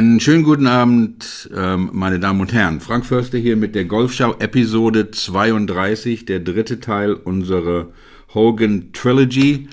[0.00, 2.80] Einen schönen guten Abend, ähm, meine Damen und Herren.
[2.80, 7.88] Frank Förster hier mit der Golfschau Episode 32, der dritte Teil unserer
[8.32, 9.68] Hogan Trilogy.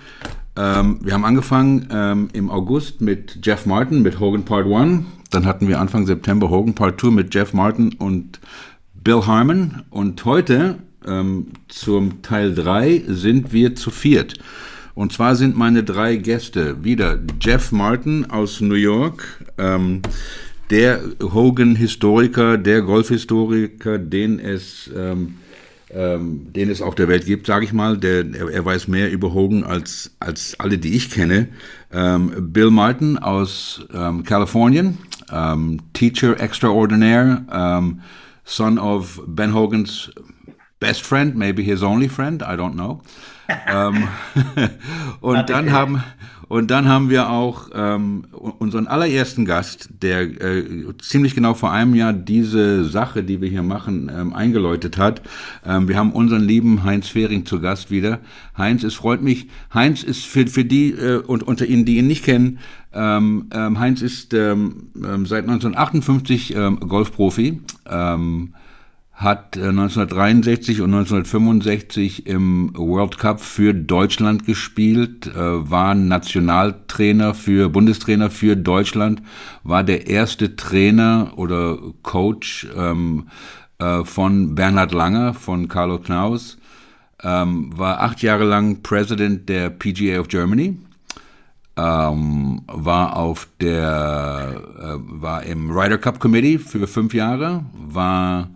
[0.58, 5.06] Ähm, wir haben angefangen ähm, im August mit Jeff Martin, mit Hogan Part 1.
[5.32, 8.42] Dann hatten wir Anfang September Hogan Part 2 mit Jeff Martin und
[9.02, 9.84] Bill Harmon.
[9.90, 10.80] Und heute
[11.70, 14.34] zum Teil 3 sind wir zu viert.
[14.98, 20.02] Und zwar sind meine drei Gäste wieder Jeff Martin aus New York, ähm,
[20.72, 25.36] der Hogan-Historiker, der Golfhistoriker, den es, ähm,
[25.92, 28.00] ähm, den es auf der Welt gibt, sage ich mal.
[28.00, 31.50] Der, er, er, weiß mehr über Hogan als, als alle, die ich kenne.
[31.94, 34.98] Ähm, Bill Martin aus ähm, Kalifornien,
[35.32, 37.44] ähm, Teacher extraordinaire,
[38.46, 40.10] son of Ben Hogan's
[40.80, 43.04] best friend, maybe his only friend, I don't know.
[43.68, 44.08] Ähm,
[45.22, 46.04] und dann haben
[46.50, 50.64] und dann haben wir auch ähm, unseren allerersten Gast, der äh,
[51.00, 55.22] ziemlich genau vor einem Jahr diese Sache, die wir hier machen, ähm, eingeläutet hat.
[55.66, 58.20] Ähm, wir haben unseren lieben Heinz Fehring zu Gast wieder.
[58.58, 59.48] Heinz, es freut mich.
[59.74, 62.60] Heinz ist für, für die äh, und unter Ihnen, die ihn nicht kennen,
[62.94, 67.62] ähm, ähm, Heinz ist ähm, ähm seit 1958 ähm, Golfprofi.
[67.90, 68.54] Ähm,
[69.18, 77.70] hat 1963 äh, und 1965 im World Cup für Deutschland gespielt, äh, war Nationaltrainer für
[77.70, 79.24] Bundestrainer für Deutschland,
[79.64, 83.28] war der erste Trainer oder Coach ähm,
[83.80, 86.60] äh, von Bernhard Langer, von Carlo Knaus,
[87.24, 90.78] ähm, war acht Jahre lang President der PGA of Germany,
[91.76, 98.52] ähm, war auf der, äh, war im Ryder Cup Committee für fünf Jahre, war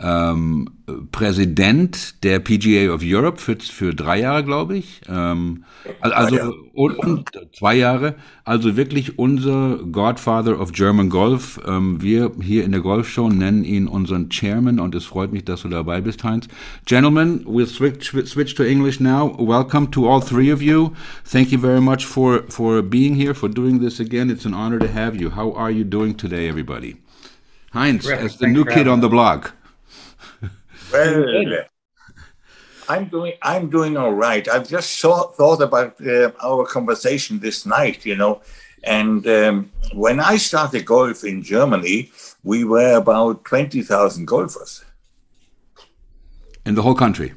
[0.00, 0.68] ähm,
[1.12, 5.02] Präsident der PGA of Europe für, für drei Jahre, glaube ich.
[5.08, 5.64] Ähm,
[6.00, 8.14] also und, und, zwei Jahre.
[8.44, 11.60] Also wirklich unser Godfather of German Golf.
[11.66, 15.62] Ähm, wir hier in der Golfshow nennen ihn unseren Chairman und es freut mich, dass
[15.62, 16.48] du dabei bist, Heinz.
[16.86, 19.36] Gentlemen, we'll switch, switch to English now.
[19.38, 20.92] Welcome to all three of you.
[21.24, 24.30] Thank you very much for, for being here, for doing this again.
[24.30, 25.30] It's an honor to have you.
[25.30, 26.96] How are you doing today, everybody?
[27.72, 29.54] Heinz, as the new kid on the block.
[30.92, 31.64] Well,
[32.88, 34.48] I'm doing I'm doing all right.
[34.48, 38.42] I've just saw, thought about uh, our conversation this night, you know,
[38.82, 42.10] and um, when I started golf in Germany,
[42.42, 44.84] we were about twenty thousand golfers
[46.66, 47.32] in the whole country.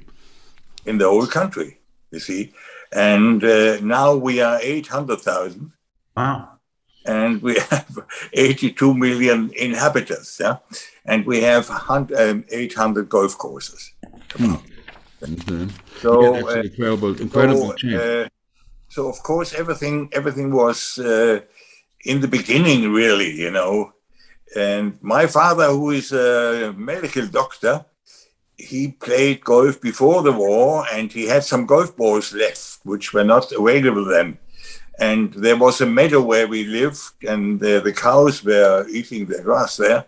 [0.85, 1.77] In the whole country,
[2.11, 2.51] you see,
[2.91, 5.71] and uh, now we are eight hundred thousand.
[6.17, 6.52] Wow.
[7.05, 7.99] And we have
[8.33, 10.39] 82 million inhabitants.
[10.39, 10.57] Yeah
[11.05, 13.91] and we have um, 800 golf courses.
[14.35, 14.55] Hmm.
[16.01, 17.93] So yeah, uh, incredible, incredible so, change.
[17.93, 18.27] Uh,
[18.89, 21.39] so of course everything everything was uh,
[22.03, 23.93] in the beginning really, you know.
[24.55, 27.85] And my father, who is a medical doctor,
[28.57, 33.23] he played golf before the war, and he had some golf balls left, which were
[33.23, 34.37] not available then.
[34.99, 39.41] And there was a meadow where we lived, and uh, the cows were eating the
[39.41, 40.05] grass there.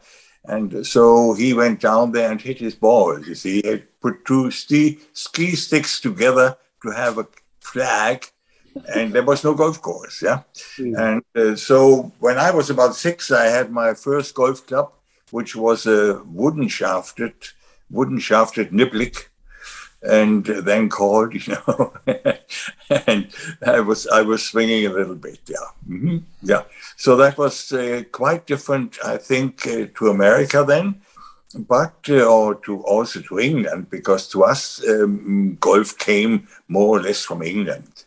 [0.47, 3.28] And so he went down there and hit his balls.
[3.28, 7.28] You see, he put two ski, ski sticks together to have a
[7.59, 8.25] flag,
[8.94, 10.22] and there was no golf course.
[10.22, 10.44] Yeah.
[10.78, 10.97] Mm.
[10.97, 14.91] And uh, so when I was about six, I had my first golf club,
[15.31, 17.34] which was a wooden shafted,
[17.90, 19.29] wooden shafted niblick
[20.05, 21.93] and then called, you know,
[23.07, 23.27] and
[23.66, 26.17] I was I was swinging a little bit, yeah, mm-hmm.
[26.43, 26.63] yeah.
[26.97, 31.01] So that was uh, quite different, I think, uh, to America then,
[31.53, 37.01] but uh, or to also to England because to us um, golf came more or
[37.01, 38.05] less from England.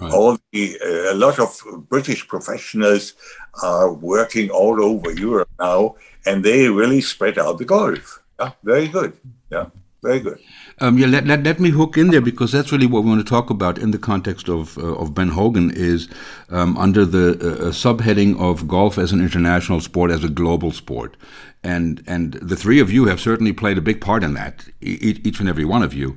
[0.00, 0.12] Right.
[0.12, 3.14] All the, uh, a lot of British professionals
[3.62, 8.22] are working all over Europe now, and they really spread out the golf.
[8.38, 9.14] Yeah, very good.
[9.50, 9.66] Yeah,
[10.02, 10.38] very good.
[10.80, 13.26] Um, yeah, let, let, let, me hook in there because that's really what we want
[13.26, 16.08] to talk about in the context of uh, of Ben Hogan is
[16.50, 21.16] um, under the uh, subheading of golf as an international sport, as a global sport,
[21.64, 24.66] and and the three of you have certainly played a big part in that.
[24.80, 26.16] Each, each and every one of you.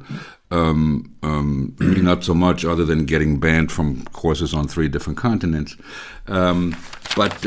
[0.52, 5.78] Um, um, not so much other than getting banned from courses on three different continents.
[6.28, 6.76] Um,
[7.16, 7.46] but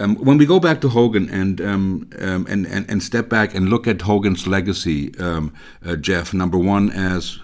[0.00, 3.54] um, when we go back to Hogan and, um, um, and, and and step back
[3.54, 5.52] and look at Hogan's legacy, um,
[5.84, 7.38] uh, Jeff, number one as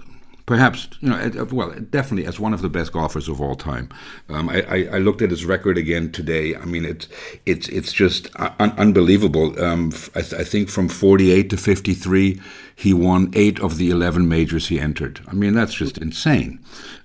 [0.46, 3.88] perhaps you know well definitely as one of the best golfers of all time.
[4.28, 6.54] Um, I, I, I, looked at his record again today.
[6.54, 7.08] I mean it's
[7.44, 9.60] it's it's just un- unbelievable.
[9.62, 12.40] Um, I, th- I, think from 48 to 53,
[12.74, 15.20] he won eight of the 11 majors he entered.
[15.26, 16.60] I mean that's just insane.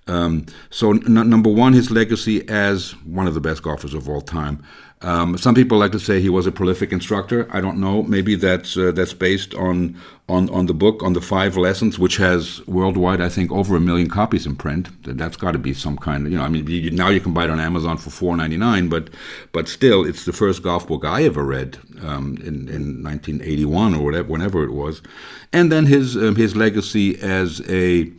[0.08, 4.22] Um, so n- number one, his legacy as one of the best golfers of all
[4.22, 4.64] time.
[5.04, 7.48] Um, some people like to say he was a prolific instructor.
[7.52, 8.04] I don't know.
[8.04, 10.00] Maybe that's uh, that's based on
[10.30, 13.80] on on the book on the five lessons, which has worldwide, I think, over a
[13.80, 14.90] million copies in print.
[15.04, 16.44] That's got to be some kind of you know.
[16.44, 19.10] I mean, you, now you can buy it on Amazon for four ninety nine, but
[19.52, 23.66] but still, it's the first golf book I ever read um, in in nineteen eighty
[23.66, 25.02] one or whatever, whenever it was,
[25.52, 28.12] and then his um, his legacy as a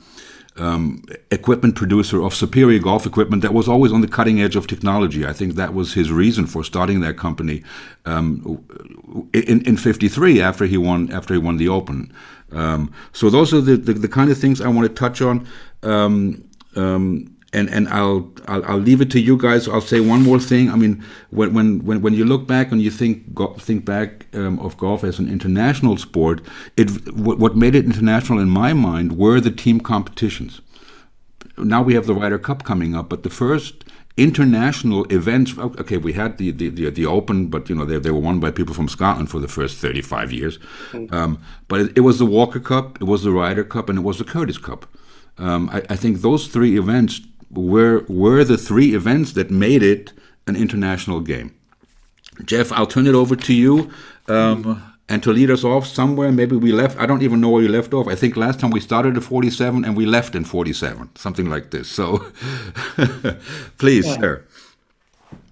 [0.57, 4.67] um, equipment producer of superior golf equipment that was always on the cutting edge of
[4.67, 5.27] technology.
[5.27, 7.63] I think that was his reason for starting that company
[8.05, 8.65] um,
[9.33, 12.13] in in '53 after he won after he won the Open.
[12.53, 15.49] Um, so those are the, the, the kind of things I want to touch on.
[15.83, 16.45] Um,
[16.77, 19.69] um, and and I'll, I'll, I'll leave it to you guys.
[19.69, 20.71] I'll say one more thing.
[20.71, 24.27] I mean, when when when, when you look back and you think go, think back
[24.35, 26.41] um, of golf as an international sport,
[26.77, 30.61] it what, what made it international in my mind were the team competitions.
[31.59, 33.85] Now we have the Ryder Cup coming up, but the first
[34.17, 35.57] international events.
[35.59, 38.41] Okay, we had the the, the, the Open, but you know they, they were won
[38.41, 40.59] by people from Scotland for the first thirty five years.
[40.93, 41.13] Mm.
[41.13, 44.03] Um, but it, it, was the Walker Cup, it was the Ryder Cup, and it
[44.03, 44.87] was the Curtis Cup.
[45.39, 47.21] Um, I, I, think those three events
[47.53, 50.13] were were the three events that made it
[50.47, 51.55] an international game.
[52.45, 53.91] Jeff, I'll turn it over to you.
[54.29, 56.99] Um, and to lead us off somewhere, maybe we left.
[56.99, 58.09] I don't even know where you left off.
[58.09, 61.71] I think last time we started at 47 and we left in 47, something like
[61.71, 61.89] this.
[61.89, 62.19] So,
[63.79, 64.17] please, yeah.
[64.17, 64.45] sir.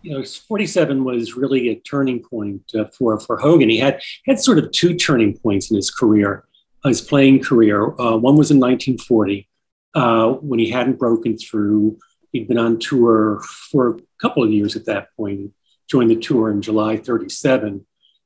[0.02, 3.68] You know, 47 was really a turning point uh, for for Hogan.
[3.68, 6.44] He had had sort of two turning points in his career,
[6.84, 7.88] his playing career.
[8.00, 9.46] Uh, one was in 1940,
[9.94, 11.98] uh, when he hadn't broken through.
[12.32, 15.52] He'd been on tour for a couple of years at that point.
[15.88, 17.84] Joined the tour in July 37.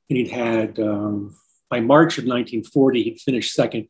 [0.09, 1.35] And he'd had, um,
[1.69, 3.87] by March of 1940, he'd finished second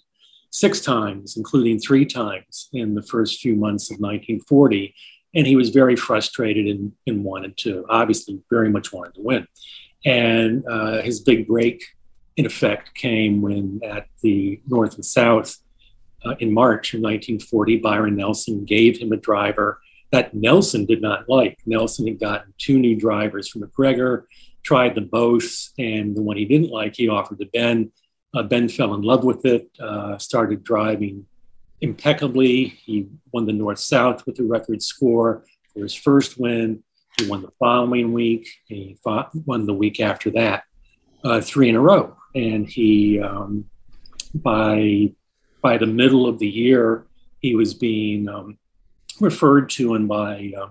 [0.51, 4.95] six times, including three times in the first few months of 1940.
[5.33, 9.47] And he was very frustrated and, and wanted to, obviously, very much wanted to win.
[10.05, 11.83] And uh, his big break,
[12.37, 15.57] in effect, came when at the North and South
[16.25, 19.79] uh, in March of 1940, Byron Nelson gave him a driver
[20.11, 21.59] that Nelson did not like.
[21.65, 24.27] Nelson had gotten two new drivers from MacGregor,
[24.63, 27.91] tried them both, and the one he didn't like, he offered to Ben.
[28.33, 31.25] Uh, ben fell in love with it, uh, started driving
[31.81, 32.65] impeccably.
[32.65, 36.83] He won the North South with a record score for his first win.
[37.19, 38.47] He won the following week.
[38.67, 40.63] He fought, won the week after that,
[41.23, 42.17] uh, three in a row.
[42.33, 43.65] And he, um,
[44.33, 45.11] by
[45.65, 47.07] by the middle of the year,
[47.39, 48.55] he was being um,
[49.19, 50.69] referred to in by uh,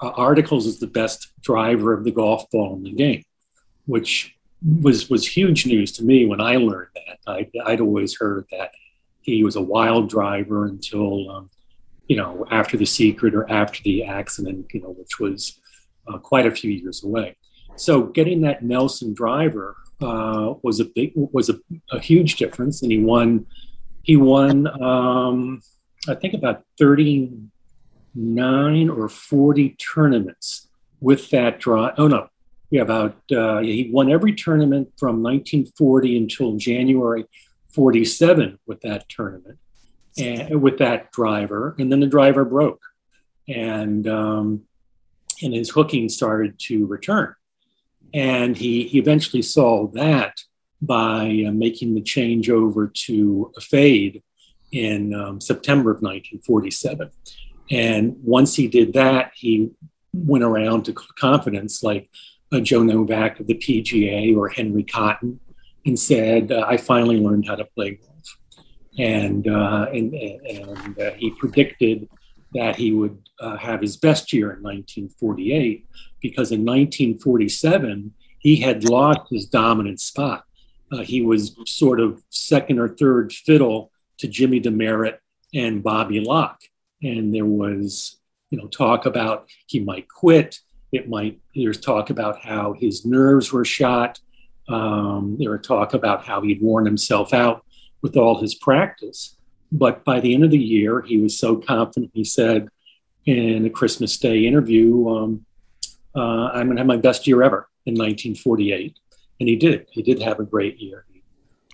[0.00, 3.22] uh, articles as the best driver of the golf ball in the game,
[3.84, 4.34] which
[4.80, 7.18] was was huge news to me when I learned that.
[7.26, 8.70] I, would always heard that
[9.20, 11.50] he was a wild driver until um,
[12.08, 15.60] you know after the secret or after the accident, you know, which was
[16.08, 17.36] uh, quite a few years away.
[17.76, 21.56] So getting that Nelson driver uh, was a big was a,
[21.90, 23.44] a huge difference, and he won
[24.04, 25.60] he won, um,
[26.06, 30.68] I think, about 39 or 40 tournaments
[31.00, 31.90] with that draw.
[31.96, 32.28] Oh, no.
[32.70, 37.24] Yeah, about, uh, he won every tournament from 1940 until January
[37.70, 39.58] 47 with that tournament
[40.18, 41.74] and with that driver.
[41.78, 42.82] And then the driver broke
[43.48, 44.64] and, um,
[45.42, 47.34] and his hooking started to return.
[48.12, 50.36] And he, he eventually solved that
[50.86, 54.22] by uh, making the change over to a fade
[54.72, 57.10] in um, September of 1947.
[57.70, 59.70] And once he did that, he
[60.12, 62.08] went around to confidence like
[62.52, 65.40] uh, Joe Novak of the PGA or Henry Cotton
[65.86, 68.38] and said, uh, I finally learned how to play golf.
[68.98, 72.08] And, uh, and, and uh, he predicted
[72.52, 75.86] that he would uh, have his best year in 1948
[76.20, 80.43] because in 1947, he had lost his dominant spot
[80.94, 85.18] uh, he was sort of second or third fiddle to Jimmy Demaret
[85.52, 86.62] and Bobby Locke.
[87.02, 88.16] And there was,
[88.50, 90.60] you know, talk about he might quit.
[90.92, 94.20] It might, there's talk about how his nerves were shot.
[94.68, 97.64] Um, there were talk about how he'd worn himself out
[98.00, 99.36] with all his practice.
[99.72, 102.68] But by the end of the year, he was so confident, he said
[103.26, 105.46] in a Christmas Day interview, um,
[106.14, 108.96] uh, I'm going to have my best year ever in 1948
[109.40, 109.86] and he did.
[109.90, 111.04] He did have a great year.
[111.12, 111.22] He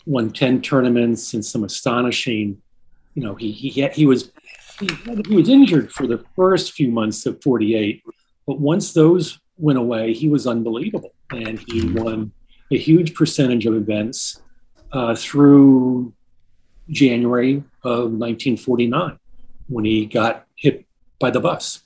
[0.06, 2.60] won ten tournaments and some astonishing.
[3.14, 4.32] You know, he he he was
[4.78, 4.88] he,
[5.28, 8.02] he was injured for the first few months of '48,
[8.46, 12.32] but once those went away, he was unbelievable, and he won
[12.72, 14.40] a huge percentage of events
[14.92, 16.12] uh, through
[16.88, 19.18] January of 1949
[19.68, 20.86] when he got hit
[21.18, 21.82] by the bus.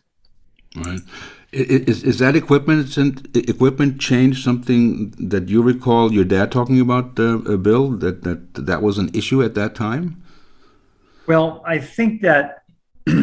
[0.76, 1.00] Right
[1.54, 2.96] Is, is that equipment
[3.36, 7.90] equipment change something that you recall your dad talking about, uh, uh, Bill?
[7.90, 10.20] That that that was an issue at that time.
[11.28, 12.64] Well, I think that
[13.08, 13.14] I,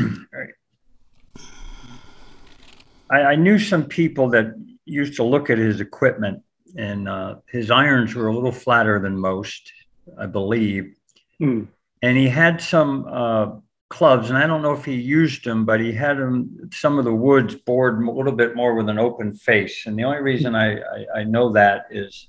[3.12, 6.42] I, knew some people that used to look at his equipment,
[6.78, 9.72] and uh, his irons were a little flatter than most,
[10.18, 10.96] I believe.
[11.42, 11.68] Mm.
[12.02, 13.58] And he had some uh,
[13.92, 17.06] clubs, and I don't know if he used them, but he had them some of
[17.06, 19.86] the woods bored a little bit more with an open face.
[19.86, 22.28] And the only reason I, I, I know that is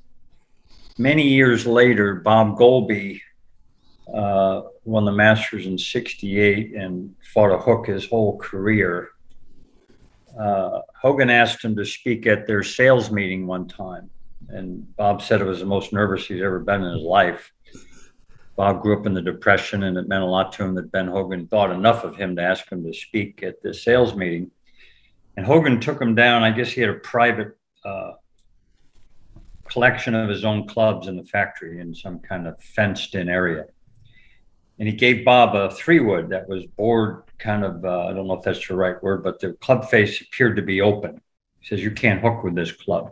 [0.99, 3.21] many years later, Bob Goalby
[4.13, 9.11] uh, won the Masters in '68 and fought a hook his whole career.
[10.39, 14.11] Uh, Hogan asked him to speak at their sales meeting one time,
[14.49, 17.53] and Bob said it was the most nervous he's ever been in his life.
[18.63, 21.09] Bob grew up in the Depression, and it meant a lot to him that Ben
[21.09, 24.53] Hogan thought enough of him to ask him to speak at the sales meeting.
[25.37, 26.45] And Hogan took him down.
[26.45, 28.13] I guess he had a private uh,
[29.69, 33.67] collection of his own clubs in the factory in some kind of fenced in area.
[34.79, 38.29] And he gave Bob a three wood that was bored, kind of, uh, I don't
[38.29, 41.21] know if that's the right word, but the club face appeared to be open.
[41.59, 43.11] He says, You can't hook with this club.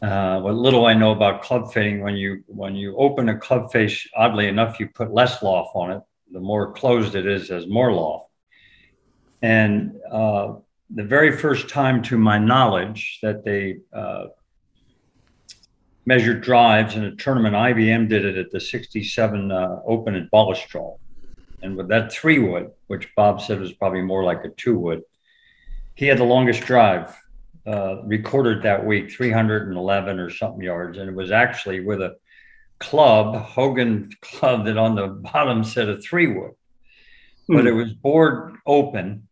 [0.00, 3.72] Uh, what little I know about club fitting, when you when you open a club
[3.72, 6.02] face, oddly enough, you put less loft on it.
[6.32, 8.30] The more closed it is, has more loft.
[9.42, 10.54] And uh,
[10.90, 14.26] the very first time, to my knowledge, that they uh,
[16.06, 20.98] measured drives in a tournament, IBM did it at the '67 uh, Open at Baltusrol,
[21.62, 25.02] and with that three wood, which Bob said was probably more like a two wood,
[25.96, 27.16] he had the longest drive
[27.68, 32.16] uh, recorded that week 311 or something yards, and it was actually with a
[32.78, 36.52] club, Hogan club, that on the bottom said a three wood,
[37.46, 37.78] but it hmm.
[37.78, 39.28] was bored open.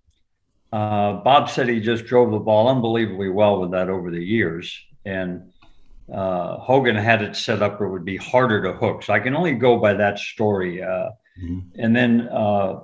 [0.70, 4.78] Uh, Bob said he just drove the ball unbelievably well with that over the years,
[5.06, 5.50] and
[6.12, 9.02] uh, Hogan had it set up where it would be harder to hook.
[9.02, 10.82] So I can only go by that story.
[10.82, 11.10] Uh,
[11.42, 11.60] mm-hmm.
[11.76, 12.80] And then uh,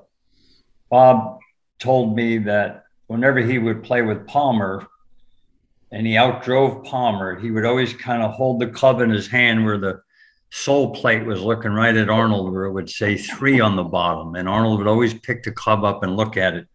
[0.91, 1.41] Bob
[1.79, 4.87] told me that whenever he would play with Palmer,
[5.93, 7.39] and he outdrove Palmer.
[7.39, 10.01] He would always kind of hold the club in his hand where the
[10.51, 14.35] sole plate was looking right at Arnold, where it would say three on the bottom.
[14.35, 16.67] And Arnold would always pick the club up and look at it.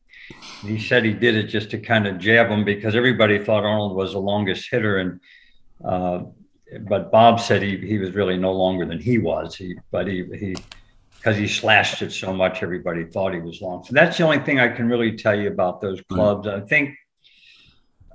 [0.61, 3.95] He said he did it just to kind of jab him because everybody thought Arnold
[3.95, 4.97] was the longest hitter.
[4.97, 5.19] And,
[5.83, 6.23] uh,
[6.81, 9.55] but Bob said he, he was really no longer than he was.
[9.55, 10.55] He, but he, he,
[11.15, 13.83] because he slashed it so much, everybody thought he was long.
[13.83, 16.47] So that's the only thing I can really tell you about those clubs.
[16.47, 16.95] I think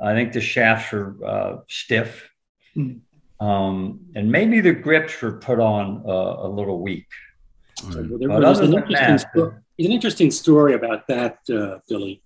[0.02, 2.28] I think the shafts are uh, stiff.
[2.76, 3.00] Mm.
[3.40, 7.06] Um, and maybe the grips were put on uh, a little weak.
[7.84, 12.22] Well, there, was an interesting, sto- an interesting story about that, uh, Billy.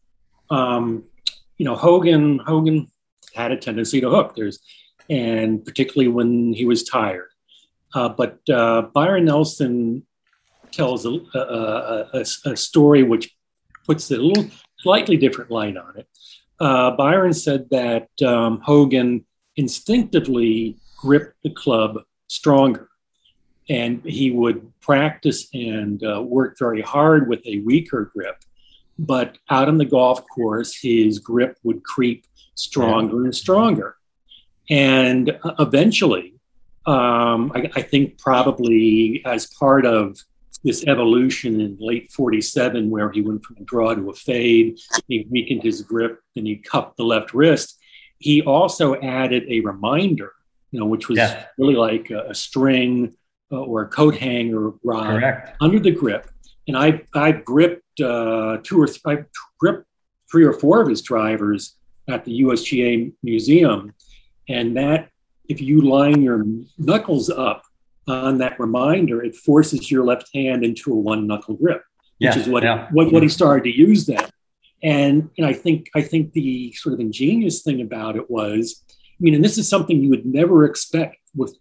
[0.50, 1.04] Um,
[1.56, 2.90] you know, Hogan Hogan
[3.34, 4.34] had a tendency to hook.
[4.36, 4.60] There's,
[5.08, 7.28] and particularly when he was tired.
[7.94, 10.06] Uh, but uh, Byron Nelson
[10.72, 13.34] tells a, a, a, a, story which
[13.86, 16.06] puts a little slightly different light on it
[16.60, 19.24] uh, Byron said that um, Hogan
[19.56, 21.98] instinctively gripped the club
[22.28, 22.88] stronger.
[23.68, 28.36] And he would practice and uh, work very hard with a weaker grip.
[28.98, 33.96] But out on the golf course, his grip would creep stronger and stronger.
[34.70, 36.34] And uh, eventually,
[36.86, 40.18] um, I, I, think probably as part of
[40.64, 44.78] this evolution in late 47 where he went from a draw to a fade.
[45.08, 47.78] He weakened his grip and he cupped the left wrist.
[48.18, 50.32] He also added a reminder,
[50.70, 51.46] you know, which was yeah.
[51.58, 53.14] really like a, a string
[53.52, 55.56] uh, or a coat hanger rod Correct.
[55.60, 56.28] under the grip.
[56.66, 59.18] And I I gripped uh, two or th- I
[59.60, 59.86] gripped
[60.30, 61.76] three or four of his drivers
[62.08, 63.94] at the USGA museum,
[64.48, 65.10] and that
[65.48, 66.44] if you line your
[66.76, 67.62] knuckles up
[68.08, 71.82] on that reminder, it forces your left hand into a one knuckle grip,
[72.18, 72.88] which yeah, is what, yeah.
[72.92, 74.24] what what he started to use then.
[74.82, 79.16] And and I think I think the sort of ingenious thing about it was, I
[79.20, 81.56] mean, and this is something you would never expect with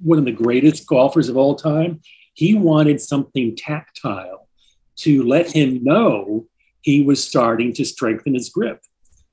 [0.00, 2.00] one of the greatest golfers of all time.
[2.34, 4.48] He wanted something tactile
[4.96, 6.46] to let him know
[6.80, 8.80] he was starting to strengthen his grip,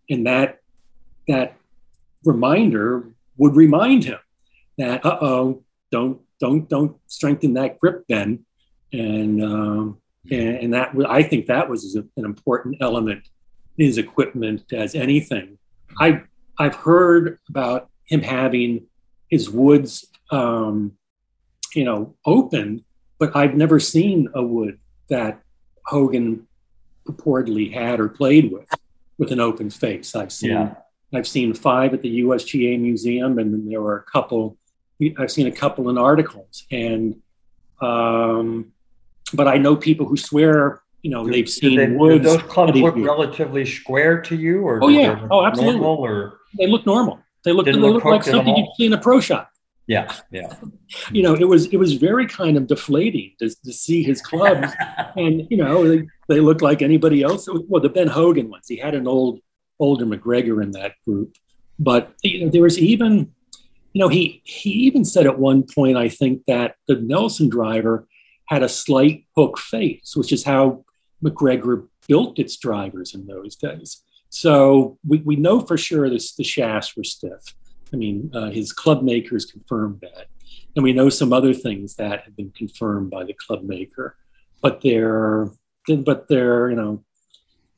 [0.10, 0.60] and that
[1.28, 1.56] that
[2.26, 4.20] reminder would remind him
[4.78, 8.46] that, uh oh, don't don't don't strengthen that grip then,
[8.94, 13.28] and um, and, and, that I think that was an important element
[13.78, 15.58] in his equipment as anything.
[16.00, 16.22] I
[16.58, 18.86] I've heard about him having
[19.30, 20.94] his woods, um,
[21.76, 22.84] you know, open,
[23.20, 24.80] but I've never seen a wood
[25.10, 25.42] that
[25.86, 26.48] Hogan
[27.08, 28.68] purportedly had or played with.
[29.20, 30.16] with an open face.
[30.16, 30.76] I've seen Yeah.
[31.14, 34.58] I've seen five at the USGA museum, and then there were a couple.
[35.18, 37.16] I've seen a couple in articles, and
[37.82, 38.72] um,
[39.34, 42.24] but I know people who swear, you know, they've seen they- do woods.
[42.26, 45.16] those clubs look relatively square to you, or Oh, yeah.
[45.16, 45.80] they look Oh, absolutely.
[45.82, 47.20] normal, or They look normal.
[47.46, 47.66] They look.
[47.66, 49.50] They look look like something you'd see in a pro shop.
[49.88, 50.54] yeah, yeah.
[51.12, 54.74] You know, it was it was very kind of deflating to, to see his clubs,
[55.16, 57.48] and you know, they, they looked like anybody else.
[57.70, 58.66] Well, the Ben Hogan ones.
[58.68, 59.40] He had an old
[59.80, 61.36] older MacGregor in that group,
[61.80, 63.32] but you know, there was even,
[63.94, 68.08] you know, he he even said at one point, I think that the Nelson driver
[68.46, 70.86] had a slight hook face, which is how
[71.22, 74.04] MacGregor built its drivers in those days.
[74.30, 77.56] So we, we know for sure this, the shafts were stiff.
[77.94, 80.28] I mean, uh, his club makers confirmed that.
[80.76, 84.16] And we know some other things that have been confirmed by the club maker.
[84.62, 85.50] But they're,
[85.88, 87.04] but they're, you know,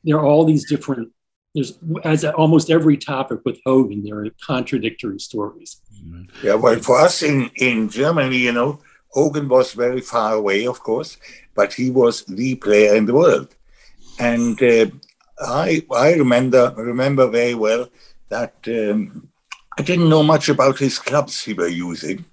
[0.04, 1.12] there are all these different,
[1.54, 5.80] there's, as almost every topic with Hogan, there are contradictory stories.
[6.42, 8.80] Yeah, well, for us in, in Germany, you know,
[9.10, 11.18] Hogan was very far away, of course,
[11.54, 13.54] but he was the player in the world.
[14.18, 14.86] And uh,
[15.40, 17.88] I I remember remember very well
[18.28, 19.28] that um,
[19.78, 22.24] I didn't know much about his clubs he were using,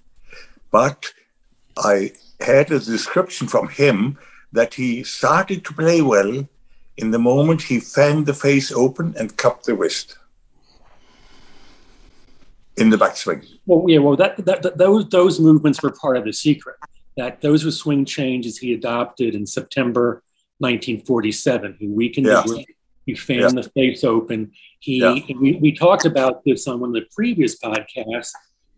[0.70, 1.12] but
[1.76, 4.18] I had a description from him
[4.52, 6.48] that he started to play well
[7.00, 10.18] in the moment he fanned the face open and cupped the wrist
[12.76, 13.46] in the backswing.
[13.66, 16.76] Well, yeah, well, that, that, that those those movements were part of the secret.
[17.16, 20.22] That those were swing changes he adopted in September
[20.58, 21.76] 1947.
[21.78, 22.42] He weakened Yeah.
[22.46, 22.66] the grip,
[23.06, 24.52] he fanned the face open.
[24.78, 25.18] He Yeah.
[25.40, 28.32] we, we talked about this on one of the previous podcasts.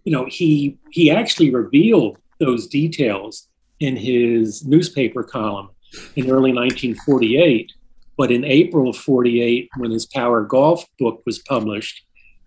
[0.04, 5.70] You know, he he actually revealed those details in his newspaper column
[6.16, 7.72] in early 1948.
[8.16, 12.04] But in April of 48, when his Power Golf book was published,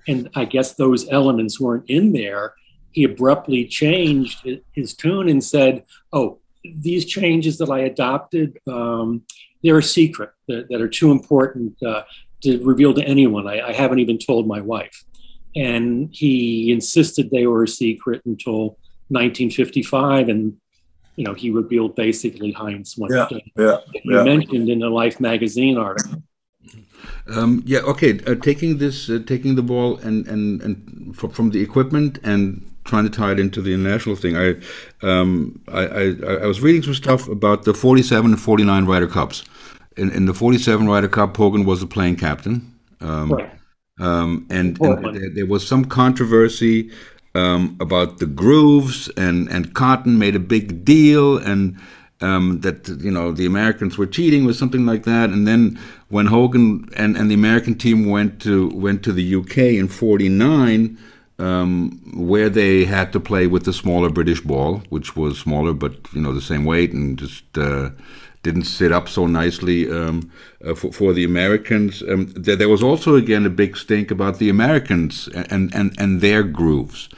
[0.08, 2.54] and I guess those elements weren't in there,
[2.91, 9.23] he abruptly changed his tune and said, "Oh, these changes that I adopted, um,
[9.63, 12.04] they're a secret that, that are too important uh,
[12.43, 13.47] to reveal to anyone.
[13.47, 15.04] I, I haven't even told my wife."
[15.56, 18.78] And he insisted they were a secret until
[19.10, 20.58] 1955, and
[21.15, 24.23] you know he revealed basically Heinz what Yeah, Yeah, you yeah.
[24.23, 26.21] mentioned in the Life magazine article.
[27.28, 28.19] Um, yeah, okay.
[28.25, 32.62] Uh, taking this, uh, taking the ball and and and from, from the equipment and
[32.84, 34.38] trying to tie it into the international thing.
[34.38, 34.56] I,
[35.01, 36.04] um, I, I,
[36.43, 39.43] I was reading some stuff about the 47 and 49 Ryder Cups.
[39.97, 42.71] In, in the 47 Ryder Cup, Hogan was the playing captain.
[43.01, 43.49] Um, Right.
[43.99, 46.91] um, and, and there, there was some controversy
[47.35, 51.77] um, about the grooves, and and Cotton made a big deal, and
[52.21, 55.29] um, that you know the Americans were cheating or something like that.
[55.29, 55.77] And then
[56.09, 60.97] when Hogan and, and the American team went to went to the UK in '49,
[61.37, 65.95] um, where they had to play with the smaller British ball, which was smaller but
[66.13, 67.57] you know the same weight and just.
[67.57, 67.89] Uh,
[68.45, 70.31] didn't sit up so nicely um,
[70.65, 72.01] uh, for, for the Americans.
[72.03, 76.21] Um, there, there was also again a big stink about the Americans and and, and
[76.21, 77.10] their grooves.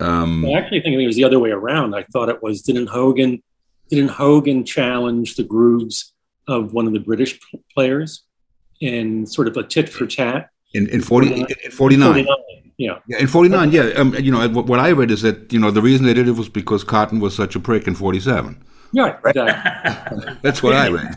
[0.00, 1.94] Um, I actually think it was the other way around.
[1.94, 3.42] I thought it was didn't Hogan
[3.90, 6.14] didn't Hogan challenge the grooves
[6.48, 7.38] of one of the British
[7.74, 8.24] players
[8.80, 10.48] in sort of a tit for tat?
[10.74, 12.26] in in, 40, in, in 49.
[12.78, 12.98] Yeah.
[13.06, 13.82] Yeah, in 49, yeah.
[13.96, 16.28] Um, you know, what, what I read is that, you know, the reason they did
[16.28, 18.62] it was because Cotton was such a prick in 47.
[18.92, 20.34] Yeah, exactly.
[20.42, 21.14] That's what I read.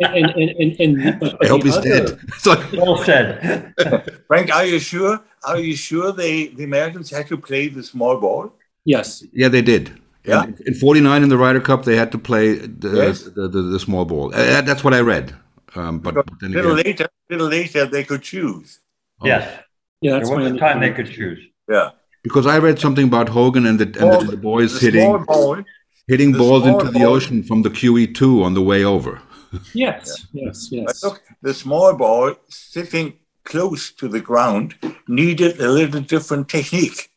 [0.00, 2.20] and, and, and, and, but I hope he's other- dead.
[2.38, 3.74] So, Well said.
[4.28, 5.20] Frank, are you sure?
[5.44, 8.52] Are you sure they the Americans had to play the small ball?
[8.84, 9.24] Yes.
[9.32, 10.00] yeah, they did.
[10.24, 10.44] Yeah.
[10.44, 13.22] In, in 49 in the Ryder Cup, they had to play the, Yes.
[13.22, 14.34] the, the, the small ball.
[14.34, 15.34] Uh, that's what I read.
[15.74, 18.80] Um, but, but then little again, later, little later, they could choose.
[19.22, 19.62] Yes.
[20.00, 21.38] Yeah, that's there was my a time they could choose.
[21.68, 21.90] Yeah,
[22.22, 25.02] because I read something about Hogan and the, and the, Ball- the boys the hitting
[25.04, 25.64] small ball.
[26.06, 29.20] Hitting the balls into the ball- ocean from the QE2 on the way over.
[29.72, 31.02] Yes, yes, But yes.
[31.04, 33.14] look, the small ball sitting
[33.44, 34.74] close to the ground
[35.08, 37.10] needed a little different technique.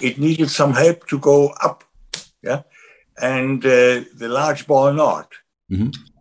[0.00, 1.84] It needed some help to go up,
[2.42, 2.62] yeah,
[3.20, 5.28] and uh, the large ball not.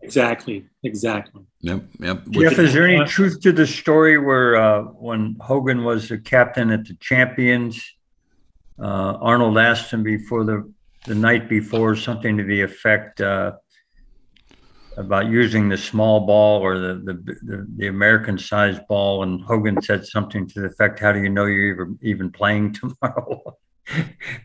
[0.01, 1.43] Exactly, exactly.
[1.61, 2.27] Yep, yep.
[2.29, 6.71] Jeff, is there any truth to the story where uh, when Hogan was the captain
[6.71, 7.79] at the Champions,
[8.79, 10.71] uh, Arnold asked him before the
[11.05, 13.53] the night before something to the effect uh,
[14.97, 19.81] about using the small ball or the the, the, the American sized ball, and Hogan
[19.81, 23.57] said something to the effect, "How do you know you're even, even playing tomorrow?"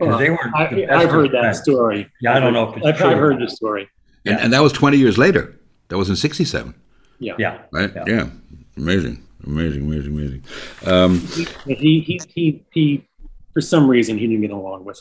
[0.01, 0.55] 'Cause they weren't.
[0.57, 1.63] I, the best I've of heard that friends.
[1.63, 2.11] story.
[2.23, 3.11] Yeah, I don't know if it's I've, true.
[3.17, 3.89] Heard the story.
[4.25, 5.59] and, and that was 20 years later.
[5.89, 6.75] That was in 67,
[7.19, 7.35] Yeah.
[7.39, 7.93] Yeah, right?
[7.95, 8.05] Yeah.
[8.07, 8.31] Yeah.
[8.79, 10.45] Amazing, amazing, amazing, amazing.
[10.87, 11.19] Um,
[11.67, 13.09] he, he, he, he, he,
[13.53, 14.99] for some reason, he didn't get along with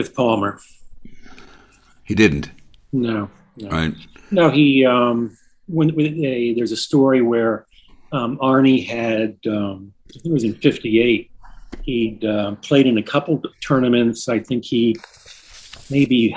[0.00, 0.58] with Palmer.
[2.04, 2.50] He didn't.
[2.92, 3.68] No, no.
[3.68, 3.94] Right.
[4.30, 4.86] No, he.
[4.86, 5.36] Um,
[5.66, 7.66] when, when a, there's a story where
[8.12, 11.30] um, Arnie had, um, I think it was in '58.
[11.82, 14.28] He'd uh, played in a couple tournaments.
[14.28, 14.96] I think he
[15.90, 16.34] maybe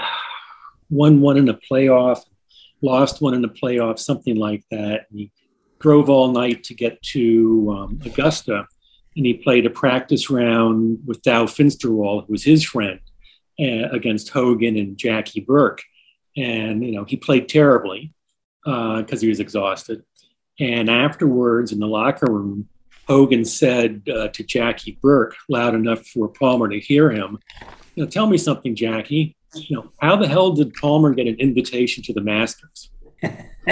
[0.90, 2.20] won one in a playoff,
[2.82, 5.08] lost one in the playoff, something like that.
[5.10, 5.32] And he
[5.80, 8.68] drove all night to get to um, Augusta,
[9.16, 13.00] and he played a practice round with Dow Finsterwald, who was his friend,
[13.60, 15.82] against Hogan and Jackie Burke.
[16.36, 18.14] And you know he played terribly
[18.64, 20.04] because uh, he was exhausted.
[20.60, 22.68] And afterwards, in the locker room,
[23.08, 27.38] Hogan said uh, to Jackie Burke, loud enough for Palmer to hear him,
[27.96, 31.36] "You know, tell me something, Jackie you know, how the hell did Palmer get an
[31.36, 32.90] invitation to the Masters?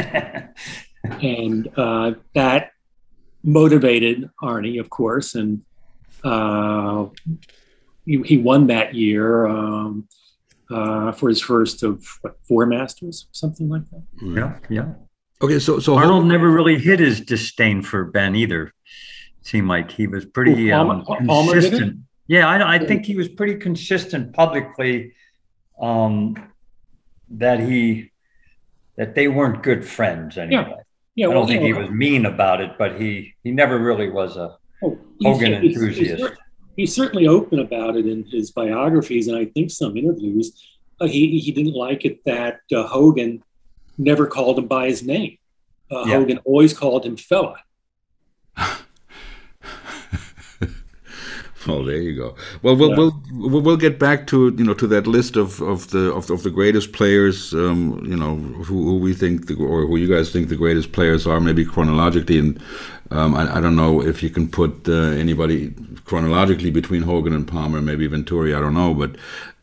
[1.03, 2.71] and uh, that
[3.43, 5.63] motivated Arnie, of course, and
[6.23, 7.05] uh,
[8.05, 10.07] he, he, won that year um,
[10.69, 14.03] uh, for his first of what, four Masters, something like that.
[14.21, 14.93] Yeah, yeah.
[15.41, 18.67] Okay, so so Arnold never really hid his disdain for Ben either.
[18.67, 18.73] It
[19.47, 21.99] seemed like he was pretty um, consistent.
[22.27, 25.13] Yeah, I, I think he was pretty consistent publicly
[25.81, 26.35] um,
[27.29, 28.11] that he
[28.97, 30.65] that they weren't good friends anyway.
[30.67, 30.75] Yeah.
[31.13, 34.37] Yeah, I don't think he was mean about it, but he he never really was
[34.37, 36.21] a oh, Hogan he's, enthusiast.
[36.21, 36.37] He's, he's,
[36.85, 40.51] certainly open about it in his biographies, and I think some interviews.
[40.99, 43.43] Uh, he he didn't like it that uh, Hogan
[43.97, 45.37] never called him by his name.
[45.91, 46.15] Uh, yeah.
[46.15, 47.57] Hogan always called him fella.
[51.67, 52.35] Well, there you go.
[52.63, 52.95] Well, we'll, yeah.
[53.31, 56.43] we'll we'll get back to you know to that list of, of the of, of
[56.43, 57.53] the greatest players.
[57.53, 60.91] Um, you know who, who we think the, or who you guys think the greatest
[60.91, 62.39] players are, maybe chronologically.
[62.39, 62.61] And
[63.11, 65.73] um, I, I, don't know if you can put uh, anybody
[66.05, 68.53] chronologically between Hogan and Palmer, maybe Venturi.
[68.55, 69.15] I don't know, but.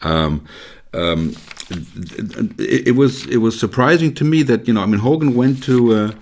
[0.03, 0.47] Um,
[0.95, 1.35] um
[1.71, 5.63] it, it, was it was surprising to me that you know I mean Hogan went
[5.65, 6.13] to uh,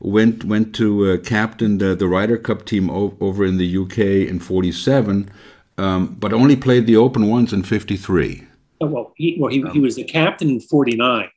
[0.00, 3.98] went went to uh, captain the, the Ryder Cup team o- over in the UK
[4.28, 5.30] in '47,
[5.78, 8.46] um, but only played the Open once in '53.
[8.80, 11.28] Oh, well, he well he, he was the captain in '49,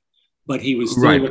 [0.50, 1.22] but he was right.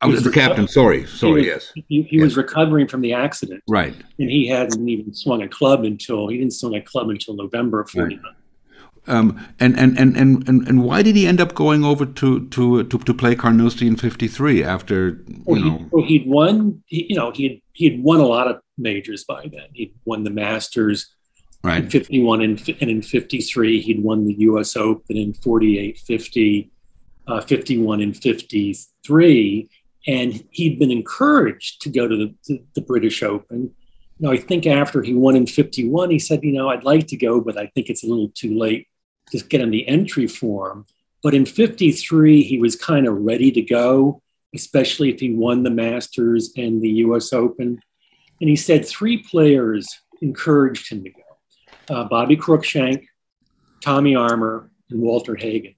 [0.00, 0.66] I was the captain.
[0.66, 1.44] Sorry, sorry.
[1.44, 2.24] He was, yes, he, he yes.
[2.24, 3.62] was recovering from the accident.
[3.68, 7.36] Right, and he hadn't even swung a club until he didn't swing a club until
[7.36, 8.22] November of '49.
[8.24, 8.34] Right.
[9.06, 12.84] Um, and, and, and, and, and why did he end up going over to to
[12.84, 15.76] to, to play Carnoustie in '53 after you well, know?
[15.76, 16.82] He, well, he'd won.
[16.86, 19.68] He, you know, he had he had won a lot of majors by then.
[19.74, 21.14] He'd won the Masters,
[21.62, 21.84] right?
[21.84, 24.74] In '51 and, and in '53 he'd won the U.S.
[24.74, 26.70] Open in '48, 50,
[27.26, 29.68] uh, 51 and '53,
[30.06, 33.74] and he'd been encouraged to go to the, the, the British Open
[34.24, 37.16] know, I think after he won in 51, he said, you know, I'd like to
[37.16, 38.88] go, but I think it's a little too late
[39.32, 40.84] just get in the entry form.
[41.22, 44.20] But in 53, he was kind of ready to go,
[44.54, 47.80] especially if he won the Masters and the US Open.
[48.40, 49.88] And he said three players
[50.20, 53.06] encouraged him to go uh, Bobby Cruikshank,
[53.82, 55.74] Tommy Armour, and Walter Hagen.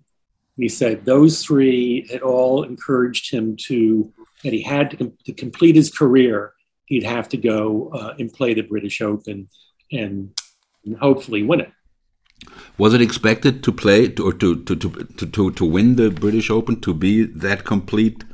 [0.56, 5.76] He said those three had all encouraged him to, that he had to, to complete
[5.76, 6.54] his career,
[6.86, 9.48] he'd have to go uh, and play the British Open
[9.92, 10.32] and,
[10.84, 11.72] and hopefully win it.
[12.78, 16.80] Was it expected to play or to to to to, to win the British Open
[16.82, 18.24] to be that complete?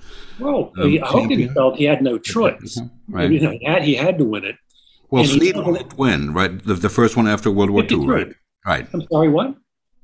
[0.41, 2.81] Well, um, Hogan felt he had no choice.
[3.09, 3.31] Right.
[3.31, 4.57] You know, he had he had to win it.
[5.11, 6.63] Well, Snead won it when right?
[6.65, 8.33] The, the first one after World War II, right?
[8.67, 8.89] Right.
[8.93, 9.55] I'm sorry, what?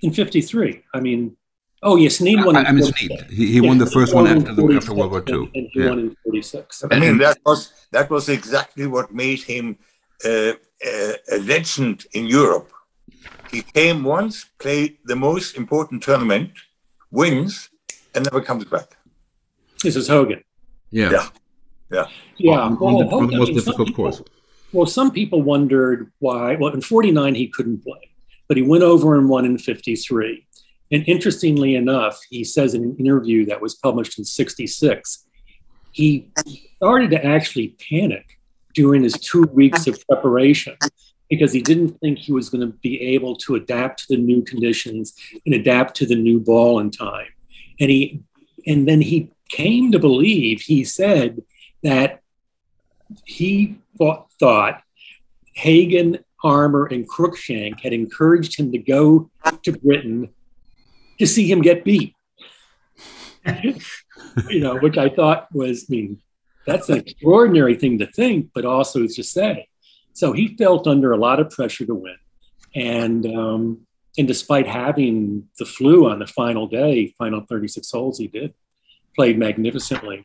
[0.03, 0.85] In '53.
[0.95, 1.37] I mean,
[1.83, 2.57] oh yes, Snead won.
[2.57, 3.27] I, I mean, Snead.
[3.31, 5.35] He, he won the first one after the, after World War II.
[5.35, 5.89] And, and he yeah.
[5.91, 6.85] won in '46.
[6.91, 9.79] I mean, that was that was exactly what made him
[10.25, 12.73] uh, uh, a legend in Europe
[13.51, 16.53] he came once, played the most important tournament,
[17.11, 17.71] wins,
[18.15, 18.97] and never comes back.
[19.83, 20.43] This is Hogan.
[20.91, 21.11] Yeah.
[21.11, 21.29] Yeah.
[21.91, 22.07] Yeah.
[22.37, 22.61] Yeah.
[22.61, 24.23] On, well, on the, on the most difficult people, course.
[24.73, 26.57] Well, some people wondered why.
[26.57, 28.11] Well, in 49, he couldn't play,
[28.49, 30.47] but he went over and won in 53.
[30.91, 35.27] And interestingly enough, he says in an interview that was published in 66,
[35.93, 36.31] he
[36.77, 38.39] started to actually panic
[38.75, 40.77] during his two weeks of preparation
[41.29, 44.43] because he didn't think he was going to be able to adapt to the new
[44.43, 47.27] conditions and adapt to the new ball in time.
[47.81, 48.23] And he
[48.67, 51.43] and then he came to believe, he said
[51.83, 52.21] that
[53.25, 54.83] he thought, thought
[55.55, 59.31] Hagen, Armour, and Cruikshank had encouraged him to go
[59.63, 60.29] to Britain
[61.19, 62.15] to see him get beat.
[64.49, 66.21] you know, which I thought was, I mean,
[66.67, 69.69] that's an extraordinary thing to think, but also to say.
[70.13, 72.17] So he felt under a lot of pressure to win,
[72.75, 73.87] and um,
[74.19, 78.53] and despite having the flu on the final day, final 36 holes, he did
[79.19, 80.25] played magnificently.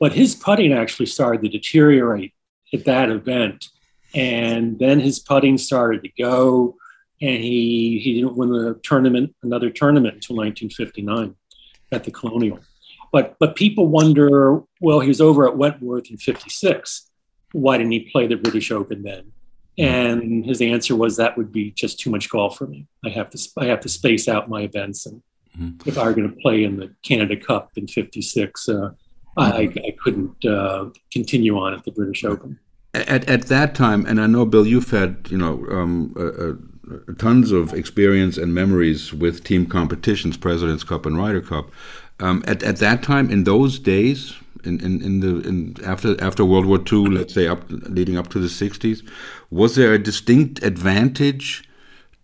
[0.00, 2.34] But his putting actually started to deteriorate
[2.72, 3.66] at that event,
[4.12, 6.76] and then his putting started to go,
[7.24, 11.34] and he he didn't win a tournament, another tournament until 1959
[11.90, 12.60] at the Colonial.
[13.12, 17.10] But but people wonder, well, he was over at Wentworth in '56.
[17.52, 19.32] Why didn't he play the British Open then?
[19.76, 22.86] And his answer was that would be just too much golf for me.
[23.04, 25.22] I have to I have to space out my events, and
[25.58, 25.88] mm-hmm.
[25.88, 28.90] if I were going to play in the Canada Cup in '56, uh,
[29.36, 32.60] I, I, couldn't uh, continue on at the British Open.
[32.92, 36.73] At, at that time, and I know Bill, you've had you know um, uh,
[37.18, 41.70] tons of experience and memories with team competitions, President's Cup and Ryder Cup.
[42.20, 46.44] Um, at, at that time, in those days, in, in, in the in after after
[46.44, 49.06] World War II, let's say up leading up to the 60s,
[49.50, 51.68] was there a distinct advantage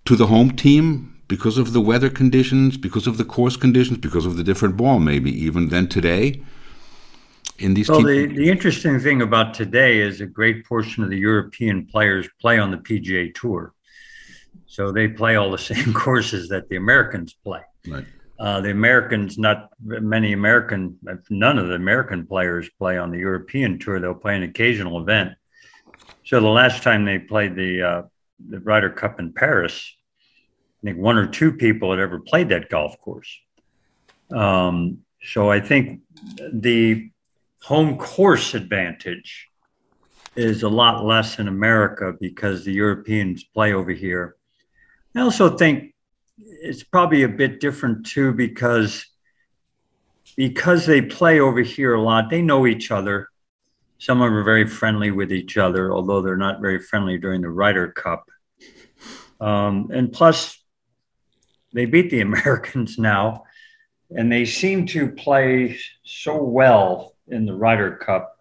[0.04, 4.26] to the home team because of the weather conditions, because of the course conditions, because
[4.26, 6.42] of the different ball, maybe even than today?
[7.58, 11.18] In these well, the, the interesting thing about today is a great portion of the
[11.18, 13.74] European players play on the PGA Tour,
[14.70, 17.62] so they play all the same courses that the Americans play.
[17.88, 18.04] Right.
[18.38, 20.96] Uh, the Americans, not many American,
[21.28, 24.00] none of the American players play on the European tour.
[24.00, 25.32] They'll play an occasional event.
[26.24, 28.02] So the last time they played the uh,
[28.48, 29.94] the Ryder Cup in Paris,
[30.82, 33.28] I think one or two people had ever played that golf course.
[34.34, 36.00] Um, so I think
[36.50, 37.10] the
[37.62, 39.48] home course advantage
[40.36, 44.36] is a lot less in America because the Europeans play over here.
[45.14, 45.94] I also think
[46.38, 49.06] it's probably a bit different too because
[50.36, 52.30] because they play over here a lot.
[52.30, 53.28] They know each other.
[53.98, 57.42] Some of them are very friendly with each other, although they're not very friendly during
[57.42, 58.30] the Ryder Cup.
[59.40, 60.62] Um, and plus,
[61.72, 63.44] they beat the Americans now,
[64.10, 68.39] and they seem to play so well in the Ryder Cup.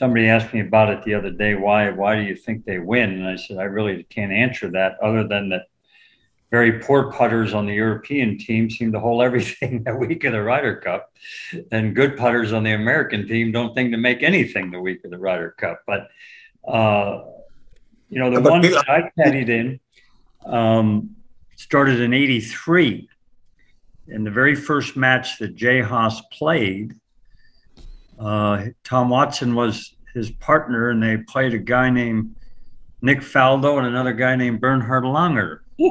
[0.00, 1.54] Somebody asked me about it the other day.
[1.56, 1.90] Why?
[1.90, 3.10] Why do you think they win?
[3.10, 5.66] And I said I really can't answer that, other than that
[6.50, 10.42] very poor putters on the European team seem to hold everything that week of the
[10.42, 11.12] Ryder Cup,
[11.70, 15.10] and good putters on the American team don't think to make anything the week of
[15.10, 15.82] the Ryder Cup.
[15.86, 16.08] But
[16.66, 17.24] uh,
[18.08, 19.80] you know, the one that I caddied in
[20.46, 21.14] um,
[21.56, 23.06] started in '83,
[24.08, 26.94] and the very first match that Jay Haas played,
[28.20, 32.34] uh, Tom Watson was his partner, and they played a guy named
[33.02, 35.60] Nick Faldo and another guy named Bernhard Langer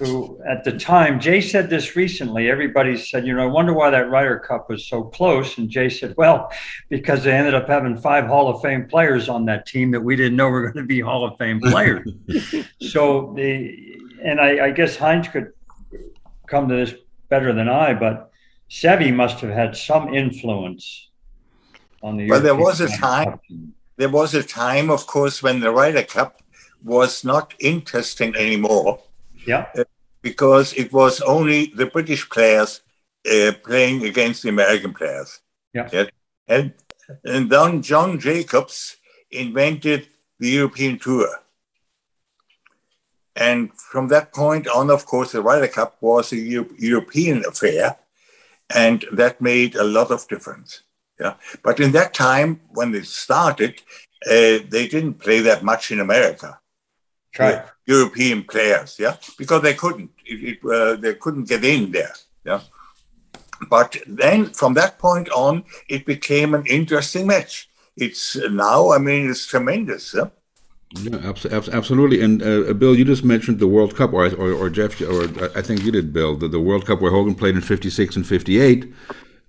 [0.00, 2.48] who at the time, Jay said this recently.
[2.48, 5.58] Everybody said, you know, I wonder why that Ryder Cup was so close.
[5.58, 6.50] And Jay said, well,
[6.88, 10.16] because they ended up having five Hall of Fame players on that team that we
[10.16, 12.08] didn't know were going to be Hall of Fame players.
[12.80, 15.52] so the, and I, I, guess Heinz could
[16.46, 16.94] come to this
[17.28, 18.30] better than I, but
[18.70, 21.09] Seve must have had some influence
[22.02, 22.28] on the.
[22.28, 23.40] Well, there was a time.
[23.96, 26.40] There was a time, of course, when the Ryder Cup
[26.82, 29.00] was not interesting anymore
[29.46, 29.66] yeah.
[29.76, 29.84] Uh,
[30.22, 32.82] because it was only the British players
[33.30, 35.40] uh, playing against the American players.
[35.72, 35.88] Yeah.
[35.92, 36.04] yeah.
[36.48, 36.72] And,
[37.24, 38.96] and then John Jacobs
[39.30, 40.08] invented
[40.38, 41.28] the European Tour.
[43.36, 47.96] And from that point on, of course, the Ryder Cup was a Euro- European affair,
[48.74, 50.82] and that made a lot of difference.
[51.20, 53.82] Yeah, but in that time when it started,
[54.26, 56.58] uh, they didn't play that much in America.
[57.38, 57.62] Right.
[57.86, 62.60] European players, yeah, because they couldn't, it, it, uh, they couldn't get in there, yeah.
[63.68, 67.68] But then from that point on, it became an interesting match.
[67.96, 70.14] It's now, I mean, it's tremendous.
[70.14, 70.28] Yeah?
[70.98, 71.32] Yeah,
[71.72, 72.20] absolutely.
[72.20, 75.24] And uh, Bill, you just mentioned the World Cup, or, or, or Jeff, or
[75.56, 78.26] I think you did, Bill, the, the World Cup where Hogan played in '56 and
[78.26, 78.92] '58.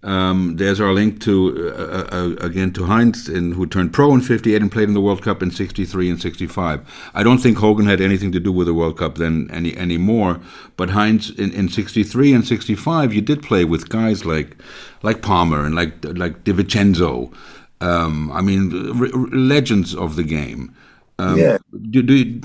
[0.03, 4.13] Um, there's our link to uh, uh, uh, again to Heinz, in, who turned pro
[4.13, 7.11] in '58 and played in the World Cup in '63 and '65.
[7.13, 10.39] I don't think Hogan had anything to do with the World Cup then any anymore.
[10.75, 14.57] But Heinz in '63 and '65, you did play with guys like
[15.03, 17.31] like Palmer and like like De Vincenzo.
[17.79, 18.69] Um, I mean,
[19.49, 20.75] legends of the game.
[21.19, 21.57] Um, yeah.
[21.91, 22.41] Do, do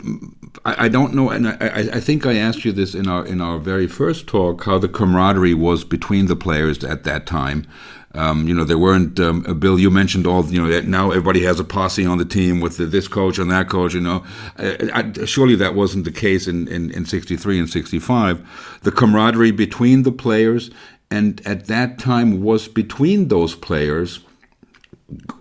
[0.65, 1.57] I, I, don't know, and I,
[1.95, 4.89] I, think I asked you this in our in our very first talk, how the
[4.89, 7.67] camaraderie was between the players at that time.
[8.15, 9.21] Um, you know, there weren't.
[9.21, 10.45] Um, Bill, you mentioned all.
[10.47, 13.51] You know, now everybody has a posse on the team with the, this coach and
[13.51, 13.93] that coach.
[13.93, 14.25] You know,
[14.57, 18.81] I, surely that wasn't the case in, in, in '63 and '65.
[18.83, 20.71] The camaraderie between the players,
[21.11, 24.21] and at that time was between those players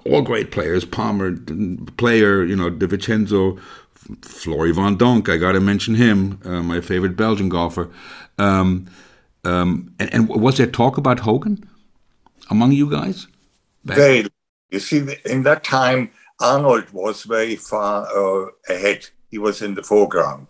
[0.06, 0.86] all great players.
[0.86, 1.36] Palmer,
[1.98, 3.58] player, you know, De Vincenzo,
[4.22, 5.30] Flory Van Donck.
[5.30, 7.90] I got to mention him, uh, my favorite Belgian golfer.
[8.38, 8.88] Um,
[9.44, 11.68] um, and, and, was there talk about Hogan
[12.50, 13.28] among you guys?
[13.84, 14.28] Very.
[14.72, 19.08] You see, in that time, Arnold was very far uh, ahead.
[19.30, 20.48] He was in the foreground.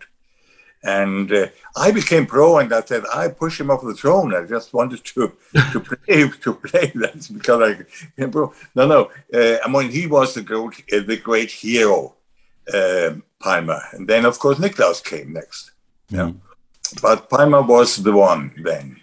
[0.82, 4.34] And uh, I became pro, and I said I push him off the throne.
[4.34, 5.32] I just wanted to
[5.72, 6.92] to play to play.
[6.94, 8.54] That's because I became pro.
[8.74, 9.10] No, no.
[9.32, 12.14] Uh, I mean, he was the great uh, the great hero,
[12.72, 15.72] um, Palmer, and then of course Nicklaus came next.
[16.08, 16.40] Yeah, mm.
[17.02, 19.00] but Palmer was the one then.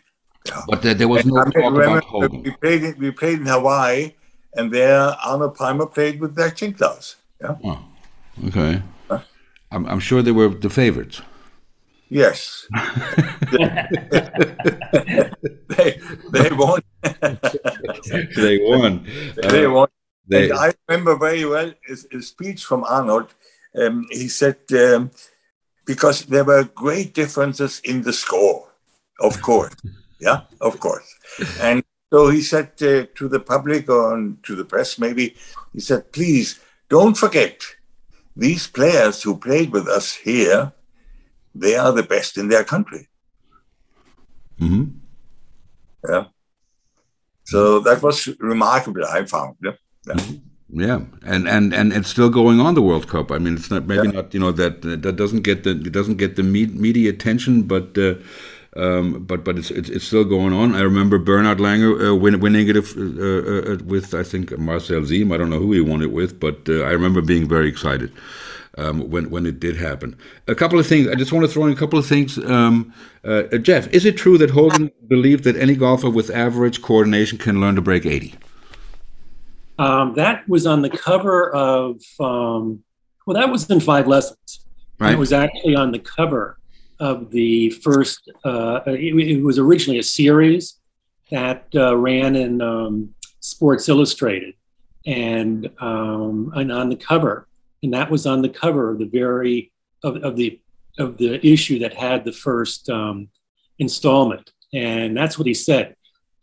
[0.48, 0.62] Yeah.
[0.68, 2.44] But there, there was no I talk about Hogan.
[2.44, 4.14] We played in, we played in Hawaii,
[4.56, 7.16] and there Arnold Palmer played with Jack Nicklaus.
[7.42, 7.56] Yeah.
[7.64, 7.86] Oh,
[8.48, 8.82] okay.
[9.10, 9.22] Huh?
[9.72, 11.22] I'm, I'm sure they were the favorites.
[12.10, 12.68] Yes.
[15.68, 16.00] they,
[16.32, 16.82] they won.
[18.36, 19.08] they won.
[19.50, 19.88] They won.
[20.28, 23.34] They, and I remember very well his, his speech from Arnold.
[23.80, 25.12] Um, he said, um,
[25.86, 28.70] because there were great differences in the score,
[29.20, 29.76] of course.
[30.20, 31.08] yeah, of course.
[31.60, 35.36] And so he said uh, to the public or to the press, maybe,
[35.74, 36.60] he said, please
[36.90, 37.62] don't forget
[38.36, 40.74] these players who played with us here
[41.56, 43.08] they are the best in their country.
[44.60, 44.84] Mm-hmm.
[46.10, 46.26] Yeah.
[47.46, 49.06] So that was remarkable.
[49.06, 49.58] I found.
[49.64, 49.72] Yeah.
[50.08, 50.14] Yeah.
[50.14, 50.38] Mm-hmm.
[50.76, 53.32] Yeah, and, and and it's still going on the World Cup.
[53.32, 54.14] I mean, it's not maybe yeah.
[54.14, 57.96] not you know that that doesn't get the it doesn't get the media attention, but
[57.96, 58.16] uh,
[58.76, 60.74] um, but but it's, it's, it's still going on.
[60.74, 65.06] I remember Bernhard Langer uh, win, winning it uh, uh, uh, with I think Marcel
[65.06, 65.32] Siem.
[65.32, 68.12] I don't know who he won it with, but uh, I remember being very excited
[68.80, 70.18] um, when when it did happen.
[70.48, 71.08] A couple of things.
[71.08, 72.40] I just want to throw in a couple of things.
[72.40, 72.92] Um,
[73.24, 77.62] uh, Jeff, is it true that Hogan believed that any golfer with average coordination can
[77.62, 78.34] learn to break eighty?
[79.80, 82.02] Um, that was on the cover of.
[82.20, 82.84] Um,
[83.26, 84.66] well, that was in five lessons.
[85.00, 85.14] Right.
[85.14, 86.58] It was actually on the cover
[87.00, 88.30] of the first.
[88.44, 90.80] Uh, it, it, was originally a series
[91.32, 94.56] that uh, ran in um, Sports Illustrated,
[95.06, 97.48] and um, and on the cover
[97.84, 99.72] and that was on the cover of the very
[100.04, 100.60] of, of the
[100.98, 103.28] of the issue that had the first um,
[103.80, 105.96] installment, and that's what he said.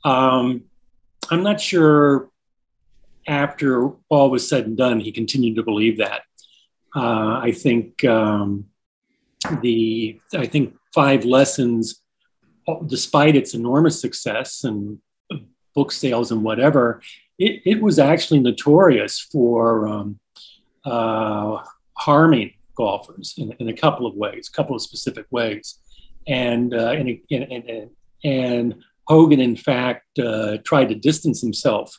[0.05, 0.65] Um,
[1.31, 2.29] I'm not sure
[3.27, 6.23] after all was said and done, he continued to believe that.
[6.95, 8.67] Uh, I think um,
[9.63, 12.03] the I think five lessons,
[12.87, 14.99] despite its enormous success and
[15.75, 17.01] book sales and whatever,
[17.39, 20.19] it, it was actually notorious for um,
[20.85, 21.59] uh,
[21.97, 25.79] harming golfers in, in, a couple of ways, a couple of specific ways.
[26.27, 27.91] And, uh, and, and,
[28.25, 28.75] and,
[29.07, 31.99] Hogan, in fact, uh, tried to distance himself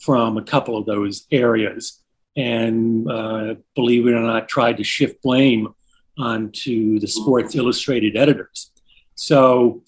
[0.00, 2.02] from a couple of those areas
[2.36, 5.74] and, uh, believe it or not, tried to shift blame
[6.18, 8.70] onto the Sports Illustrated editors.
[9.14, 9.82] So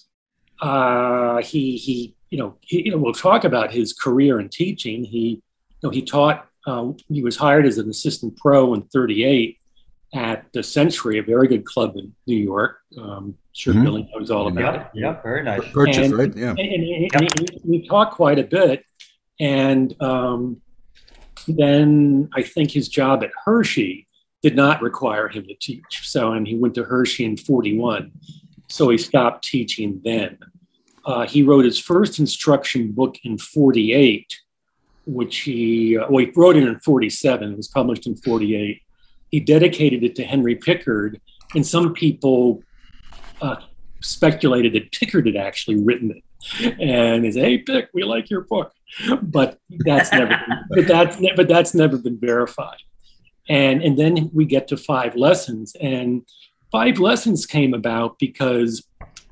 [0.61, 5.05] uh, he, he, you know, he, you know, we'll talk about his career in teaching.
[5.05, 5.43] He, you
[5.83, 9.59] know, he taught uh, he was hired as an assistant pro in 38
[10.15, 12.79] at the Century, a very good club in New York.
[12.99, 13.85] Um, sure mm-hmm.
[13.85, 14.87] Billy knows all about yeah, it.
[14.95, 15.61] Yeah, very nice.
[15.73, 16.37] Purchase, and, right?
[16.37, 16.51] Yeah.
[16.51, 18.85] And, and, and we talked quite a bit.
[19.43, 20.63] And um,
[21.47, 24.07] then I think his job at Hershey
[24.43, 26.09] did not require him to teach.
[26.09, 28.13] So, and he went to Hershey in 41.
[28.69, 30.39] So he stopped teaching then.
[31.05, 34.33] Uh, he wrote his first instruction book in 48
[35.07, 38.81] which he, uh, well, he wrote it in 47, it was published in 48.
[39.31, 41.21] He dedicated it to Henry Picard,
[41.55, 42.63] and some people
[43.41, 43.57] uh,
[44.01, 46.23] speculated that Picard had actually written it.
[46.81, 48.73] And he said, "Hey, Pick, we like your book,"
[49.23, 52.81] but that's never, been, but that's but that's never been verified.
[53.49, 56.23] And and then we get to five lessons, and
[56.71, 58.87] five lessons came about because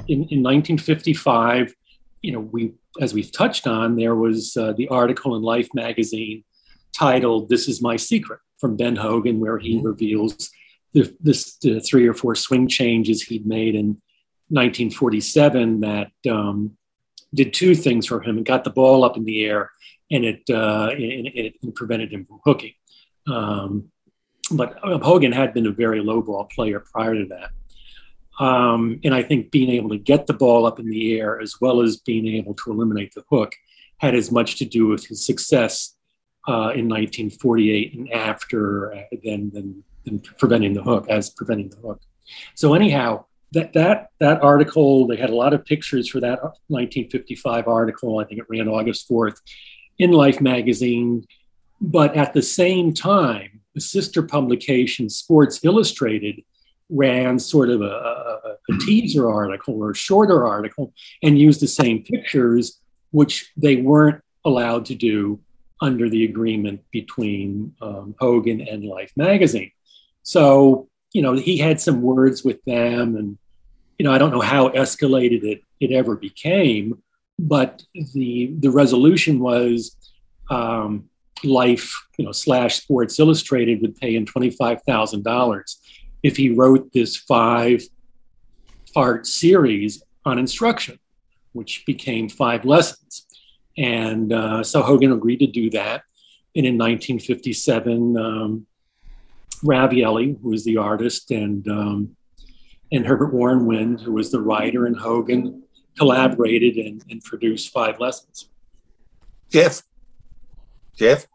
[0.09, 1.75] in, in 1955,
[2.23, 6.45] you know, we as we've touched on, there was uh, the article in Life magazine
[6.97, 9.87] titled "This Is My Secret" from Ben Hogan, where he mm-hmm.
[9.87, 10.51] reveals
[10.93, 14.01] the, this, the three or four swing changes he'd made in
[14.49, 16.77] 1947 that um,
[17.35, 19.70] did two things for him: it got the ball up in the air,
[20.11, 22.74] and it uh, it, it, prevented him from hooking.
[23.26, 23.91] Um,
[24.51, 27.51] but Hogan had been a very low ball player prior to that.
[28.45, 31.61] Um, and I think being able to get the ball up in the air as
[31.61, 33.53] well as being able to eliminate the hook
[33.99, 35.95] had as much to do with his success
[36.49, 41.76] uh, in 1948 and after uh, than, than, than preventing the hook as preventing the
[41.76, 42.01] hook.
[42.55, 47.68] So anyhow, that that that article they had a lot of pictures for that 1955
[47.68, 48.18] article.
[48.18, 49.40] I think it ran August 4th
[49.98, 51.26] in Life magazine.
[51.80, 56.42] But at the same time, the sister publication, Sports Illustrated,
[56.90, 60.92] ran sort of a, a, a, teaser article or a shorter article
[61.22, 62.80] and used the same pictures,
[63.12, 65.38] which they weren't allowed to do
[65.80, 69.70] under the agreement between um, Hogan and Life magazine.
[70.22, 73.39] So, you know, he had some words with them, and,
[73.99, 77.03] you know, I don't know how escalated it, it ever became,
[77.39, 77.83] but
[78.15, 79.97] the, the resolution was
[80.51, 81.09] um,
[81.43, 85.77] Life, you know, slash Sports Illustrated would pay him $25,000
[86.23, 87.83] if he wrote this five
[88.93, 90.99] part series on instruction,
[91.53, 93.27] which became five lessons.
[93.79, 96.03] And uh, so Hogan agreed to do that.
[96.55, 98.67] And in 1957, um,
[99.65, 102.17] Ravielli, who was the artist, and um,
[102.93, 105.63] and Herbert Warren Wind, who was the writer, and Hogan
[105.99, 108.49] collaborated and, and produced five lessons.
[109.51, 109.83] Jeff,
[110.97, 111.27] Jeff,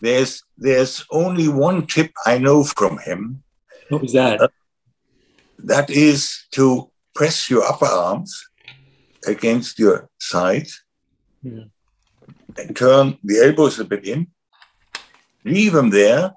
[0.00, 3.42] there's there's only one tip I know from him,
[3.90, 4.40] what was that?
[4.40, 4.48] Uh,
[5.58, 8.48] that is to press your upper arms
[9.26, 10.82] against your sides
[11.42, 11.64] yeah.
[12.56, 14.28] and turn the elbows a bit in.
[15.44, 16.34] Leave them there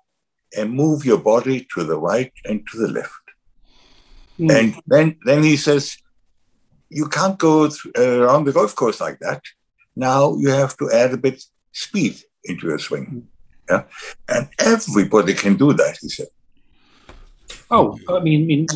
[0.58, 3.26] and move your body to the right and to the left.
[4.40, 4.60] Mm.
[4.60, 5.98] And then, then he says,
[6.90, 9.42] you can't go th- uh, around the golf course like that.
[9.96, 13.06] Now you have to add a bit speed into your swing.
[13.06, 13.20] Hmm.
[13.70, 13.84] Yeah?
[14.28, 16.28] And everybody can do that, he said.
[17.72, 18.68] Oh, I mean, I mean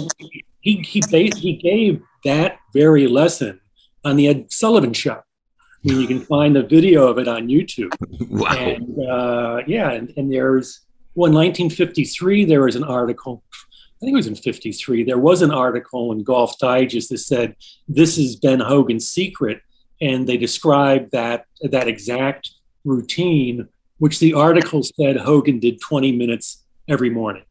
[0.61, 1.01] he he
[1.35, 3.59] he gave that very lesson
[4.03, 5.13] on the Ed Sullivan Show.
[5.13, 7.93] I mean, you can find a video of it on YouTube.
[8.29, 8.51] Wow.
[8.51, 10.81] And uh, yeah, and, and there's
[11.17, 13.43] well, in 1953 there was an article.
[13.51, 15.03] I think it was in 53.
[15.03, 17.55] There was an article in Golf Digest that said
[17.87, 19.61] this is Ben Hogan's secret,
[19.99, 22.51] and they described that that exact
[22.85, 27.45] routine, which the article said Hogan did 20 minutes every morning.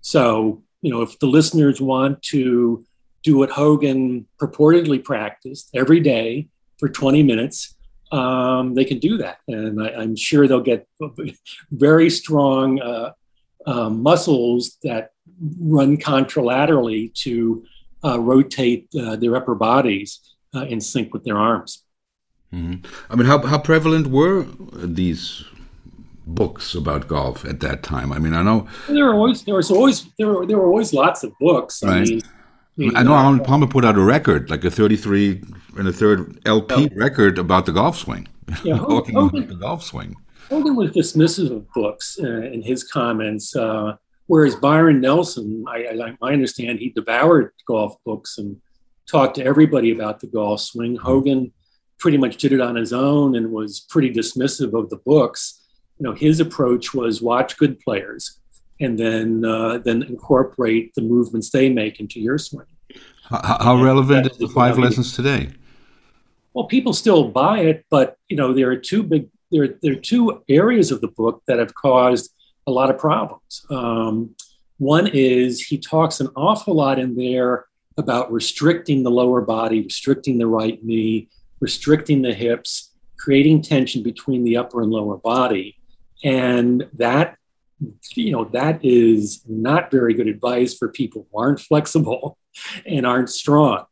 [0.00, 2.84] So you know, if the listeners want to
[3.24, 6.46] do what Hogan purportedly practiced every day
[6.78, 7.74] for 20 minutes,
[8.12, 9.38] um, they can do that.
[9.48, 10.88] And I, am sure they'll get
[11.70, 13.12] very strong uh,
[13.66, 15.12] uh, muscles that
[15.60, 17.64] run contralaterally to
[18.04, 20.20] uh, rotate uh, their upper bodies
[20.54, 21.84] uh, in sync with their arms.
[22.52, 22.86] Mm-hmm.
[23.10, 25.44] I mean, how, how prevalent were these
[26.26, 28.12] books about golf at that time?
[28.12, 30.94] I mean, I know there were always there was always there were there were always
[30.94, 31.82] lots of books.
[31.82, 31.96] Right.
[31.96, 32.22] I mean,
[32.94, 35.42] I know Arnold Palmer put out a record, like a 33
[35.76, 36.88] and a third LP yeah.
[36.94, 38.28] record about the golf swing.
[38.62, 40.16] Yeah, talking Hogan, about the golf swing.
[40.48, 46.16] Hogan was dismissive of books uh, in his comments, uh, whereas Byron Nelson, I, I,
[46.22, 48.56] I, understand he devoured golf books and
[49.10, 50.96] talked to everybody about the golf swing.
[50.96, 51.06] Mm-hmm.
[51.06, 51.52] Hogan
[51.98, 55.58] pretty much did it on his own and was pretty dismissive of the books
[55.98, 58.38] you know, his approach was watch good players
[58.80, 62.66] and then uh, then incorporate the movements they make into your swing.
[63.24, 65.50] How, how relevant is the five lessons today?
[66.54, 70.00] Well, people still buy it, but you know there are two big there there are
[70.00, 72.32] two areas of the book that have caused
[72.66, 73.64] a lot of problems.
[73.70, 74.34] Um,
[74.78, 77.66] one is he talks an awful lot in there
[77.96, 81.28] about restricting the lower body, restricting the right knee,
[81.60, 85.76] restricting the hips, creating tension between the upper and lower body.
[86.22, 87.37] And that,
[88.14, 92.38] you know, that is not very good advice for people who aren't flexible
[92.86, 93.84] and aren't strong.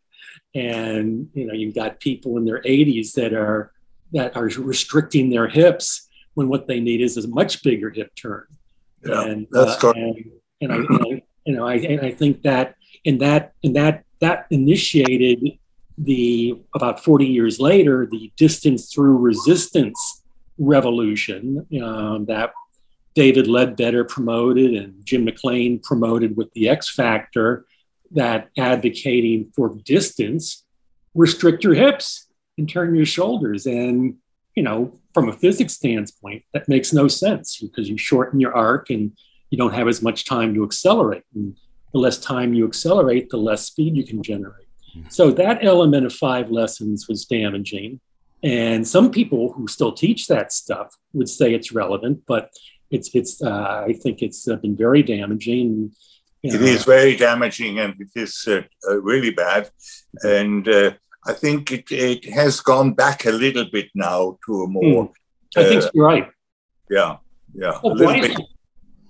[0.54, 3.72] And, you know, you've got people in their 80s that are
[4.12, 8.46] that are restricting their hips when what they need is a much bigger hip turn.
[9.04, 12.42] Yeah, and, that's uh, and, and, I, and I, you know, I, and I think
[12.42, 15.58] that in that in that that initiated
[15.98, 20.22] the about 40 years later the distance through resistance
[20.58, 22.52] revolution um, that
[23.16, 27.64] David Leadbetter promoted and Jim McLean promoted with the X Factor
[28.12, 30.64] that advocating for distance,
[31.14, 33.66] restrict your hips and turn your shoulders.
[33.66, 34.16] And,
[34.54, 38.90] you know, from a physics standpoint, that makes no sense because you shorten your arc
[38.90, 39.12] and
[39.50, 41.24] you don't have as much time to accelerate.
[41.34, 41.56] And
[41.94, 44.66] the less time you accelerate, the less speed you can generate.
[44.92, 45.04] Hmm.
[45.08, 47.98] So that element of five lessons was damaging.
[48.42, 52.50] And some people who still teach that stuff would say it's relevant, but
[52.90, 55.92] it's it's uh, I think it's uh, been very damaging.
[56.42, 56.56] You know.
[56.56, 59.70] It is very damaging, and it is uh, uh really bad.
[60.22, 60.92] And uh,
[61.26, 65.08] I think it, it has gone back a little bit now to a more.
[65.08, 65.12] Mm.
[65.56, 66.28] I think uh, you're right.
[66.90, 67.16] Yeah,
[67.54, 68.46] yeah, Bryson,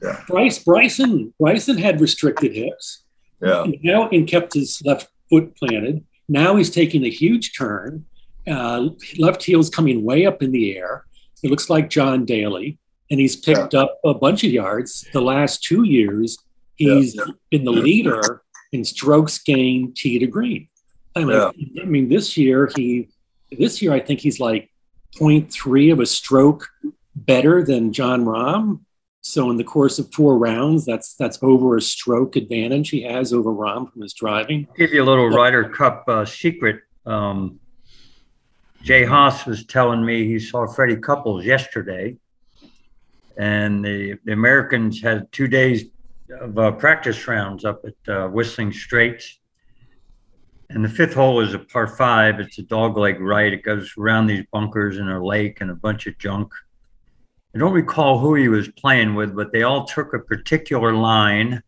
[0.02, 0.22] yeah.
[0.26, 3.04] Bryce Bryson Bryson had restricted hips.
[3.42, 3.64] Yeah.
[3.64, 6.04] And now and kept his left foot planted.
[6.28, 8.06] Now he's taking a huge turn
[8.46, 11.04] uh, left heel's coming way up in the air.
[11.42, 12.78] It looks like John Daly.
[13.10, 13.82] And he's picked yeah.
[13.82, 15.06] up a bunch of yards.
[15.12, 16.38] The last two years,
[16.74, 17.32] he's yeah, yeah.
[17.50, 18.42] been the leader
[18.72, 20.68] in strokes gained tee to green.
[21.14, 23.08] I mean, I mean, this year he,
[23.50, 24.70] this year I think he's like
[25.14, 26.68] 0.3 of a stroke
[27.14, 28.80] better than Jon Rahm.
[29.22, 33.32] So in the course of four rounds, that's that's over a stroke advantage he has
[33.32, 34.68] over Rahm from his driving.
[34.76, 36.82] Give you a little Ryder Cup uh, secret.
[37.04, 37.58] Um,
[38.84, 42.16] Jay Haas was telling me he saw Freddie Couples yesterday,
[43.36, 45.84] and the, the Americans had two days
[46.40, 49.38] of uh, practice rounds up at uh, Whistling Straits.
[50.70, 52.40] And the fifth hole is a par five.
[52.40, 53.52] It's a dogleg right.
[53.52, 56.52] It goes around these bunkers and a lake and a bunch of junk.
[57.54, 61.62] I don't recall who he was playing with, but they all took a particular line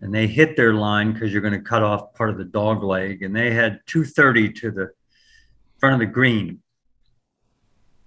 [0.00, 2.82] and they hit their line because you're going to cut off part of the dog
[2.82, 3.22] leg.
[3.22, 4.90] And they had 230 to the
[5.78, 6.60] front of the green.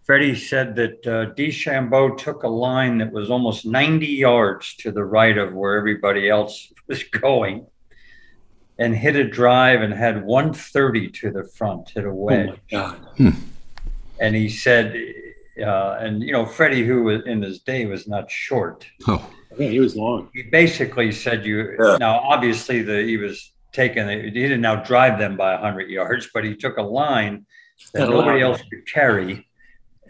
[0.03, 5.03] Freddie said that uh, DeChambeau took a line that was almost 90 yards to the
[5.03, 7.65] right of where everybody else was going
[8.79, 12.49] and hit a drive and had 130 to the front, hit a wedge.
[12.49, 12.97] Oh my God.
[13.17, 13.29] Hmm.
[14.19, 14.95] And he said
[15.61, 18.85] uh, and you know, Freddie, who was in his day was not short.
[19.07, 20.29] Oh, yeah, he was long.
[20.33, 21.75] He basically said you.
[21.79, 21.97] Yeah.
[21.99, 24.07] Now, obviously, the he was taking.
[24.07, 27.45] He didn't now drive them by hundred yards, but he took a line
[27.93, 29.47] that nobody else could carry,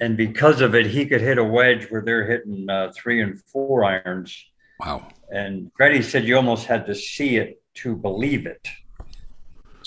[0.04, 3.41] and because of it, he could hit a wedge where they're hitting uh, three and
[3.45, 4.45] four irons.
[4.80, 5.08] Wow!
[5.32, 8.68] And Freddie said you almost had to see it to believe it.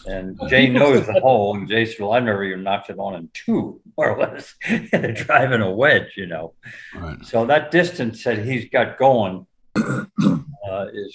[0.07, 3.15] And Jay knows the hole, and Jay said, "Well, I've never even knocked it on
[3.15, 4.55] in two, more or less,
[4.91, 6.55] They're driving a wedge, you know."
[6.95, 7.23] Right.
[7.25, 9.47] So that distance that he's got going
[9.77, 11.15] uh, is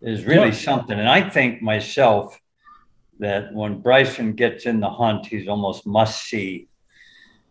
[0.00, 0.66] is really yeah.
[0.68, 0.96] something.
[0.96, 2.38] And I think myself
[3.18, 6.68] that when Bryson gets in the hunt, he's almost must see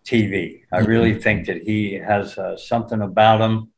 [0.05, 0.61] TV.
[0.71, 0.87] I mm-hmm.
[0.87, 3.69] really think that he has uh, something about him.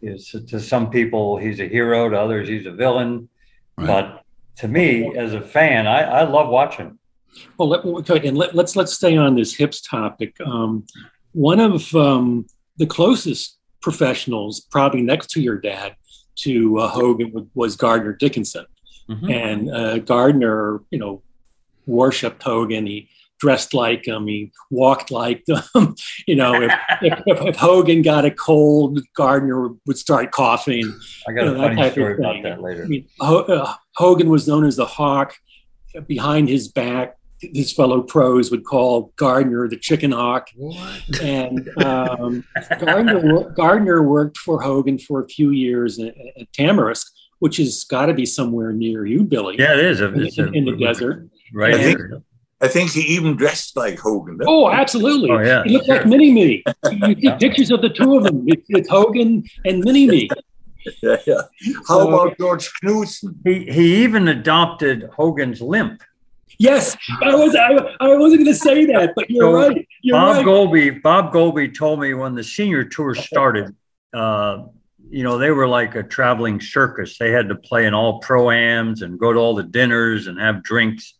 [0.00, 3.28] Is to some people he's a hero, to others he's a villain,
[3.78, 3.86] right.
[3.86, 4.24] but
[4.56, 6.98] to me as a fan, I, I love watching.
[7.56, 7.84] Well, let,
[8.24, 10.36] and let, us let's, let's stay on this hips topic.
[10.44, 10.84] Um,
[11.32, 15.96] one of um, the closest professionals, probably next to your dad,
[16.34, 18.66] to uh, Hogan was Gardner Dickinson,
[19.08, 19.30] mm-hmm.
[19.30, 21.22] and uh, Gardner, you know,
[21.86, 22.86] worshipped Hogan.
[22.86, 23.08] He
[23.42, 24.28] dressed like him.
[24.28, 25.96] He walked like them.
[26.28, 26.72] you know, if,
[27.02, 30.84] if, if, Hogan got a cold, Gardner would start coughing.
[31.28, 32.84] I got you know, a funny story about that later.
[32.84, 35.34] I mean, uh, Hogan was known as the Hawk.
[36.06, 40.48] Behind his back, his fellow pros would call Gardner the Chicken Hawk.
[40.54, 41.20] What?
[41.20, 42.44] And um,
[42.78, 47.06] Gardner, Gardner worked for Hogan for a few years at, at Tamarisk,
[47.40, 49.56] which has got to be somewhere near you, Billy.
[49.58, 50.00] Yeah, it is.
[50.00, 51.28] It's in, a, in the desert.
[51.52, 51.74] Right.
[51.74, 52.22] And,
[52.62, 54.38] I think he even dressed like Hogan.
[54.46, 55.30] Oh, absolutely.
[55.30, 55.64] Oh, yeah.
[55.64, 56.64] He looked like Mini Me.
[56.90, 58.44] You see pictures of the two of them.
[58.46, 60.28] It's Hogan and Mini Me.
[61.00, 61.42] Yeah, yeah.
[61.86, 63.36] How so, about George Knudson?
[63.44, 66.02] He, he even adopted Hogan's limp.
[66.58, 69.88] Yes, I was I, I wasn't going to say that, but you're so right.
[70.02, 70.44] You're Bob right.
[70.44, 73.76] Goalby Bob Goalby told me when the senior tour started,
[74.12, 74.64] uh,
[75.08, 77.16] you know, they were like a traveling circus.
[77.16, 80.64] They had to play in all pro-ams and go to all the dinners and have
[80.64, 81.14] drinks.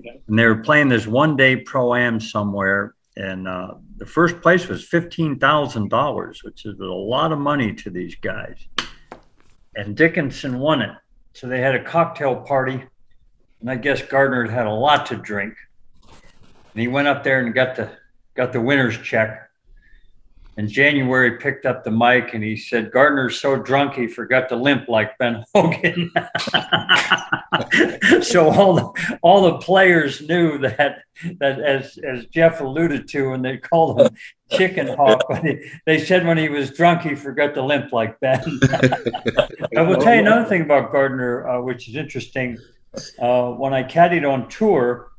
[0.28, 2.94] And they were playing this one day pro am somewhere.
[3.16, 8.14] And uh, the first place was $15,000, which is a lot of money to these
[8.14, 8.56] guys.
[9.74, 10.96] And Dickinson won it.
[11.34, 12.82] So they had a cocktail party.
[13.60, 15.54] And I guess Gardner had a lot to drink.
[16.08, 17.90] And he went up there and got the
[18.34, 19.41] got the winner's check.
[20.58, 24.56] And January picked up the mic and he said, Gardner's so drunk he forgot to
[24.56, 26.12] limp like Ben Hogan.
[28.22, 30.98] so all the, all the players knew that
[31.38, 34.16] that as as Jeff alluded to, and they called him
[34.50, 35.22] Chicken Hawk.
[35.42, 38.42] He, they said when he was drunk he forgot to limp like Ben.
[39.76, 42.58] I will tell you another thing about Gardner, uh, which is interesting.
[43.18, 45.11] Uh, when I caddied on tour,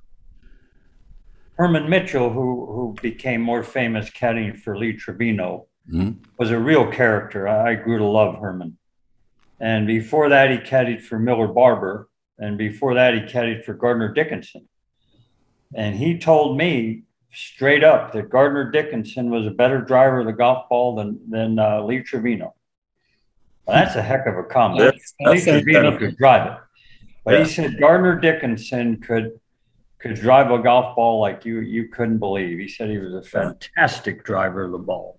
[1.63, 6.21] Herman Mitchell, who who became more famous caddying for Lee Trevino, mm-hmm.
[6.37, 7.47] was a real character.
[7.47, 8.77] I, I, grew to love Herman.
[9.61, 14.11] And before that, he caddied for Miller Barber, and before that, he caddied for Gardner
[14.11, 14.67] Dickinson.
[15.73, 20.33] And he told me straight up that Gardner Dickinson was a better driver of the
[20.33, 22.55] golf ball than than uh, Lee Trevino.
[23.65, 24.99] Well, that's a heck of a comment.
[25.21, 26.57] Lee Trevino could drive it,
[27.23, 27.43] but yeah.
[27.45, 29.39] he said Gardner Dickinson could
[30.03, 32.59] could drive a golf ball like you you couldn't believe.
[32.59, 35.17] He said he was a fantastic driver of the ball.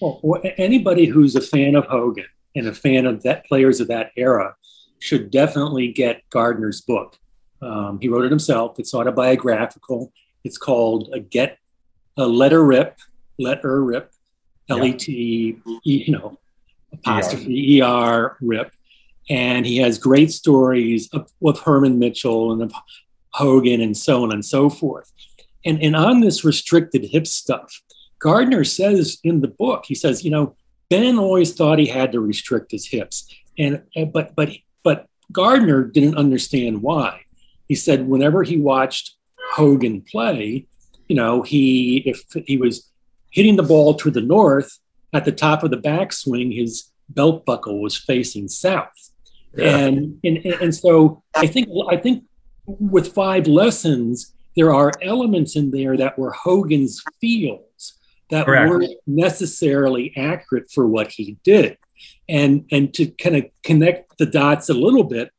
[0.00, 4.10] Well, anybody who's a fan of Hogan and a fan of that players of that
[4.14, 4.54] era
[4.98, 7.16] should definitely get Gardner's book.
[7.62, 8.78] Um, he wrote it himself.
[8.78, 10.12] It's autobiographical.
[10.44, 11.58] It's called a Get
[12.18, 12.98] a Letter Rip,
[13.38, 14.12] Let Her Rip.
[14.68, 16.38] L E T, you know,
[16.92, 18.72] apostrophe E R, Rip.
[19.30, 22.72] And he has great stories of, of Herman Mitchell and of
[23.36, 25.12] Hogan and so on and so forth.
[25.64, 27.82] And, and on this restricted hip stuff,
[28.18, 30.56] Gardner says in the book, he says, you know,
[30.88, 33.32] Ben always thought he had to restrict his hips.
[33.58, 33.82] And
[34.12, 34.50] but but
[34.82, 37.22] but Gardner didn't understand why.
[37.68, 39.16] He said whenever he watched
[39.52, 40.66] Hogan play,
[41.08, 42.90] you know, he if he was
[43.30, 44.78] hitting the ball to the north
[45.12, 49.10] at the top of the backswing, his belt buckle was facing south.
[49.54, 49.76] Yeah.
[49.76, 52.24] And, and and so I think I think
[52.66, 57.98] with five lessons, there are elements in there that were Hogan's fields
[58.30, 58.70] that Correct.
[58.70, 61.78] weren't necessarily accurate for what he did.
[62.28, 65.30] And and to kind of connect the dots a little bit,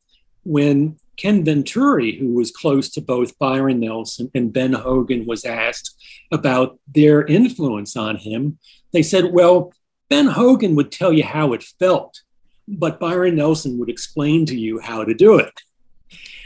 [0.43, 5.95] when Ken Venturi, who was close to both Byron Nelson and Ben Hogan, was asked
[6.31, 8.59] about their influence on him,
[8.93, 9.73] they said, well,
[10.09, 12.21] Ben Hogan would tell you how it felt,
[12.67, 15.59] but Byron Nelson would explain to you how to do it.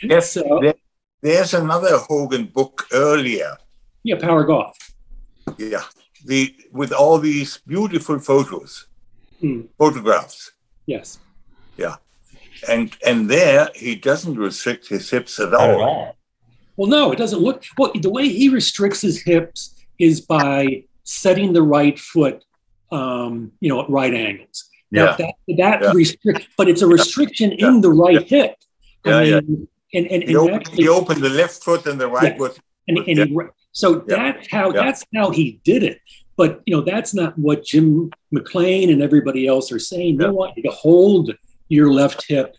[0.02, 0.74] Yes, so,
[1.22, 3.58] there's another Hogan book earlier.
[4.04, 4.78] Yeah, Power Golf.
[5.58, 5.84] Yeah,
[6.26, 8.88] the with all these beautiful photos,
[9.42, 9.68] mm.
[9.78, 10.52] photographs.
[10.86, 11.20] Yes.
[11.78, 11.96] Yeah,
[12.68, 15.70] and and there he doesn't restrict his hips at all.
[15.70, 16.16] at all.
[16.78, 17.64] Well, no, it doesn't look.
[17.78, 22.44] Well, the way he restricts his hips is by setting the right foot,
[22.92, 24.70] um, you know, at right angles.
[24.90, 25.16] Yeah.
[25.18, 25.92] that that yeah.
[25.94, 27.68] restrict, but it's a restriction yeah.
[27.68, 28.44] in the right yeah.
[28.44, 28.56] hip.
[29.06, 29.66] Yeah, I mean, yeah.
[29.94, 32.58] And and, and he, opened, he opened the left foot and the right foot.
[32.88, 33.38] And, and he,
[33.72, 36.00] so that's how that's how he did it.
[36.38, 40.18] But you know, that's not what Jim McLean and everybody else are saying.
[40.18, 41.32] They want you to hold
[41.68, 42.56] your left hip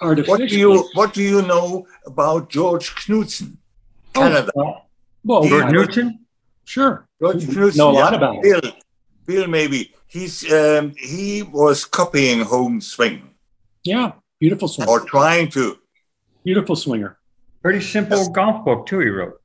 [0.00, 0.40] artificially.
[0.40, 3.56] What do you What do you know about George Knudson,
[4.14, 4.52] oh, Canada?
[4.56, 4.80] Oh, uh,
[5.24, 6.18] well, George Knudson,
[6.64, 7.08] sure.
[7.20, 8.74] George Knudson know a lot about Bill, it.
[9.24, 13.30] Bill, maybe he's um, he was copying home swing.
[13.84, 14.88] Yeah, beautiful swing.
[14.88, 15.78] Or trying to.
[16.46, 17.18] Beautiful swinger.
[17.60, 18.28] Pretty simple yes.
[18.28, 19.00] golf book too.
[19.00, 19.40] He wrote.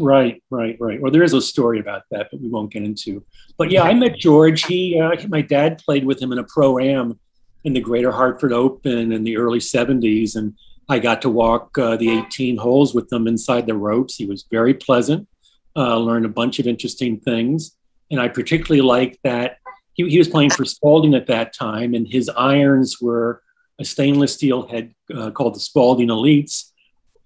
[0.00, 0.98] Right, right, right.
[0.98, 3.22] Well, there is a story about that, but we won't get into.
[3.58, 4.64] But yeah, I met George.
[4.64, 7.20] He, uh, my dad played with him in a pro am
[7.64, 10.36] in the Greater Hartford Open in the early 70s.
[10.36, 10.54] And
[10.88, 14.16] I got to walk uh, the 18 holes with him inside the ropes.
[14.16, 15.28] He was very pleasant,
[15.76, 17.76] uh, learned a bunch of interesting things.
[18.10, 19.58] And I particularly liked that
[19.92, 23.42] he, he was playing for Spalding at that time, and his irons were
[23.78, 26.70] a stainless steel head uh, called the Spalding Elites,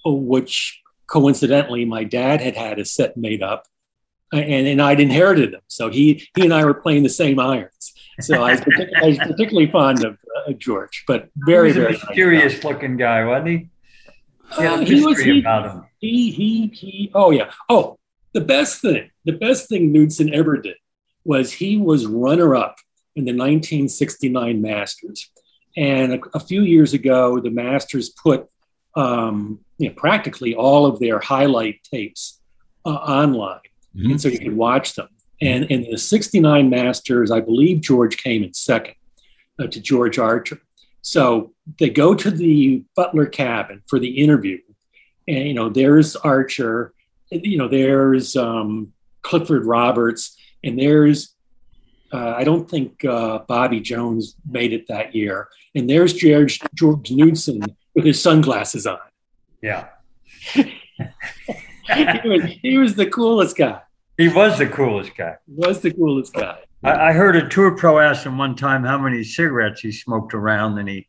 [0.05, 3.67] which coincidentally my dad had had a set made up
[4.33, 5.63] and, and I'd inherited them.
[5.69, 7.93] So he, he and I were playing the same irons.
[8.21, 8.61] So I was,
[9.03, 13.49] I was particularly fond of uh, George, but very, very curious nice looking guy, wasn't
[13.49, 13.69] he?
[14.57, 15.45] He, uh, he was he,
[15.99, 17.51] he, he, he, oh yeah.
[17.69, 17.99] Oh,
[18.33, 20.77] the best thing, the best thing Knudson ever did
[21.25, 22.77] was he was runner up
[23.15, 25.31] in the 1969 Masters.
[25.77, 28.49] And a, a few years ago, the Masters put
[28.97, 32.41] um, you know, practically all of their highlight tapes
[32.85, 33.61] uh, online.
[33.97, 34.11] Mm-hmm.
[34.13, 35.09] And so you could watch them.
[35.41, 38.95] And in the 69 Masters, I believe George came in second
[39.59, 40.61] uh, to George Archer.
[41.03, 44.59] So they go to the Butler cabin for the interview.
[45.27, 46.93] And, you know, there's Archer,
[47.31, 48.93] you know, there's um,
[49.23, 51.35] Clifford Roberts, and there's,
[52.13, 55.49] uh, I don't think uh, Bobby Jones made it that year.
[55.75, 58.99] And there's George, George Knudson with his sunglasses on.
[59.63, 59.89] Yeah.
[60.53, 60.65] he,
[62.25, 63.81] was, he was the coolest guy.
[64.17, 65.37] He was the coolest guy.
[65.47, 66.59] He was the coolest guy.
[66.83, 70.35] I, I, heard a tour pro ask him one time how many cigarettes he smoked
[70.35, 71.07] around, and he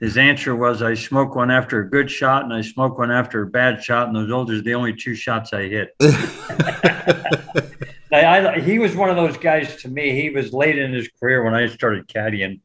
[0.00, 3.42] his answer was, "I smoke one after a good shot, and I smoke one after
[3.42, 5.94] a bad shot, and those old are the only two shots I hit."
[8.12, 10.20] I, I, he was one of those guys to me.
[10.20, 12.60] He was late in his career when I started caddying,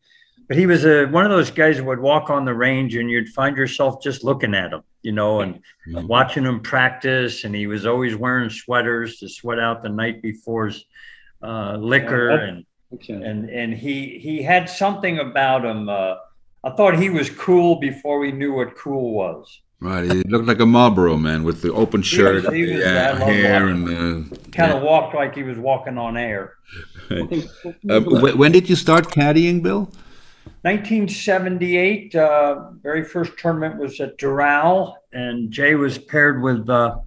[0.48, 3.10] but he was a, one of those guys who would walk on the range, and
[3.10, 5.56] you'd find yourself just looking at him you know, and
[5.88, 6.08] mm-hmm.
[6.08, 7.44] watching him practice.
[7.44, 10.86] And he was always wearing sweaters to sweat out the night before's
[11.42, 12.30] uh, liquor.
[12.30, 13.14] and okay.
[13.14, 15.90] and and he he had something about him.
[15.90, 16.16] Uh,
[16.64, 19.62] I thought he was cool before we knew what cool was.
[19.82, 22.84] Right, he looked like a Marlboro man with the open shirt, he was, he was,
[22.84, 24.88] yeah, hair, and the, kind of yeah.
[24.88, 26.58] walked like he was walking on air.
[27.10, 29.92] uh, when did you start caddying, Bill?
[30.62, 37.00] 1978, uh, very first tournament was at Doral, and Jay was paired with uh,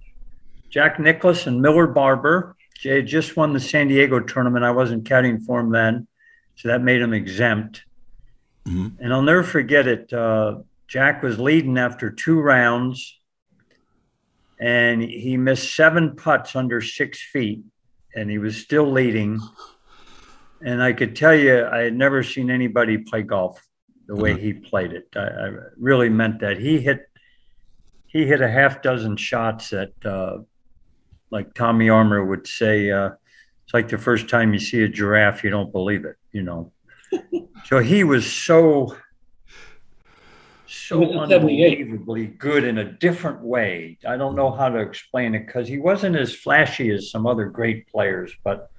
[0.69, 2.57] Jack Nicklaus and Miller Barber.
[2.77, 4.65] Jay just won the San Diego tournament.
[4.65, 6.07] I wasn't caddying for him then,
[6.57, 7.85] so that made him exempt.
[8.67, 9.01] Mm-hmm.
[9.01, 10.11] And I'll never forget it.
[10.87, 13.19] Jack was leading after two rounds,
[14.59, 17.63] and he missed seven putts under six feet,
[18.15, 19.39] and he was still leading
[20.61, 23.61] And I could tell you, I had never seen anybody play golf
[24.07, 24.41] the way mm-hmm.
[24.41, 25.07] he played it.
[25.15, 26.57] I, I, really meant that.
[26.57, 27.07] He hit
[28.07, 30.37] he hit a half dozen shots that, uh,
[31.31, 33.09] like Tommy Armour would say, uh,
[33.63, 36.71] it's like the first time you see a giraffe, you don't believe it, you know.
[37.65, 38.95] so he was so
[40.67, 43.97] so unbelievably good in a different way.
[44.07, 47.45] I don't know how to explain it because he wasn't as flashy as some other
[47.45, 48.69] great players, but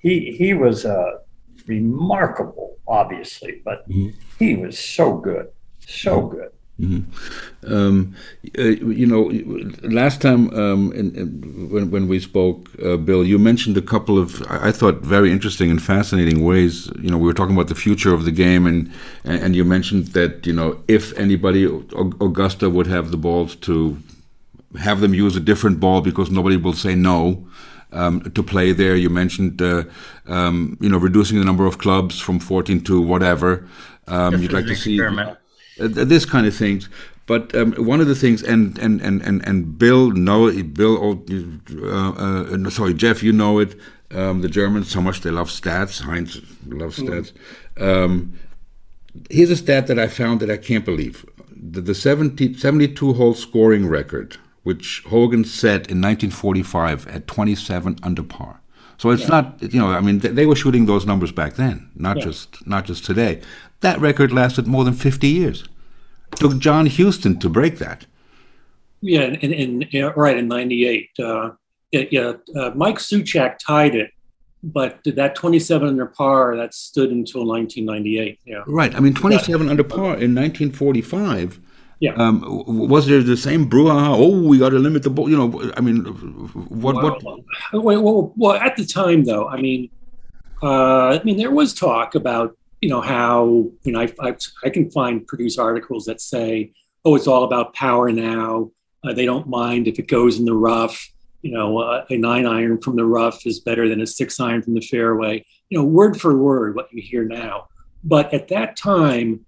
[0.00, 1.18] he he was uh,
[1.66, 3.62] remarkable, obviously.
[3.64, 4.16] But mm-hmm.
[4.38, 5.48] he was so good,
[5.80, 6.50] so good.
[6.80, 7.72] Mm-hmm.
[7.72, 8.16] Um,
[8.58, 9.30] uh, you know,
[9.88, 14.18] last time um, in, in, when, when we spoke, uh, Bill, you mentioned a couple
[14.18, 16.90] of, I thought, very interesting and fascinating ways.
[17.00, 18.92] You know, we were talking about the future of the game, and
[19.24, 23.96] and you mentioned that you know if anybody, Augusta would have the balls to
[24.80, 27.46] have them use a different ball because nobody will say no.
[27.92, 29.84] Um, to play there, you mentioned, uh,
[30.26, 33.68] um, you know, reducing the number of clubs from 14 to whatever.
[34.08, 34.96] Um, you'd like to see.
[34.96, 35.38] Experiment
[35.76, 36.88] this kind of things.
[37.26, 41.24] But um, one of the things, and and and and, and Bill know Bill, oh,
[41.82, 43.74] uh, uh, sorry, Jeff, you know it.
[44.10, 46.02] Um, the Germans, so much they love stats.
[46.02, 47.08] Heinz loves mm.
[47.08, 47.32] stats.
[47.80, 48.38] Um,
[49.30, 53.34] here's a stat that I found that I can't believe: the, the 70, 72 hole
[53.34, 58.60] scoring record, which Hogan set in 1945 at 27 under par.
[58.98, 59.28] So it's yeah.
[59.28, 62.24] not, you know, I mean, they were shooting those numbers back then, not yeah.
[62.24, 63.40] just not just today.
[63.84, 65.64] That record lasted more than 50 years.
[66.32, 68.06] It took John Huston to break that.
[69.02, 71.50] Yeah, and, and, and right in '98, uh,
[71.92, 74.10] yeah, yeah uh, Mike Souchak tied it,
[74.62, 78.40] but that 27 under par that stood until 1998.
[78.46, 78.94] Yeah, right.
[78.94, 81.60] I mean, 27 under par in 1945.
[82.00, 82.14] Yeah.
[82.14, 84.16] Um, was there the same brouhaha?
[84.16, 85.28] Oh, we got to limit the ball.
[85.28, 86.94] You know, I mean, what?
[86.94, 87.22] Well, what?
[87.74, 89.90] Well, well, well, at the time, though, I mean,
[90.62, 94.68] uh, I mean, there was talk about you know how you know I, I, I,
[94.68, 96.70] can find produce articles that say
[97.06, 98.72] oh it's all about power now.
[99.02, 101.10] Uh, they don't mind if it goes in the rough.
[101.40, 104.60] You know uh, a nine iron from the rough is better than a six iron
[104.60, 105.46] from the fairway.
[105.70, 107.68] You know word for word what you hear now.
[108.02, 109.46] But at that time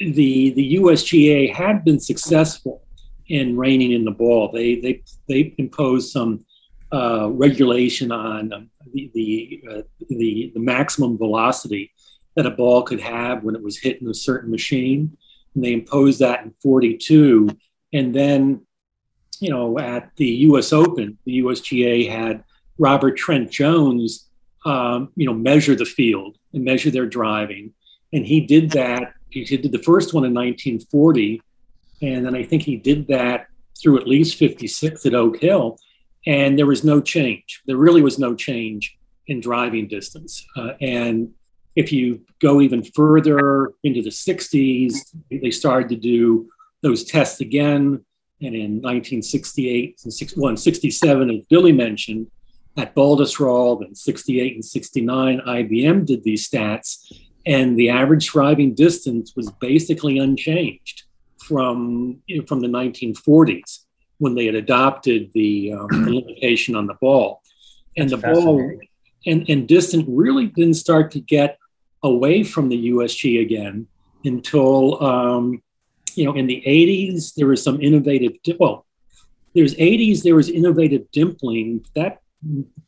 [0.00, 2.82] the the USGA had been successful
[3.28, 4.50] in reining in the ball.
[4.50, 6.44] They they they imposed some
[6.92, 11.92] uh, regulation on um, the the, uh, the the maximum velocity
[12.36, 15.16] that a ball could have when it was hit in a certain machine.
[15.54, 17.48] And they imposed that in 42.
[17.92, 18.62] And then,
[19.40, 22.44] you know, at the US Open, the USGA had
[22.78, 24.28] Robert Trent Jones,
[24.64, 27.72] um, you know, measure the field and measure their driving.
[28.12, 29.14] And he did that.
[29.30, 31.40] He did the first one in 1940.
[32.02, 33.46] And then I think he did that
[33.80, 35.78] through at least 56 at Oak Hill.
[36.26, 37.62] And there was no change.
[37.66, 40.44] There really was no change in driving distance.
[40.56, 41.30] Uh, and
[41.76, 46.48] if you go even further into the 60s, they started to do
[46.82, 48.04] those tests again.
[48.40, 52.30] And in 1968 and 61, 67, as Billy mentioned,
[52.76, 57.12] at Baltusrol, in 68 and 69, IBM did these stats,
[57.46, 61.04] and the average driving distance was basically unchanged
[61.38, 63.84] from, you know, from the 1940s
[64.18, 67.42] when they had adopted the, um, the limitation on the ball.
[67.96, 68.78] And That's the ball
[69.26, 71.58] and, and distant really didn't start to get
[72.04, 73.88] away from the USG again
[74.24, 75.62] until um,
[76.14, 78.86] you know in the 80s there was some innovative well
[79.54, 82.20] there's 80s there was innovative dimpling that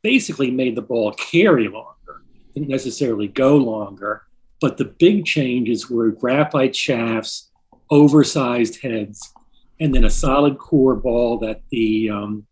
[0.02, 2.22] basically made the ball carry longer
[2.54, 4.22] didn't necessarily go longer
[4.60, 7.50] but the big changes were graphite shafts
[7.90, 9.32] oversized heads
[9.80, 12.46] and then a solid core ball that the um,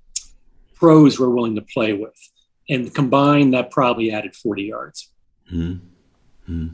[0.75, 2.19] pros were willing to play with
[2.69, 5.11] and combined that probably added 40 yards
[5.53, 5.93] mm-hmm.
[6.47, 6.68] Hmm.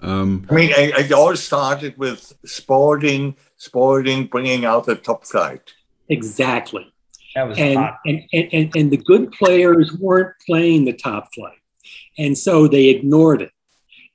[0.00, 5.72] Um, I mean, it all started with Spalding, Spalding bringing out the Top-Flite.
[6.08, 6.92] Exactly.
[7.34, 11.58] That was and, and, and, and, and the good players weren't playing the Top-Flite.
[12.18, 13.52] And so they ignored it.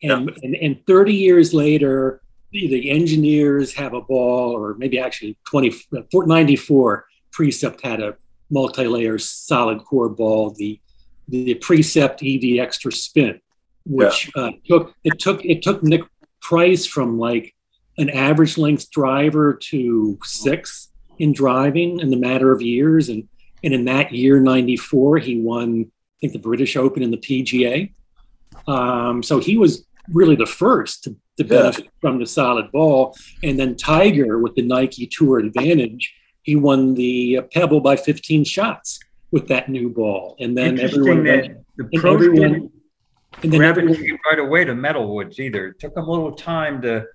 [0.04, 0.36] And, yeah.
[0.44, 5.74] and, and 30 years later, the, the engineers have a ball, or maybe actually 20,
[6.14, 8.16] 94, Precept had a
[8.52, 10.80] multi-layer solid core ball, the,
[11.28, 13.42] the Precept EV extra spin
[13.86, 14.44] which yeah.
[14.44, 16.02] uh, took it took it took Nick
[16.42, 17.54] Price from like
[17.98, 23.28] an average length driver to sixth in driving in the matter of years, and
[23.64, 27.94] and in that year '94 he won I think the British Open and the PGA.
[28.68, 31.92] Um, so he was really the first to, to benefit yeah.
[32.02, 36.14] from the solid ball, and then Tiger with the Nike Tour Advantage,
[36.44, 39.00] he won the Pebble by 15 shots
[39.32, 41.24] with that new ball, and then everyone.
[41.78, 42.72] the pros everyone,
[43.44, 45.68] and then gravitated right away to metal woods either.
[45.68, 47.06] It took them a little time to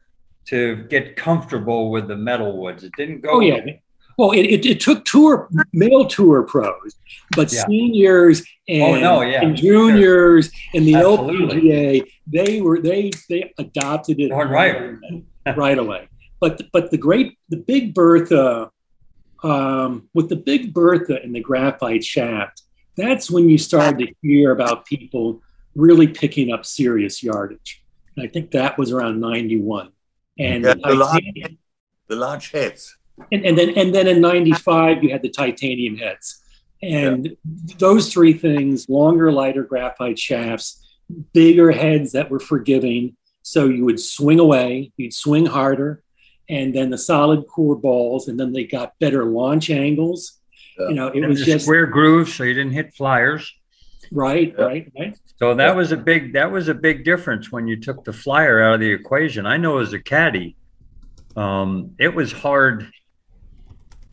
[0.47, 2.85] to get comfortable with the metal woods.
[2.85, 3.33] It didn't go.
[3.33, 3.61] Oh yeah.
[4.17, 6.95] Well, it, it, it took tour male tour pros,
[7.35, 7.65] but yeah.
[7.67, 9.43] seniors and, oh, no, yeah.
[9.43, 10.61] and juniors sure.
[10.75, 10.93] and the.
[10.93, 14.97] LPGA, they were they they adopted it right
[15.57, 16.09] right away.
[16.41, 18.71] But but the great the Big Bertha
[19.43, 22.62] um, with the Big Bertha and the graphite shaft,
[22.97, 25.43] that's when you started to hear about people
[25.75, 27.83] really picking up serious yardage.
[28.16, 29.91] And I think that was around 91.
[30.39, 31.57] And yeah, the, large,
[32.09, 32.97] the large heads.
[33.31, 36.43] And, and then and then in 95 you had the titanium heads.
[36.83, 37.75] And yeah.
[37.79, 40.85] those three things, longer, lighter graphite shafts,
[41.33, 43.16] bigger heads that were forgiving.
[43.43, 46.03] So you would swing away, you'd swing harder,
[46.49, 50.41] and then the solid core balls, and then they got better launch angles.
[50.79, 50.89] Yeah.
[50.89, 53.55] You know, it and was just square grooves, so you didn't hit flyers.
[54.15, 54.65] Right, yeah.
[54.65, 55.19] right, right.
[55.41, 58.62] So that was a big that was a big difference when you took the flyer
[58.62, 59.45] out of the equation.
[59.45, 60.57] I know as a caddy,
[61.37, 62.91] um, it was hard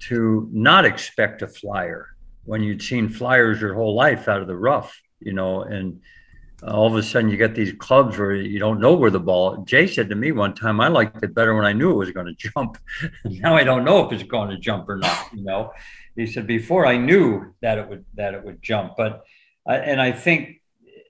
[0.07, 2.09] to not expect a flyer
[2.45, 6.01] when you'd seen flyers your whole life out of the rough, you know, and
[6.63, 9.57] all of a sudden you get these clubs where you don't know where the ball.
[9.65, 12.11] Jay said to me one time, I liked it better when I knew it was
[12.11, 12.79] going to jump.
[13.25, 15.27] now I don't know if it's going to jump or not.
[15.31, 15.71] You know,
[16.15, 19.23] he said before I knew that it would that it would jump, but
[19.65, 20.61] and I think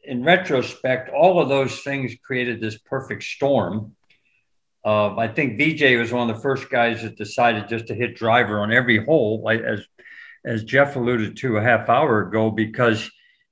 [0.03, 3.95] in retrospect, all of those things created this perfect storm.
[4.83, 8.15] Uh, I think VJ was one of the first guys that decided just to hit
[8.15, 9.85] driver on every hole, as
[10.43, 13.11] as Jeff alluded to a half hour ago, because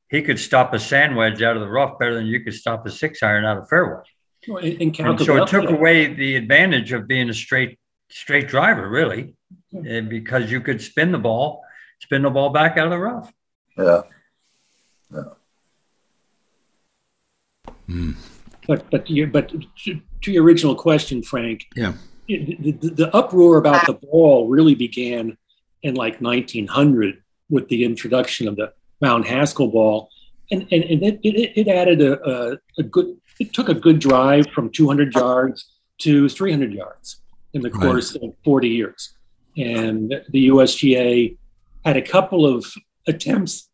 [0.09, 2.85] he could stop a sand wedge out of the rough better than you could stop
[2.87, 4.01] a six iron out of fairway.
[4.47, 7.77] Well, and, and so it took away the advantage of being a straight
[8.09, 9.35] straight driver, really,
[9.71, 10.01] yeah.
[10.01, 11.63] because you could spin the ball,
[12.01, 13.31] spin the ball back out of the rough.
[13.77, 14.01] Yeah.
[15.13, 15.23] Yeah.
[17.89, 18.15] Mm.
[18.67, 21.65] But but you but to, to, your original question, Frank.
[21.75, 21.93] Yeah.
[22.27, 25.37] the, the, the uproar about the ball really began
[25.81, 30.09] in like 1900 with the introduction of the Mount Haskell ball,
[30.51, 33.17] and and, and it, it, it added a, a, a, good.
[33.39, 35.65] It took a good drive from 200 yards
[35.99, 37.21] to 300 yards
[37.53, 38.29] in the course right.
[38.29, 39.13] of 40 years,
[39.57, 41.37] and the USGA
[41.85, 42.65] had a couple of
[43.07, 43.68] attempts,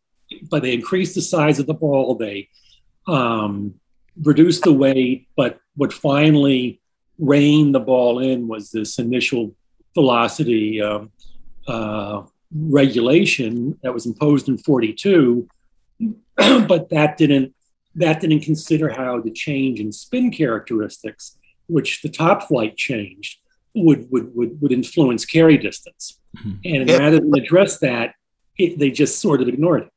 [0.50, 2.14] but they increased the size of the ball.
[2.14, 2.48] They
[3.06, 3.74] um,
[4.22, 6.80] reduced the weight, but what finally
[7.18, 9.54] reined the ball in was this initial
[9.94, 11.10] velocity um,
[11.66, 12.22] uh,
[12.54, 15.48] regulation that was imposed in 42,
[16.36, 17.54] but that didn't
[17.94, 23.38] that didn't consider how the change in spin characteristics, which the Top-Flite changed,
[23.74, 26.18] would would would, would influence carry distance.
[26.36, 26.50] Mm-hmm.
[26.64, 26.96] And yeah.
[26.98, 28.14] rather than address that,
[28.58, 29.92] it, they just sort of ignored it.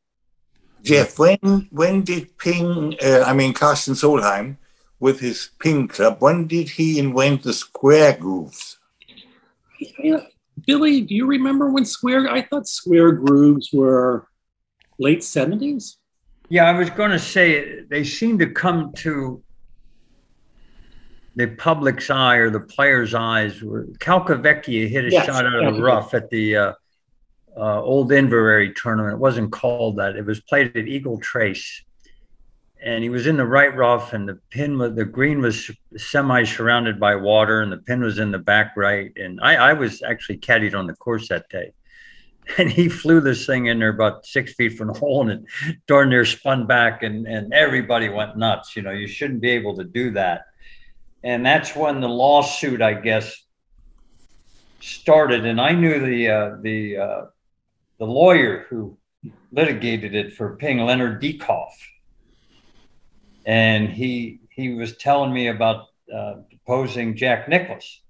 [0.84, 2.96] Jeff, when when did Ping?
[3.04, 4.58] Uh, I mean, Karsten Solheim,
[5.00, 8.78] with his Ping Club, when did he invent the square grooves?
[10.00, 10.22] Yeah,
[10.66, 12.30] Billy, do you remember when square?
[12.30, 14.28] I thought square grooves were
[14.98, 15.98] late seventies.
[16.50, 19.44] Yeah, I was going to say they seem to come to
[21.36, 23.62] the public's eye or the player's eyes.
[23.62, 26.74] Where Calcavecchia hit a yes, shot out of the rough at the uh,
[27.60, 29.16] uh, Old Inverrary tournament.
[29.16, 30.16] It wasn't called that.
[30.16, 31.84] It was played at Eagle Trace,
[32.82, 36.43] and he was in the right rough, and the pin was the green was semi
[36.43, 39.12] surrounded by water, and the pin was in the back right.
[39.18, 41.74] And I, I was actually caddied on the course that day,
[42.57, 45.78] and he flew this thing in there about six feet from the hole, and it
[45.86, 48.76] darn near spun back, and and everybody went nuts.
[48.78, 50.45] You know, you shouldn't be able to do that.
[51.22, 53.36] And that's when the lawsuit, I guess,
[54.80, 55.45] started.
[55.45, 57.22] And I knew the uh, the uh,
[58.00, 58.97] the lawyer who
[59.52, 61.74] litigated it for Ping, Leonard Dieckhoff.
[63.45, 68.02] And he he was telling me about uh, deposing Jack Nicklaus.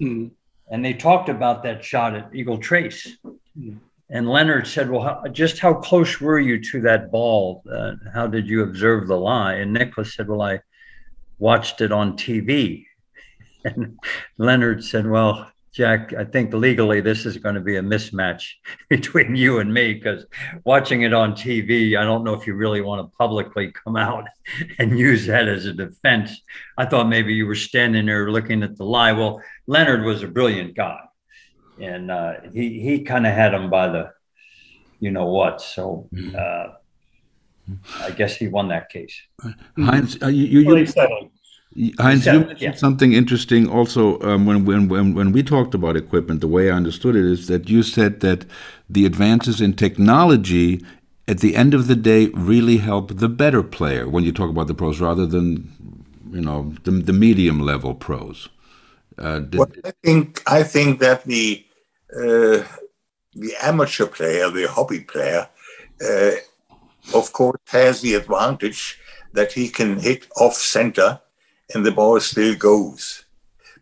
[0.00, 0.30] Mm.
[0.70, 3.16] And they talked about that shot at Eagle Trace.
[3.58, 3.78] Mm.
[4.10, 7.62] And Leonard said, Well, how, just how close were you to that ball?
[7.70, 9.54] Uh, how did you observe the lie?
[9.54, 10.60] And Nicklaus said, Well, I
[11.38, 12.86] watched it on TV.
[13.66, 13.98] And
[14.36, 18.44] Leonard said, Well, Jack, I think legally this is going to be a mismatch
[18.88, 20.24] between you and me because
[20.64, 24.28] watching it on TV, I don't know if you really want to publicly come out
[24.78, 26.42] and use that as a defense.
[26.78, 29.10] I thought maybe you were standing there looking at the lie.
[29.10, 31.00] Well, Leonard was a brilliant guy,
[31.80, 34.12] and uh, he he kind of had him by the,
[35.00, 35.60] you know what.
[35.60, 36.36] So mm-hmm.
[36.38, 36.74] uh,
[38.00, 39.20] I guess he won that case.
[39.76, 40.86] Heinz, uh, you, you, you,
[41.98, 42.74] Heinz, you mentioned yeah.
[42.74, 46.40] something interesting also um, when, when, when, when we talked about equipment.
[46.40, 48.44] The way I understood it is that you said that
[48.88, 50.84] the advances in technology
[51.26, 54.66] at the end of the day, really help the better player when you talk about
[54.66, 55.72] the pros rather than,
[56.30, 58.48] you know, the, the medium level pros?
[59.16, 61.64] Uh, did, well, I think I think that the
[62.14, 62.64] uh,
[63.34, 65.48] the amateur player, the hobby player,
[66.04, 66.32] uh,
[67.14, 68.98] of course, has the advantage
[69.32, 71.20] that he can hit off center
[71.72, 73.24] and the ball still goes.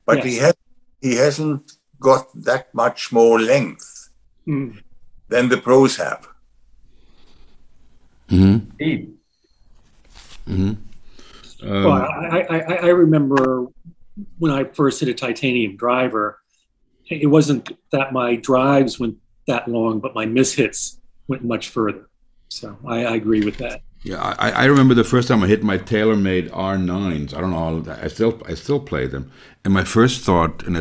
[0.04, 0.24] But yes.
[0.26, 0.54] he has
[1.00, 4.10] he hasn't got that much more length
[4.46, 4.82] mm.
[5.28, 6.28] than the pros have.
[8.28, 9.12] Mm-hmm.
[10.48, 10.72] Mm-hmm.
[11.62, 13.66] Um, well, I, I, I remember
[14.38, 16.40] when I first hit a titanium driver,
[17.08, 19.16] it wasn't that my drives went
[19.46, 22.08] that long, but my mishits went much further.
[22.48, 23.82] So I, I agree with that.
[24.04, 27.34] Yeah, I, I remember the first time I hit my TaylorMade R9s.
[27.34, 27.94] I don't know.
[28.02, 29.30] I still I still play them.
[29.64, 30.74] And my first thought, and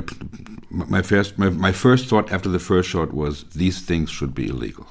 [0.71, 4.47] my first my, my first thought after the first shot was these things should be
[4.47, 4.87] illegal.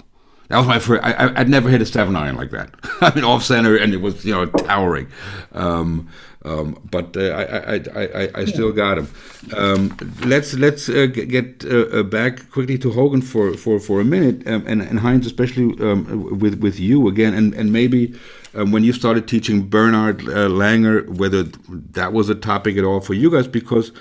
[0.50, 1.04] That was my first.
[1.04, 2.74] I, would never hit a seven iron like that.
[3.00, 5.06] I mean, off center, and it was you know towering.
[5.52, 6.08] Um,
[6.44, 9.08] um, but uh, I, I, I, I, still got him.
[9.56, 14.04] Um, let's let's uh, get uh, uh, back quickly to Hogan for, for, for a
[14.04, 18.18] minute, um, and, and Heinz, especially um, with with you again, and and maybe
[18.54, 21.44] um, when you started teaching Bernhard uh, Langer, whether
[21.92, 23.92] that was a topic at all for you guys, because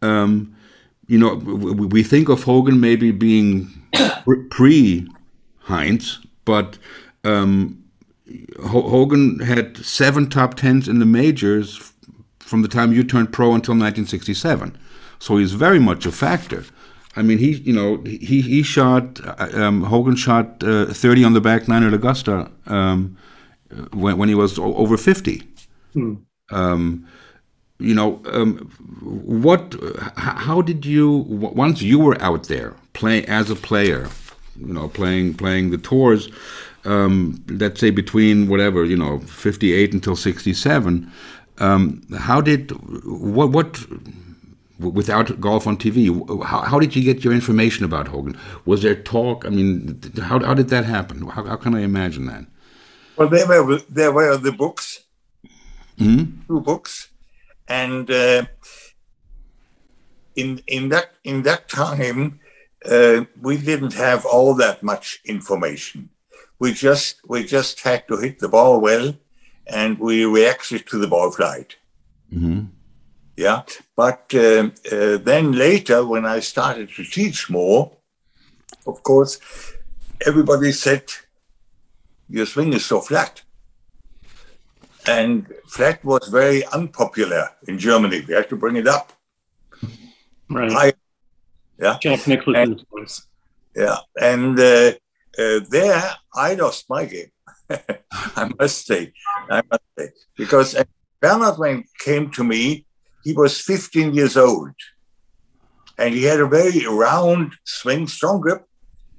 [0.00, 0.56] um,
[1.08, 3.68] you know we, we think of Hogan maybe being
[4.50, 5.06] pre
[5.60, 6.78] Heinz, but
[7.24, 7.84] um,
[8.62, 11.92] Hogan had seven top tens in the majors
[12.38, 14.76] from the time you turned pro until 1967.
[15.18, 16.64] So he's very much a factor.
[17.16, 21.32] I mean, he, you know, he he shot uh, um, Hogan shot uh, 30 on
[21.32, 23.16] the back nine at Augusta um,
[23.92, 25.42] when when he was over 50.
[25.92, 26.14] Hmm.
[26.50, 27.06] Um,
[27.78, 29.74] you know, um, what?
[30.16, 34.08] How did you once you were out there play as a player?
[34.60, 36.28] You know, playing playing the tours
[36.84, 41.12] um, let's say between whatever you know 58 until 67
[41.58, 42.70] um, how did
[43.04, 43.86] what what
[44.78, 46.08] without golf on TV
[46.44, 48.38] how, how did you get your information about Hogan?
[48.64, 49.44] Was there talk?
[49.44, 51.28] I mean how, how did that happen?
[51.28, 52.46] How, how can I imagine that?
[53.16, 55.04] Well there were there were the books.
[55.98, 56.46] Mm-hmm.
[56.46, 57.08] two books.
[57.68, 58.46] And uh,
[60.34, 62.39] in in that in that time
[62.86, 66.10] uh, we didn't have all that much information
[66.60, 69.14] we just we just had to hit the ball well,
[69.66, 71.76] and we reacted to the ball flight.
[72.32, 72.66] Mm-hmm.
[73.36, 73.62] Yeah,
[73.96, 77.90] but uh, uh, then later when I started to teach more,
[78.86, 79.40] of course,
[80.24, 81.04] everybody said
[82.28, 83.42] your swing is so flat.
[85.06, 88.22] And flat was very unpopular in Germany.
[88.28, 89.14] We had to bring it up.
[90.50, 90.94] Right.
[91.80, 91.98] I, yeah.
[92.00, 93.26] Jack Nicklaus's voice.
[93.74, 93.96] Yeah.
[94.20, 94.92] And uh,
[95.38, 96.02] uh, there
[96.34, 97.30] I lost my game.
[97.70, 99.12] I must say,
[99.48, 100.76] I must say, because
[101.20, 102.84] Bernhard when came to me,
[103.22, 104.72] he was 15 years old,
[105.98, 108.64] and he had a very round swing, strong grip,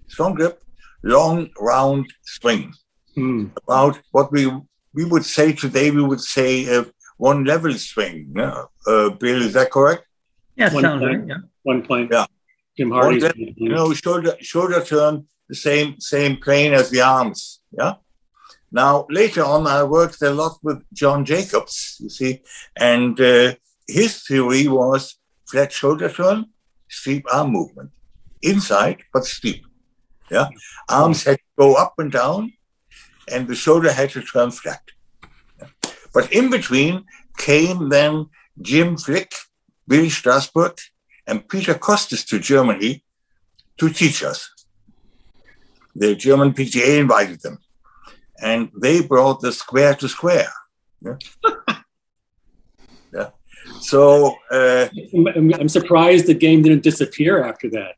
[0.07, 0.61] strong grip,
[1.03, 2.73] long round swing.
[3.15, 3.51] Mm.
[3.63, 4.51] About what we
[4.93, 6.85] we would say today, we would say a
[7.17, 8.33] one level swing.
[8.35, 8.65] Yeah?
[8.87, 10.05] Uh, Bill, is that correct?
[10.55, 11.21] Yeah, one sounds right.
[11.25, 12.09] Yeah, one point.
[12.11, 12.25] Yeah,
[12.77, 13.55] Jim Hardy.
[13.57, 17.61] You know, shoulder shoulder turn, the same same plane as the arms.
[17.71, 17.95] Yeah.
[18.71, 21.97] Now later on, I worked a lot with John Jacobs.
[21.99, 22.41] You see,
[22.77, 23.55] and uh,
[23.87, 25.17] his theory was
[25.49, 26.45] flat shoulder turn,
[26.89, 27.91] steep arm movement,
[28.41, 29.65] inside but steep.
[30.29, 30.47] Yeah,
[30.87, 32.53] arms had to go up and down,
[33.29, 34.81] and the shoulder had to turn flat.
[35.59, 35.67] Yeah.
[36.13, 37.03] But in between
[37.37, 38.27] came then
[38.61, 39.33] Jim Flick,
[39.87, 40.79] Bill Strausbaugh,
[41.27, 43.03] and Peter Kostis to Germany
[43.77, 44.49] to teach us
[45.95, 47.59] the German PGA invited them,
[48.41, 50.47] and they brought the square to square.
[51.01, 51.17] Yeah.
[53.13, 53.29] yeah.
[53.79, 57.95] So uh, I'm surprised the game didn't disappear after that.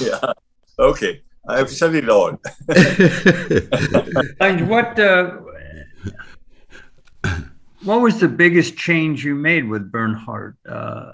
[0.01, 0.33] yeah.
[0.79, 1.21] Okay.
[1.47, 2.39] I've said it all.
[4.39, 5.31] and what uh,
[7.83, 10.57] what was the biggest change you made with Bernhard?
[10.67, 11.13] Uh,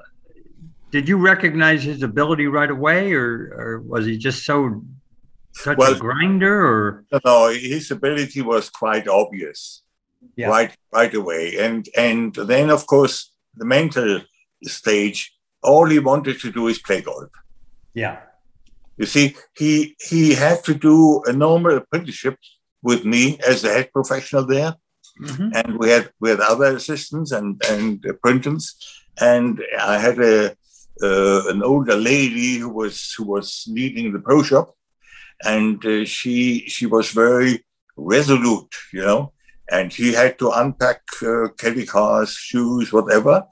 [0.91, 4.83] did you recognize his ability right away, or, or was he just so
[5.51, 6.65] such well, a grinder?
[6.65, 9.81] Or no, his ability was quite obvious,
[10.35, 10.47] yeah.
[10.47, 11.57] right right away.
[11.57, 14.21] And and then of course the mental
[14.63, 15.31] stage.
[15.63, 17.31] All he wanted to do is play golf.
[17.95, 18.19] Yeah.
[18.97, 22.37] You see, he he had to do a normal apprenticeship
[22.83, 24.75] with me as the head professional there,
[25.21, 25.49] mm-hmm.
[25.53, 28.75] and we had we had other assistants and and apprentices,
[29.19, 30.55] and I had a
[31.03, 34.75] uh, an older lady who was who was leading the pro shop,
[35.43, 37.65] and uh, she she was very
[37.97, 39.33] resolute, you know,
[39.71, 41.47] and he had to unpack uh,
[41.87, 43.43] cars, shoes, whatever.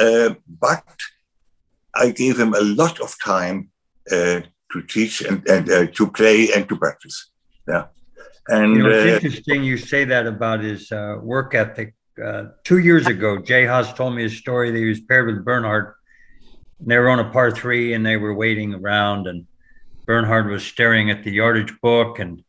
[0.00, 0.84] Uh, but
[1.94, 3.70] I gave him a lot of time
[4.10, 4.40] uh,
[4.72, 7.30] to teach and, and uh, to play and to practice.
[7.68, 7.86] Yeah.
[8.48, 11.94] And you know, it's interesting you say that about his work ethic.
[12.64, 15.94] two years ago, Jay Haas told me a story that he was paired with Bernhard.
[16.80, 19.46] and they were on a par three and they were waiting around and
[20.04, 22.42] Bernhard was staring at the yardage book, and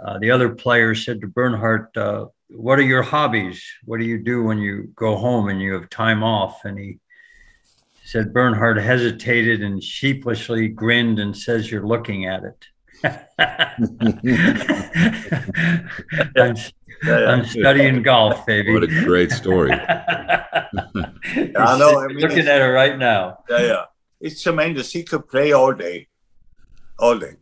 [0.00, 3.62] uh, the other player said to Bernhard, uh, "What are your hobbies?
[3.84, 6.98] What do you do when you go home and you have time off?" And he
[8.04, 12.64] said Bernhard hesitated and sheepishly grinned and says, "You're looking at it."
[16.36, 16.56] I'm,
[17.04, 18.72] I'm, studying golf, baby.
[18.72, 19.72] What a great story!
[19.74, 20.68] I
[21.78, 22.00] know.
[22.00, 23.38] I mean, looking at it right now.
[23.50, 23.84] Yeah, yeah.
[24.20, 24.92] It's tremendous.
[24.92, 26.08] He could play all day
[27.02, 27.34] all day.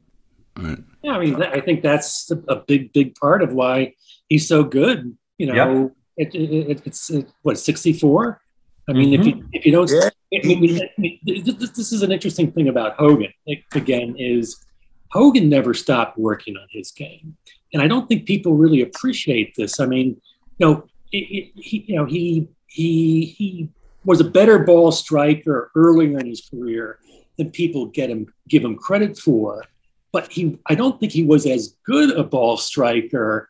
[0.57, 0.79] Right.
[1.03, 3.95] Yeah, I mean, I think that's a big, big part of why
[4.29, 5.17] he's so good.
[5.39, 6.33] You know, yep.
[6.33, 8.41] it, it, it's it, what sixty four.
[8.89, 9.21] I mean, mm-hmm.
[9.21, 10.11] if you if you don't, yeah.
[10.43, 10.81] I mean,
[11.25, 13.33] this, this is an interesting thing about Hogan.
[13.75, 14.63] Again, is
[15.11, 17.37] Hogan never stopped working on his game,
[17.73, 19.81] and I don't think people really appreciate this.
[19.81, 20.21] I mean,
[20.59, 21.53] you know, he,
[21.87, 23.69] you know, he he he
[24.05, 26.99] was a better ball striker earlier in his career
[27.37, 29.65] than people get him give him credit for.
[30.13, 33.49] But he, I don't think he was as good a ball striker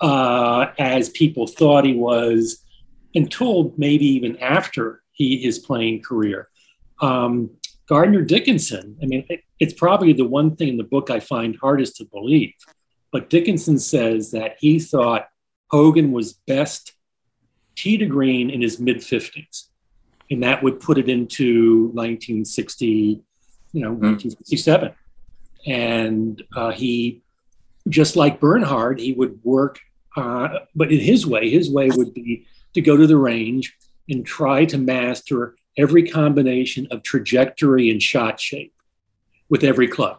[0.00, 2.62] uh, as people thought he was
[3.14, 6.48] until maybe even after he his playing career.
[7.00, 7.50] Um,
[7.92, 8.96] Gardner Dickinson.
[9.02, 12.06] I mean, it, it's probably the one thing in the book I find hardest to
[12.06, 12.54] believe.
[13.10, 15.28] But Dickinson says that he thought
[15.70, 16.94] Hogan was best
[17.76, 19.66] tee to green in his mid 50s
[20.30, 23.20] and that would put it into 1960,
[23.72, 24.00] you know, mm.
[24.00, 24.94] 1967.
[25.66, 27.20] And uh, he,
[27.90, 29.80] just like Bernhard, he would work,
[30.16, 33.76] uh, but in his way, his way would be to go to the range
[34.08, 38.74] and try to master every combination of trajectory and shot shape
[39.48, 40.18] with every club.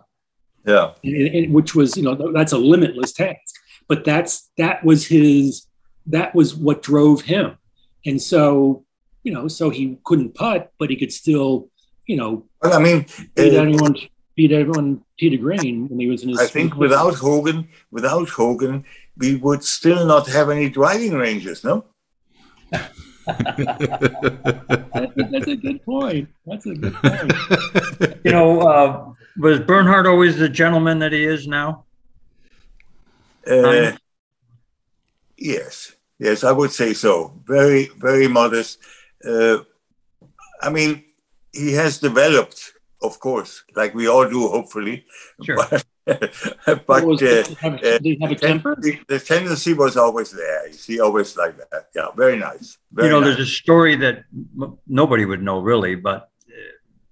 [0.65, 3.55] Yeah, and, and, which was, you know, that's a limitless task.
[3.87, 5.67] But that's that was his,
[6.05, 7.57] that was what drove him.
[8.05, 8.85] And so
[9.23, 11.69] you know, so he couldn't putt, but he could still,
[12.05, 13.95] you know, well, I mean, beat uh, anyone,
[14.35, 16.39] beat everyone Peter Green when he was in his.
[16.39, 18.83] I think without Hogan, without Hogan,
[19.17, 21.85] we would still not have any driving ranges, no.
[23.25, 26.29] that's, a, that's, a, good point.
[26.45, 28.17] That's a good point.
[28.23, 31.85] you know, uh, was Bernhard always the gentleman that he is now?
[33.49, 33.91] Uh,
[35.37, 37.33] yes, yes, I would say so.
[37.45, 38.79] Very, very modest
[39.25, 39.59] uh,
[40.61, 41.03] I mean,
[41.51, 45.05] he has developed, of course, like we all do, hopefully.
[45.43, 45.57] Sure.
[45.69, 50.69] But, but uh, have, uh, the, the tendency was always there.
[50.69, 51.87] He always like that.
[51.95, 52.77] Yeah, very nice.
[52.91, 53.37] Very you know, nice.
[53.37, 54.25] there's a story that
[54.87, 56.53] nobody would know really, but uh,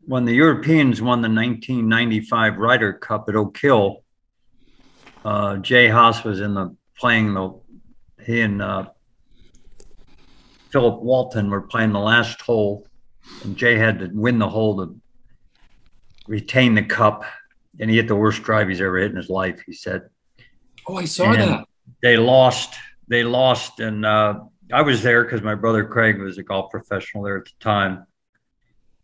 [0.06, 4.04] when the Europeans won the 1995 Ryder Cup at Oak Hill,
[5.24, 7.60] uh, Jay Haas was in the playing the
[8.26, 8.86] he and uh,
[10.70, 12.88] Philip Walton were playing the last hole,
[13.44, 14.96] and Jay had to win the hole to
[16.28, 17.24] retain the cup.
[17.80, 19.62] And he hit the worst drive he's ever hit in his life.
[19.66, 20.10] He said.
[20.88, 21.68] Oh, I saw and that.
[22.02, 22.76] They lost.
[23.08, 24.40] They lost, and uh,
[24.72, 28.06] I was there because my brother Craig was a golf professional there at the time.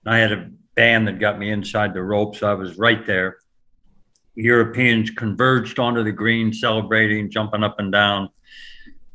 [0.05, 2.41] And I had a band that got me inside the ropes.
[2.43, 3.37] I was right there.
[4.35, 8.29] Europeans converged onto the green, celebrating, jumping up and down.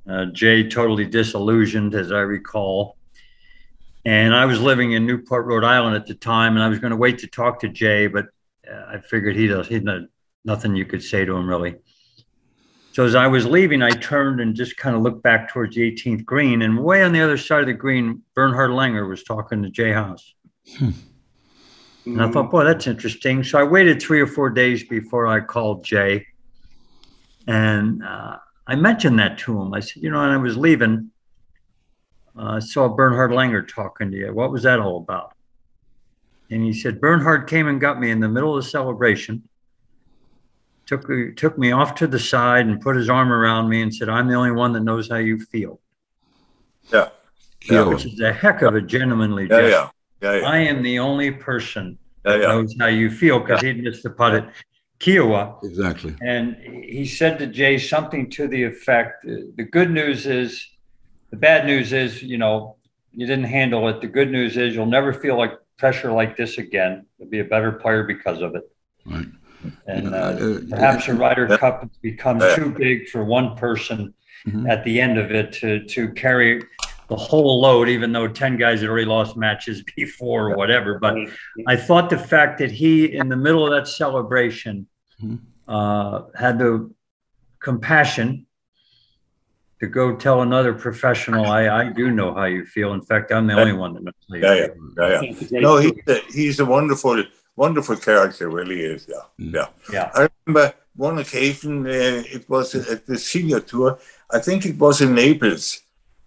[0.09, 2.97] Uh, Jay totally disillusioned, as I recall.
[4.05, 6.91] And I was living in Newport, Rhode Island at the time, and I was going
[6.91, 8.27] to wait to talk to Jay, but
[8.71, 9.69] I figured he does.
[9.69, 10.03] He's not,
[10.45, 11.77] nothing you could say to him really.
[12.93, 15.91] So as I was leaving, I turned and just kind of looked back towards the
[15.91, 19.63] 18th green, and way on the other side of the green, Bernhard Langer was talking
[19.63, 20.35] to Jay Haas.
[20.79, 20.91] Hmm.
[22.05, 23.45] And I thought, boy, that's interesting.
[23.45, 26.27] So I waited three or four days before I called Jay,
[27.47, 28.37] and uh,
[28.67, 29.73] I mentioned that to him.
[29.73, 31.11] I said, you know, and I was leaving,
[32.39, 34.35] uh, I saw Bernhard Langer talking to you.
[34.35, 35.35] What was that all about?
[36.53, 39.43] And he said, Bernhard came and got me in the middle of the celebration,
[40.85, 44.11] took, took me off to the side and put his arm around me and said,
[44.11, 45.81] I'm the only one that knows how you feel.
[46.93, 47.09] Yeah.
[47.71, 47.85] yeah.
[47.85, 49.91] Which is a heck of a gentlemanly yeah, yeah.
[50.21, 50.47] Yeah, yeah.
[50.47, 54.35] I am the only person that knows how you feel because he missed the putt
[54.35, 54.53] at
[55.01, 55.65] Kiawah.
[55.65, 56.15] Exactly.
[56.21, 60.69] And he said to Jay something to the effect the good news is,
[61.31, 62.77] the bad news is, you know,
[63.11, 64.03] you didn't handle it.
[64.03, 67.05] The good news is you'll never feel like pressure like this again.
[67.19, 68.63] He'll be a better player because of it.
[69.05, 69.27] Right.
[69.89, 71.57] And Uh, uh, perhaps the Ryder Yeah.
[71.57, 72.55] Cup has become Yeah.
[72.55, 74.15] too big for one person
[74.47, 74.69] Mhm.
[74.75, 76.53] at the end of it to to carry
[77.09, 80.91] the whole load, even though 10 guys had already lost matches before or whatever.
[81.07, 81.15] But
[81.67, 84.75] I thought the fact that he, in the middle of that celebration,
[85.21, 85.39] Mhm.
[85.77, 86.73] uh, had the
[87.69, 88.47] compassion
[89.83, 92.93] to go tell another professional, I, I do know how you feel.
[92.95, 94.67] In fact, I'm the only one that knows Yeah, yeah,
[94.99, 95.31] yeah, yeah.
[95.31, 95.95] It's a great No, book.
[96.07, 97.25] he's a, he's a wonderful,
[97.57, 99.09] wonderful character, really is.
[99.09, 99.53] Yeah, Mm.
[99.55, 99.69] yeah.
[99.93, 100.11] Yeah.
[100.15, 103.99] I remember one occasion, uh, it was at the senior tour.
[104.31, 105.81] I think it was in Naples,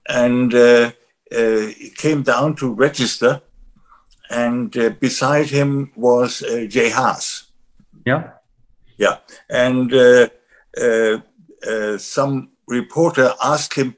[0.09, 0.91] and uh,
[1.39, 3.41] uh, he came down to register,
[4.29, 7.25] and uh, beside him was uh, Jay Haas,
[8.05, 8.31] Yeah.
[8.97, 9.17] Yeah.
[9.49, 10.27] And uh,
[10.85, 11.17] uh,
[11.71, 13.95] uh, some reporter asked him,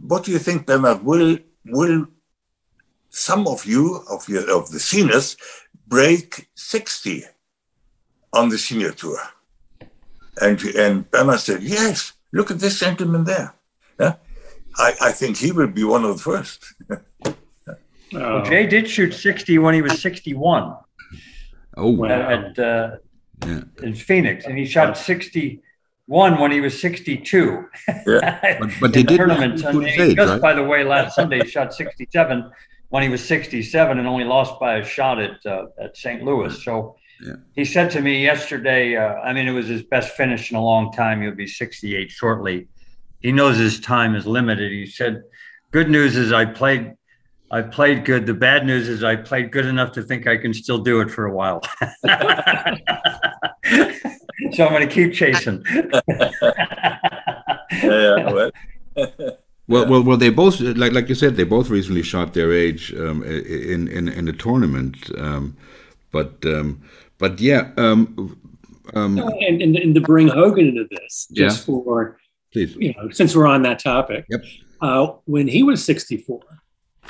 [0.00, 1.02] "What do you think, Bernhard?
[1.04, 2.06] Will will
[3.10, 5.36] some of you of your of the seniors
[5.86, 7.24] break 60
[8.32, 9.20] on the senior tour?"
[10.40, 12.12] And and Bernhard said, "Yes.
[12.32, 13.54] Look at this gentleman there.
[13.98, 14.14] Yeah,
[14.76, 16.74] I, I think he will be one of the first.
[18.12, 20.74] Well, Jay did shoot 60 when he was 61
[21.76, 22.08] Oh, Wow.
[22.08, 22.96] at, uh,
[23.46, 23.60] yeah.
[23.82, 24.96] in Phoenix, and he shot
[26.08, 27.68] 61 when he was 62.
[28.06, 28.56] Yeah.
[28.60, 29.58] But, but they the did tournament.
[29.60, 30.40] to And his he age, just, right?
[30.40, 32.50] by the way, last Sunday he shot 67
[32.88, 36.22] when he was 67 and only lost by a shot at uh, at St.
[36.22, 36.62] Louis.
[36.64, 37.34] So Yeah.
[37.54, 40.62] he said to me yesterday, uh, I mean, it was his best finish in a
[40.64, 41.20] long time.
[41.20, 42.68] He'll be 68 shortly.
[43.20, 44.72] He knows his time is limited.
[44.72, 45.22] He said,
[45.72, 46.94] "Good news is I played."
[47.50, 48.26] I played good.
[48.26, 51.10] The bad news is I played good enough to think I can still do it
[51.10, 51.62] for a while.
[54.52, 55.64] so I'm going to keep chasing.
[57.70, 58.50] Yeah, well,
[59.68, 60.16] Well, well, well.
[60.16, 64.08] They both, like, like you said, they both recently shot their age um, in in
[64.08, 65.10] in the tournament.
[65.18, 65.58] Um,
[66.10, 66.80] but, um,
[67.18, 67.72] but yeah.
[67.76, 68.38] Um,
[68.94, 72.18] um, and, and, and to bring Hogan into this, just for
[72.50, 72.74] please.
[72.76, 74.40] you know, since we're on that topic, Yep.
[74.80, 76.40] uh, when he was 64,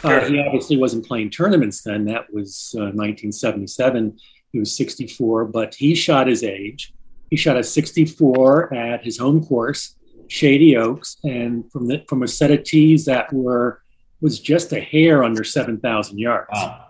[0.02, 2.06] uh, he obviously wasn't playing tournaments then.
[2.06, 4.18] That was uh, 1977.
[4.52, 6.92] He was 64, but he shot his age.
[7.30, 9.94] He shot a 64 at his home course,
[10.28, 13.82] Shady Oaks, and from the from a set of tees that were
[14.20, 16.48] was just a hair under 7,000 yards.
[16.52, 16.84] Wow.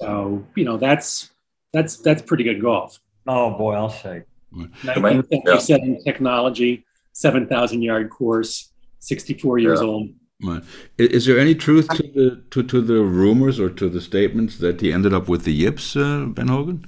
[0.00, 1.30] So you know that's
[1.72, 2.98] that's that's pretty good golf.
[3.26, 4.24] Oh boy, I'll say.
[4.50, 9.86] 1977 technology, 7,000 yard course, 64 years Yeah.
[9.86, 10.08] old.
[10.44, 10.62] Right.
[10.98, 14.80] Is there any truth to the to, to the rumors or to the statements that
[14.80, 16.84] he ended up with the yips, uh, Ben Hogan?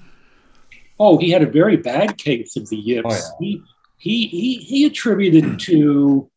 [0.98, 3.30] Oh, he had a very bad case of the yips.
[3.32, 3.62] Oh, he,
[3.98, 6.30] he, he, he attributed to,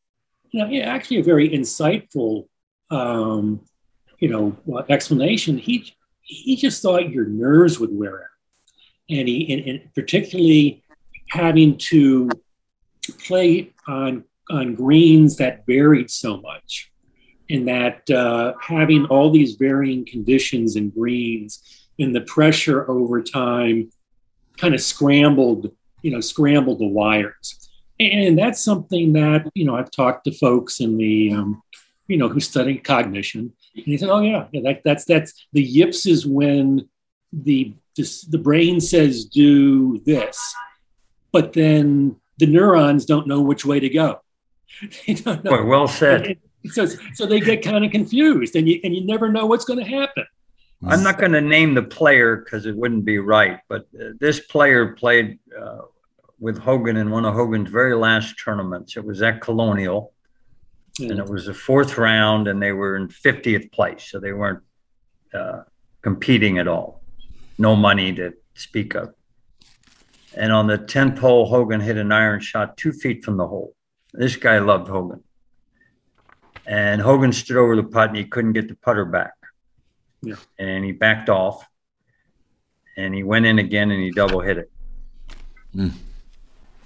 [0.49, 2.47] you know, actually a very insightful,
[2.89, 3.61] um,
[4.19, 5.57] you know, uh, explanation.
[5.57, 8.29] He, he just thought your nerves would wear out.
[9.09, 10.83] And he, and, and particularly
[11.29, 12.29] having to
[13.25, 16.91] play on, on greens that varied so much.
[17.49, 21.61] And that uh, having all these varying conditions and greens
[21.99, 23.89] and the pressure over time
[24.57, 25.71] kind of scrambled,
[26.01, 27.69] you know, scrambled the wires.
[27.99, 31.63] And that's something that, you know, I've talked to folks in the, um,
[32.07, 33.53] you know, who study cognition.
[33.75, 36.87] And he said, oh, yeah, yeah that, that's, that's the yips is when
[37.33, 40.39] the, this, the brain says do this,
[41.31, 44.21] but then the neurons don't know which way to go.
[45.07, 45.51] they don't know.
[45.51, 46.37] Boy, well said.
[46.71, 49.79] So, so they get kind of confused and you, and you never know what's going
[49.79, 50.25] to happen.
[50.85, 54.39] I'm not going to name the player because it wouldn't be right, but uh, this
[54.41, 55.79] player played uh,
[56.39, 58.95] with Hogan in one of Hogan's very last tournaments.
[58.95, 60.13] It was at Colonial,
[60.99, 64.61] and it was the fourth round, and they were in 50th place, so they weren't
[65.33, 65.63] uh,
[66.01, 67.01] competing at all.
[67.57, 69.13] No money to speak of.
[70.35, 73.75] And on the 10th hole, Hogan hit an iron shot two feet from the hole.
[74.13, 75.23] This guy loved Hogan.
[76.67, 79.33] And Hogan stood over the putt and he couldn't get the putter back.
[80.21, 80.35] Yeah.
[80.57, 81.65] And he backed off
[82.97, 84.71] and he went in again and he double hit it.
[85.75, 85.93] Mm.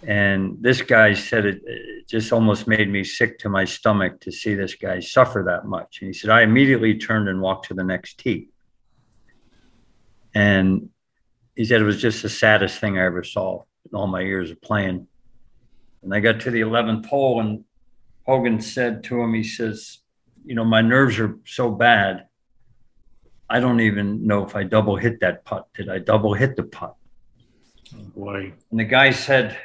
[0.04, 4.32] And this guy said it, it just almost made me sick to my stomach to
[4.32, 6.00] see this guy suffer that much.
[6.02, 8.50] And he said, I immediately turned and walked to the next tee.
[10.34, 10.90] And
[11.56, 14.50] he said it was just the saddest thing I ever saw in all my years
[14.50, 15.08] of playing.
[16.02, 17.64] And I got to the 11th hole, and
[18.26, 20.00] Hogan said to him, he says,
[20.44, 22.28] You know, my nerves are so bad.
[23.52, 25.68] I don't even know if I double hit that putt.
[25.74, 26.96] Did I double hit the putt?
[27.94, 28.54] Oh, boy.
[28.72, 29.58] And the guy said,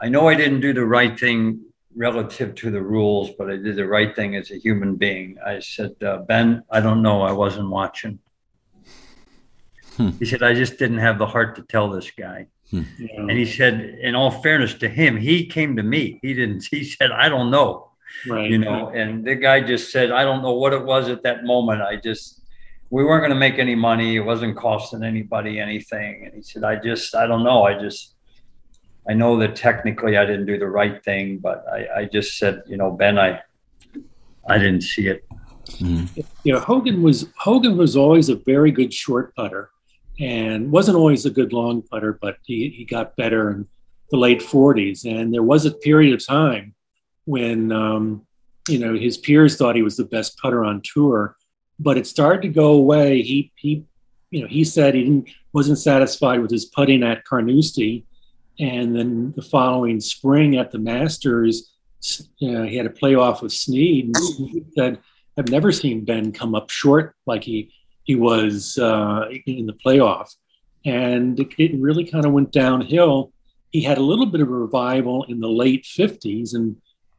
[0.00, 1.62] I know I didn't do the right thing
[1.96, 5.36] relative to the rules, but I did the right thing as a human being.
[5.44, 7.22] I said, uh, Ben, I don't know.
[7.22, 8.20] I wasn't watching.
[9.96, 10.10] Hmm.
[10.20, 12.46] He said, I just didn't have the heart to tell this guy.
[12.70, 12.82] Hmm.
[13.16, 16.20] And he said, in all fairness to him, he came to me.
[16.22, 17.90] He didn't, he said, I don't know.
[18.28, 18.50] Right.
[18.50, 21.44] You know, and the guy just said, I don't know what it was at that
[21.44, 21.82] moment.
[21.82, 22.42] I just,
[22.90, 24.16] we weren't going to make any money.
[24.16, 26.24] It wasn't costing anybody anything.
[26.24, 27.64] And he said, I just, I don't know.
[27.64, 28.14] I just,
[29.08, 32.62] I know that technically I didn't do the right thing, but I, I just said,
[32.66, 33.40] you know, Ben, I,
[34.48, 35.24] I didn't see it.
[35.66, 36.20] Mm-hmm.
[36.44, 39.70] You know, Hogan was Hogan was always a very good short putter,
[40.20, 43.66] and wasn't always a good long putter, but he, he got better in
[44.10, 45.04] the late 40s.
[45.04, 46.74] And there was a period of time
[47.26, 48.26] when um,
[48.68, 51.36] you know his peers thought he was the best putter on tour,
[51.78, 53.20] but it started to go away.
[53.20, 53.84] He he
[54.30, 58.06] you know he said he didn't wasn't satisfied with his putting at Carnoustie,
[58.58, 61.72] and then the following spring at the Masters,
[62.38, 64.06] you know, he had a playoff with Snead.
[64.06, 64.98] And said,
[65.36, 67.72] "I've never seen Ben come up short like he
[68.04, 70.34] he was uh, in the playoff."
[70.84, 73.32] And it, it really kind of went downhill.
[73.72, 76.76] He had a little bit of a revival in the late 50s, and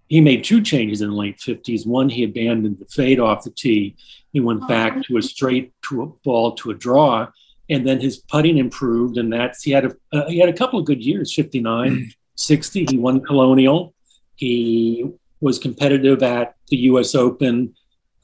[0.07, 1.85] he made two changes in the late 50s.
[1.85, 3.95] One, he abandoned the fade off the tee.
[4.31, 7.27] He went back to a straight to a ball to a draw,
[7.69, 9.17] and then his putting improved.
[9.17, 12.85] And that's he had a uh, he had a couple of good years, 59, 60.
[12.89, 13.93] He won Colonial.
[14.35, 15.09] He
[15.41, 17.13] was competitive at the U.S.
[17.13, 17.73] Open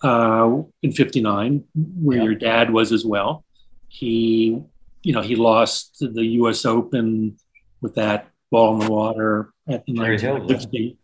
[0.03, 1.63] uh, in 59,
[2.01, 2.23] where yeah.
[2.23, 3.43] your dad was as well.
[3.87, 4.61] He,
[5.01, 6.65] you know, he lost the U.S.
[6.65, 7.37] Open
[7.81, 10.97] with that ball in the water at the 1950.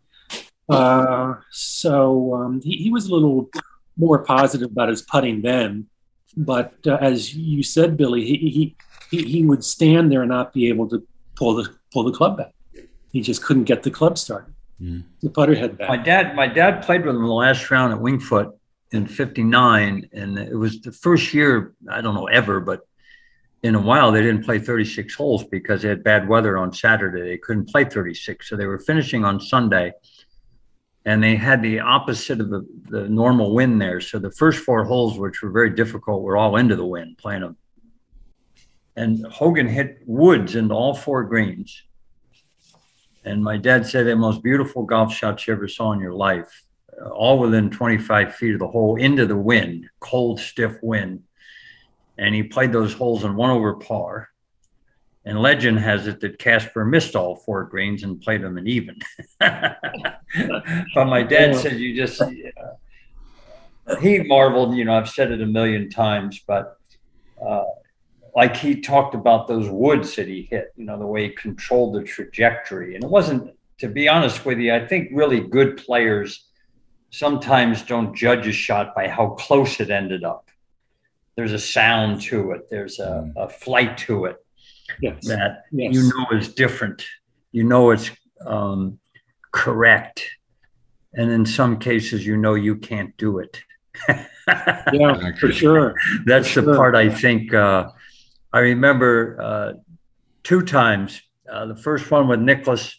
[0.69, 3.49] Uh, so um, he, he, was a little
[3.97, 5.87] more positive about his putting then.
[6.37, 8.75] But uh, as you said, Billy, he,
[9.09, 11.05] he he would stand there and not be able to
[11.35, 12.53] pull the pull the club back.
[13.11, 14.53] He just couldn't get the club started.
[14.81, 15.03] Mm.
[15.21, 15.89] The putter head back.
[15.89, 18.55] My dad, my dad played with him the last round at Winged Foot
[18.91, 22.81] in '59, and it was the first year I don't know ever, but
[23.63, 27.21] in a while they didn't play 36 holes because they had bad weather on Saturday.
[27.21, 29.91] They couldn't play 36, so they were finishing on Sunday
[31.09, 33.99] and they had the opposite of the, the normal wind there.
[33.99, 37.41] So the first four holes, which were very difficult, were all into the wind playing
[37.41, 37.57] them.
[38.95, 41.81] And Hogan hit woods into all four greens.
[43.25, 46.63] And my dad said the most beautiful golf shots you ever saw in your life,
[47.01, 51.23] uh, all within 25 feet of the hole into the wind, cold, stiff wind.
[52.19, 54.28] And he played those holes in one over par.
[55.25, 58.97] And legend has it that Casper missed all four greens and played them an even.
[59.39, 60.15] but
[60.95, 65.89] my dad said you just, uh, he marveled, you know, I've said it a million
[65.89, 66.77] times, but
[67.45, 67.65] uh,
[68.35, 71.95] like he talked about those woods that he hit, you know, the way he controlled
[71.95, 72.95] the trajectory.
[72.95, 76.45] And it wasn't, to be honest with you, I think really good players
[77.09, 80.49] sometimes don't judge a shot by how close it ended up.
[81.35, 84.37] There's a sound to it, there's a, a flight to it
[85.01, 85.27] yes.
[85.27, 85.93] that yes.
[85.93, 87.05] you know is different.
[87.51, 88.11] You know it's
[88.45, 88.99] um,
[89.51, 90.29] correct.
[91.13, 93.61] And in some cases, you know you can't do it.
[94.93, 95.95] yeah, for sure.
[96.25, 96.75] That's for the sure.
[96.75, 97.89] part I think uh,
[98.53, 99.73] I remember uh,
[100.43, 101.21] two times.
[101.51, 102.95] Uh, the first one with Nicklaus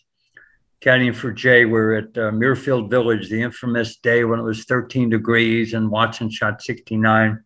[0.80, 1.64] caddying for Jay.
[1.64, 5.90] We are at uh, Muirfield Village, the infamous day when it was 13 degrees and
[5.90, 7.38] Watson shot 69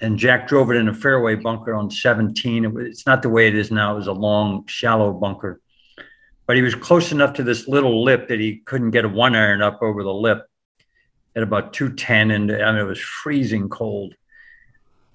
[0.00, 2.64] and Jack drove it in a fairway bunker on 17.
[2.64, 3.92] It was, it's not the way it is now.
[3.92, 5.60] It was a long, shallow bunker.
[6.46, 9.36] But he was close enough to this little lip that he couldn't get a one
[9.36, 10.46] iron up over the lip
[11.36, 12.30] at about 210.
[12.30, 14.14] And I mean, it was freezing cold.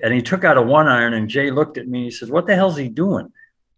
[0.02, 2.30] And he took out a one iron, and Jay looked at me and he says,
[2.30, 3.32] What the hell's he doing?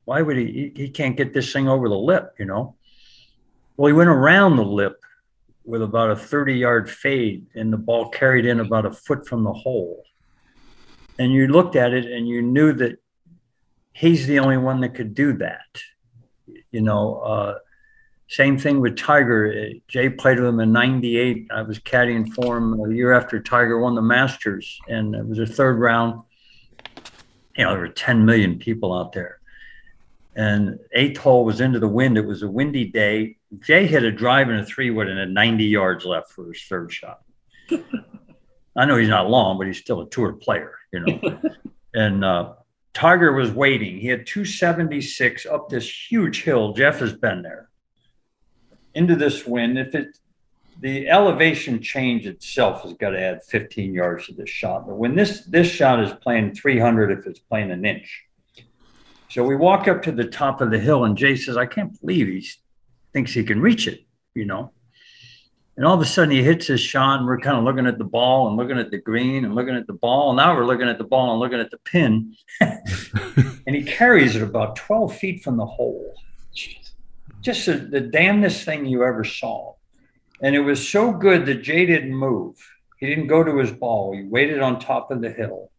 [0.06, 0.72] Why would he?
[0.76, 2.76] He, he can't get this thing over the lip, you know?
[3.78, 5.00] Well, he went around the lip
[5.64, 9.44] with about a 30 yard fade, and the ball carried in about a foot from
[9.44, 10.04] the hole
[11.20, 13.00] and you looked at it and you knew that
[13.94, 15.66] he's the only one that could do that.
[16.72, 17.58] You know, uh,
[18.28, 19.72] same thing with Tiger.
[19.88, 21.48] Jay played with him in '98.
[21.54, 25.40] I was caddying for him a year after Tiger won the Masters, and it was
[25.40, 26.22] a third round.
[27.56, 29.40] You know, there were 10 million people out there.
[30.36, 32.16] And eighth hole was into the wind.
[32.16, 33.38] It was a windy day.
[33.60, 36.62] Jay hit a drive and a three wood and had 90 yards left for his
[36.70, 37.22] third shot.
[38.78, 41.40] I know he's not long, but he's still a tour player you know.
[41.94, 42.54] and uh,
[42.94, 43.98] Tiger was waiting.
[44.00, 46.74] He had 276 up this huge hill.
[46.74, 47.70] Jeff has been there.
[48.94, 49.78] Into this wind.
[49.78, 50.18] If it
[50.80, 54.86] the elevation change itself has got to add 15 yards to this shot.
[54.86, 58.26] But when this this shot is playing 300, if it's playing an inch.
[59.30, 62.00] So we walk up to the top of the hill, and Jay says, "I can't
[62.00, 62.48] believe he
[63.12, 64.72] thinks he can reach it," you know.
[65.78, 68.00] And all of a sudden he hits his shot, and we're kind of looking at
[68.00, 70.32] the ball and looking at the green and looking at the ball.
[70.32, 72.36] And now we're looking at the ball and looking at the pin.
[72.60, 76.16] and he carries it about 12 feet from the hole.
[77.42, 79.76] Just a, the damnedest thing you ever saw.
[80.42, 82.56] And it was so good that Jay didn't move.
[82.98, 84.16] He didn't go to his ball.
[84.16, 85.70] He waited on top of the hill.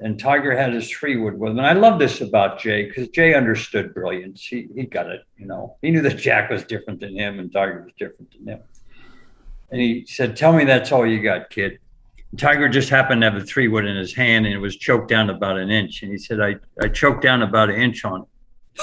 [0.00, 1.58] And Tiger had his three wood with him.
[1.58, 4.44] And I love this about Jay because Jay understood brilliance.
[4.44, 5.76] He, he got it, you know.
[5.82, 8.60] He knew that Jack was different than him and Tiger was different than him.
[9.74, 11.80] And he said, Tell me that's all you got, kid.
[12.30, 14.76] And Tiger just happened to have a three wood in his hand and it was
[14.76, 16.04] choked down about an inch.
[16.04, 18.24] And he said, I, I choked down about an inch on
[18.78, 18.82] it.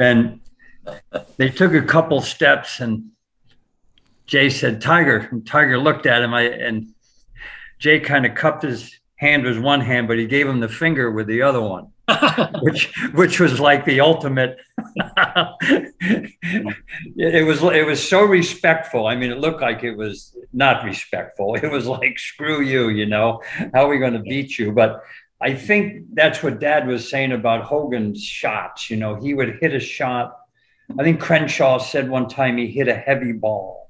[0.00, 0.40] and
[1.36, 3.10] they took a couple steps and
[4.26, 5.28] Jay said, Tiger.
[5.30, 6.92] And Tiger looked at him I, and
[7.78, 11.08] Jay kind of cupped his hand with one hand, but he gave him the finger
[11.12, 11.92] with the other one.
[12.60, 14.58] Which which was like the ultimate
[17.16, 19.06] it was it was so respectful.
[19.06, 21.54] I mean it looked like it was not respectful.
[21.54, 23.40] It was like screw you you know
[23.72, 24.72] how are we going to beat you?
[24.72, 25.02] But
[25.40, 29.74] i think that's what dad was saying about hogan's shots you know he would hit
[29.74, 30.36] a shot.
[30.98, 33.88] I think crenshaw said one time he hit a heavy ball.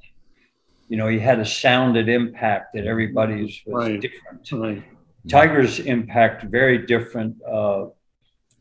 [0.88, 4.00] You know he had a sounded impact that everybody's was right.
[4.00, 4.52] different.
[4.52, 4.84] right.
[5.28, 7.86] tiger's impact very different uh,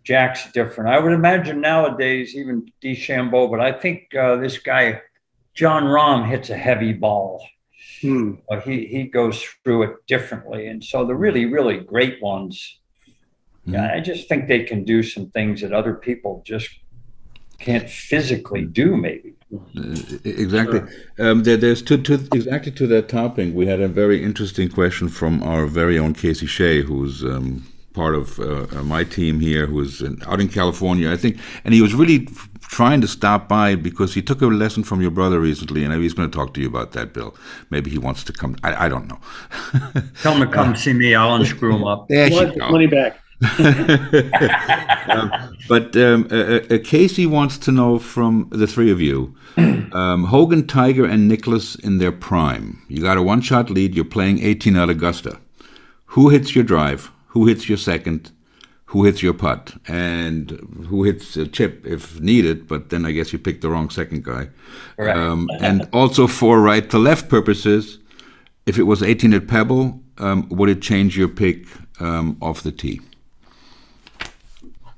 [0.04, 0.90] Jack's different.
[0.90, 5.02] I would imagine nowadays, even DeChambeau, but I think uh, this guy,
[5.54, 7.46] Jon Rahm, hits a heavy ball.
[8.02, 8.34] Hmm.
[8.52, 10.68] Uh, he, he goes through it differently.
[10.68, 12.80] And so the really, really great ones,
[13.66, 13.76] hmm.
[13.76, 16.70] yeah, I just think they can do some things that other people just
[17.60, 19.36] can't physically do, maybe.
[19.54, 20.82] Uh, exactly.
[21.18, 23.54] Um, there, there's to, to, exactly to that topic.
[23.54, 28.16] We had a very interesting question from our very own Casey Shea, who's um, part
[28.16, 31.74] of uh, uh, my team here who was in, out in California, I think, and
[31.74, 32.28] he was really
[32.62, 36.14] trying to stop by because he took a lesson from your brother recently, and he's
[36.14, 37.36] going to talk to you about that, Bill.
[37.70, 38.58] Maybe he wants to come.
[38.64, 39.20] I, I don't know.
[40.22, 41.14] Tell him to come uh, see me.
[41.14, 42.08] I'll unscrew him up.
[42.08, 42.70] There you go.
[42.70, 43.20] Money back.
[45.10, 50.26] um, but um, uh, uh, Casey wants to know from the three of you um,
[50.26, 52.82] Hogan, Tiger, and Nicklaus in their prime.
[52.88, 55.40] You got a one shot lead, you're playing 18 at Augusta.
[56.08, 57.12] Who hits your drive?
[57.34, 58.32] Who hits your second,
[58.86, 60.52] who hits your putt, and
[60.88, 62.68] who hits a chip if needed.
[62.68, 64.50] But then I guess you picked the wrong second guy.
[65.00, 65.18] Right.
[65.18, 67.98] Um, and also for right to left purposes,
[68.68, 71.66] if it was 18 at Pebble, um, would it change your pick
[72.00, 73.02] um, off the tee?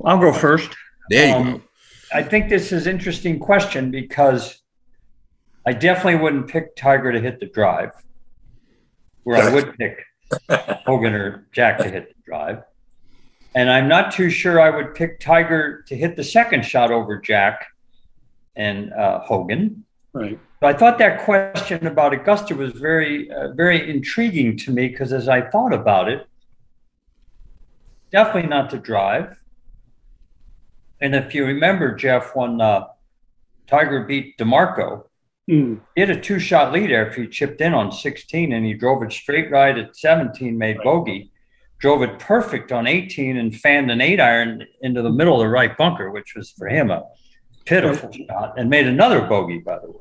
[0.03, 0.75] I'll go first.
[1.09, 1.61] There you um, go.
[2.13, 4.61] I think this is an interesting question because
[5.65, 7.91] I definitely wouldn't pick Tiger to hit the drive,
[9.23, 10.03] where I would pick
[10.85, 12.63] Hogan or Jack to hit the drive.
[13.53, 17.19] And I'm not too sure I would pick Tiger to hit the second shot over
[17.19, 17.67] Jack
[18.55, 19.85] and uh, Hogan.
[20.13, 20.39] Right.
[20.59, 25.13] But I thought that question about Augusta was very, uh, very intriguing to me because
[25.13, 26.27] as I thought about it,
[28.11, 29.41] definitely not to drive.
[31.01, 32.87] And if you remember, Jeff, when uh,
[33.67, 35.03] Tiger beat DiMarco,
[35.49, 35.81] Mm.
[35.95, 39.03] He had a two shot lead after he chipped in on 16 and he drove
[39.03, 41.31] it straight right at 17, made bogey,
[41.77, 45.49] drove it perfect on 18 and fanned an eight iron into the middle of the
[45.49, 47.03] right bunker, which was for him a
[47.65, 49.99] pitiful shot, and made another bogey, by the way.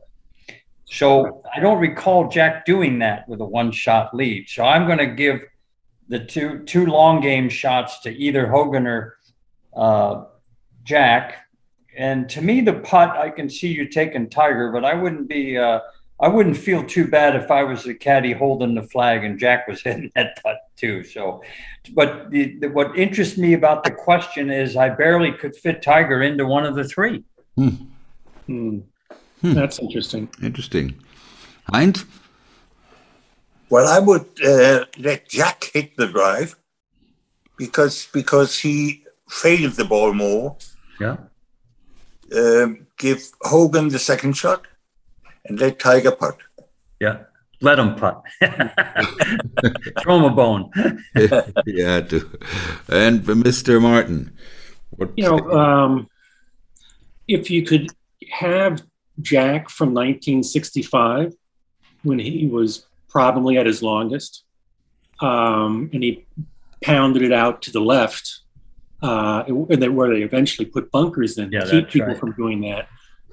[0.86, 4.48] So I don't recall Jack doing that with a one shot lead.
[4.48, 5.40] So I'm going to give
[6.08, 9.16] the two two long game shots to either Hogan or
[9.74, 10.24] uh,
[10.84, 11.43] Jack
[11.96, 15.56] and to me, the putt, I can see you taking Tiger, but I wouldn't be,
[15.56, 15.80] uh,
[16.20, 19.68] I wouldn't feel too bad if I was the caddy holding the flag and Jack
[19.68, 21.04] was hitting that putt too.
[21.04, 21.42] So,
[21.92, 26.22] but the, the, what interests me about the question is I barely could fit Tiger
[26.22, 27.24] into one of the three.
[27.56, 27.68] Hmm.
[28.46, 28.78] Hmm.
[29.40, 29.52] Hmm.
[29.52, 30.28] That's interesting.
[30.42, 30.94] Interesting.
[31.72, 32.04] Heinz?
[33.70, 36.56] Well, I would uh, let Jack hit the drive
[37.56, 40.56] because because he failed the ball more.
[41.00, 41.16] Yeah
[42.36, 44.66] um, give Hogan the second shot
[45.44, 46.38] and let Tiger putt.
[47.00, 47.24] Yeah,
[47.60, 48.22] let him putt.
[50.02, 50.70] Throw him a bone.
[51.66, 52.38] yeah, do.
[52.88, 53.80] And Mr.
[53.80, 54.36] Martin,
[54.90, 56.08] what you know, um,
[57.28, 57.90] if you could
[58.30, 58.82] have
[59.20, 61.34] Jack from 1965
[62.02, 64.44] when he was probably at his longest,
[65.20, 66.26] um, and he
[66.82, 68.40] pounded it out to the left
[69.04, 72.18] uh, where they eventually put bunkers in yeah, to keep people right.
[72.18, 72.88] from doing that.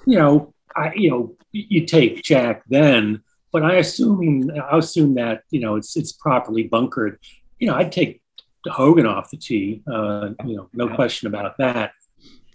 [0.06, 3.22] You know, I you know you take Jack then,
[3.52, 7.18] but I assume I assume that you know it's it's properly bunkered.
[7.58, 8.20] You know, I'd take
[8.66, 9.82] Hogan off the tee.
[9.90, 11.92] Uh, you know, no question about that.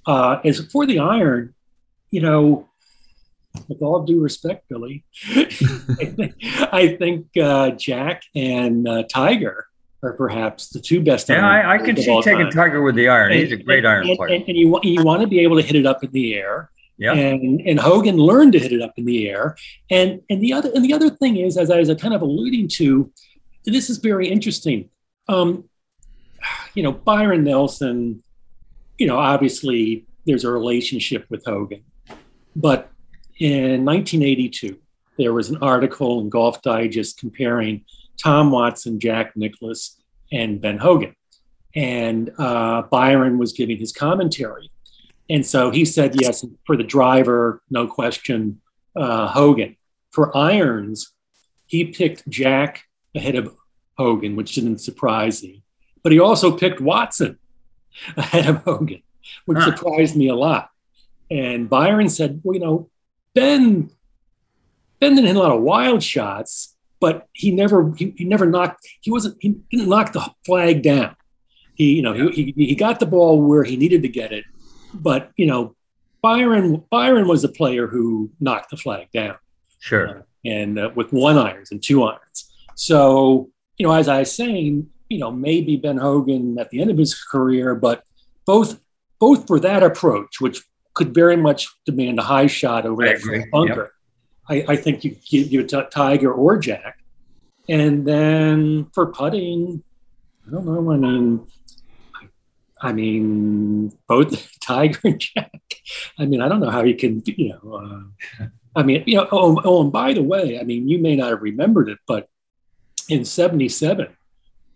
[0.05, 1.55] Uh, as for the iron,
[2.11, 2.69] you know,
[3.67, 5.03] with all due respect, Billy,
[6.71, 9.65] I think uh, Jack and uh, Tiger
[10.03, 11.29] are perhaps the two best.
[11.29, 12.51] Yeah, I, I can see taking time.
[12.51, 13.33] Tiger with the iron.
[13.33, 14.35] He's a great and, iron and, player.
[14.35, 16.69] And, and you, you want to be able to hit it up in the air.
[16.97, 17.13] Yeah.
[17.13, 19.55] And and Hogan learned to hit it up in the air.
[19.89, 22.69] And and the other and the other thing is, as I was kind of alluding
[22.69, 23.11] to,
[23.65, 24.89] this is very interesting.
[25.27, 25.65] Um,
[26.73, 28.23] you know, Byron Nelson,
[28.97, 31.83] you know, obviously there's a relationship with Hogan.
[32.55, 32.89] But
[33.39, 34.77] in 1982,
[35.17, 37.85] there was an article in Golf Digest comparing
[38.21, 41.15] Tom Watson, Jack Nicklaus, and Ben Hogan.
[41.75, 44.71] And uh, Byron was giving his commentary.
[45.29, 48.61] And so he said, yes, for the driver, no question,
[48.95, 49.75] uh, Hogan.
[50.11, 51.13] For irons,
[51.65, 52.83] he picked Jack
[53.13, 53.55] ahead of
[53.97, 55.63] Hogan, which didn't surprise me.
[56.01, 57.37] But he also picked Watson
[58.17, 59.03] ahead of Hogan,
[59.45, 59.75] which huh.
[59.75, 60.69] surprised me a lot.
[61.29, 62.89] And Byron said, well, you know,
[63.33, 63.89] Ben,
[64.99, 68.85] Ben didn't hit a lot of wild shots, but he never he, he never knocked
[69.01, 71.15] he wasn't he didn't knock the flag down.
[71.75, 72.29] He you know yeah.
[72.31, 74.45] he, he he got the ball where he needed to get it,
[74.93, 75.75] but you know
[76.21, 79.37] Byron Byron was a player who knocked the flag down.
[79.79, 80.09] Sure.
[80.09, 82.51] Uh, and uh, with one irons and two irons.
[82.75, 86.89] So you know, as I was saying, you know, maybe Ben Hogan at the end
[86.89, 88.03] of his career, but
[88.45, 88.79] both
[89.19, 90.63] both for that approach, which
[90.93, 93.81] could very much demand a high shot over I that bunker.
[93.83, 93.91] Yep.
[94.49, 96.99] I, I think you give you a Tiger or Jack.
[97.69, 99.83] And then for putting,
[100.47, 100.91] I don't know.
[100.91, 101.47] I mean,
[102.81, 105.61] I mean, both Tiger and Jack.
[106.17, 107.73] I mean, I don't know how you can, you know.
[108.39, 108.45] Uh,
[108.75, 109.27] I mean, you know.
[109.31, 112.27] Oh, oh, and by the way, I mean, you may not have remembered it, but
[113.09, 114.15] in '77,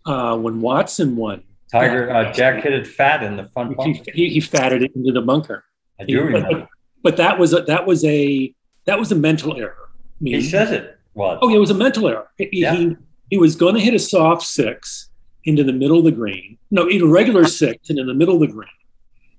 [0.04, 4.02] uh, when Watson won, Tiger uh, Jack hit it fat in the front bunker.
[4.12, 5.64] He, he, he fatted it into the bunker.
[6.00, 6.48] I do remember.
[6.50, 6.68] But,
[7.02, 8.54] but that was a, that was a
[8.86, 9.76] that was a mental error.
[9.88, 11.38] I mean, he says it was.
[11.42, 12.28] Oh, yeah, it was a mental error.
[12.38, 12.74] He, yeah.
[12.74, 12.96] he,
[13.30, 15.08] he was going to hit a soft six
[15.44, 16.58] into the middle of the green.
[16.70, 18.68] No, in a regular six and in the middle of the green.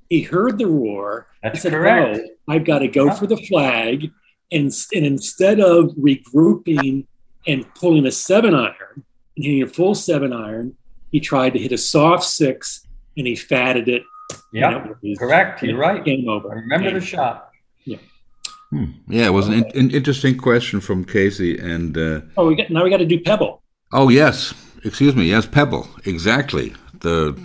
[0.10, 1.28] He heard the roar.
[1.42, 2.18] That's said, correct.
[2.18, 4.12] No, I've got to go for the flag.
[4.52, 7.08] And, and instead of regrouping
[7.48, 9.04] and pulling a seven iron
[9.36, 10.76] and hitting a full seven iron,
[11.12, 12.86] he tried to hit a soft six
[13.18, 14.04] and he fatted it.
[14.52, 14.88] Yeah,
[15.18, 15.64] correct.
[15.64, 16.04] You're right.
[16.04, 16.52] Game over.
[16.52, 17.53] I remember game the shot.
[18.74, 18.86] Yeah.
[18.86, 18.92] Hmm.
[19.08, 21.58] Yeah, it was an, an, interesting question from Casey.
[21.58, 23.62] And uh, oh, we got now we got to do Pebble.
[23.92, 25.26] Oh yes, excuse me.
[25.26, 25.88] Yes, Pebble.
[26.06, 26.74] Exactly.
[27.00, 27.40] The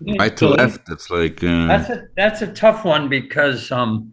[0.00, 0.88] yeah, right to left.
[0.90, 4.12] It's like uh, that's a that's a tough one because um,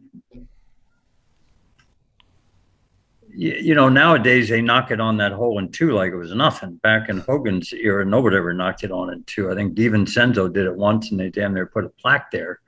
[3.27, 6.33] you, you know nowadays they knock it on that hole in two like it was
[6.33, 6.75] nothing.
[6.77, 9.51] Back in Hogan's era, nobody ever knocked it on in two.
[9.51, 12.59] I think De Vincenzo did it once, and they damn near put a plaque there.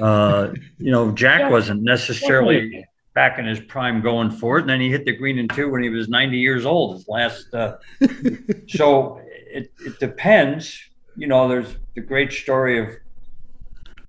[0.00, 4.80] Uh, you know, Jack wasn't necessarily back in his prime going for it, and then
[4.80, 6.96] he hit the green in two when he was 90 years old.
[6.96, 7.76] His last, uh,
[8.68, 10.78] so it, it depends.
[11.16, 12.90] You know, there's the great story of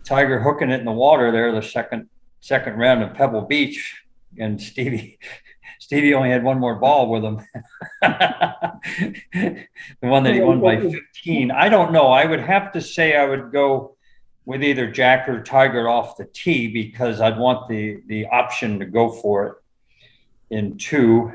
[0.03, 2.09] Tiger hooking it in the water there, the second
[2.41, 4.03] second round of Pebble Beach,
[4.37, 5.17] and Stevie
[5.79, 7.39] Stevie only had one more ball with him.
[8.01, 9.67] the
[9.99, 11.51] one that he won by 15.
[11.51, 12.07] I don't know.
[12.07, 13.96] I would have to say I would go
[14.47, 18.85] with either Jack or Tiger off the tee because I'd want the the option to
[18.85, 19.55] go for it
[20.55, 21.33] in two.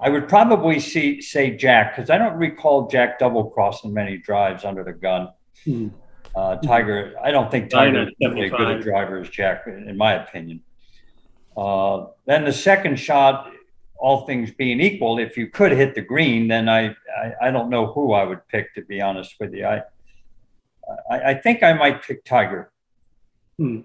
[0.00, 4.64] I would probably see say Jack because I don't recall Jack double crossing many drives
[4.64, 5.30] under the gun.
[5.64, 5.88] Hmm.
[6.32, 10.12] Uh, Tiger, I don't think Tiger is really good at driver as Jack, in my
[10.12, 10.60] opinion.
[11.56, 13.50] Uh, then the second shot,
[13.98, 17.68] all things being equal, if you could hit the green, then I, I, I don't
[17.68, 19.66] know who I would pick to be honest with you.
[19.66, 19.82] I
[21.10, 22.70] I, I think I might pick Tiger.
[23.58, 23.80] Hmm.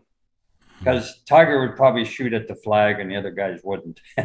[0.79, 4.01] Because Tiger would probably shoot at the flag and the other guys wouldn't.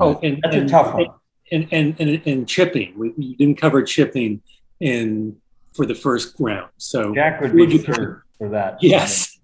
[0.00, 1.08] oh, and that's and, a tough one.
[1.52, 4.40] And and and, and chipping, we, we, didn't cover chipping
[4.78, 5.36] in
[5.74, 6.70] for the first round.
[6.78, 8.78] So Jack would be third for that.
[8.80, 9.38] Yes.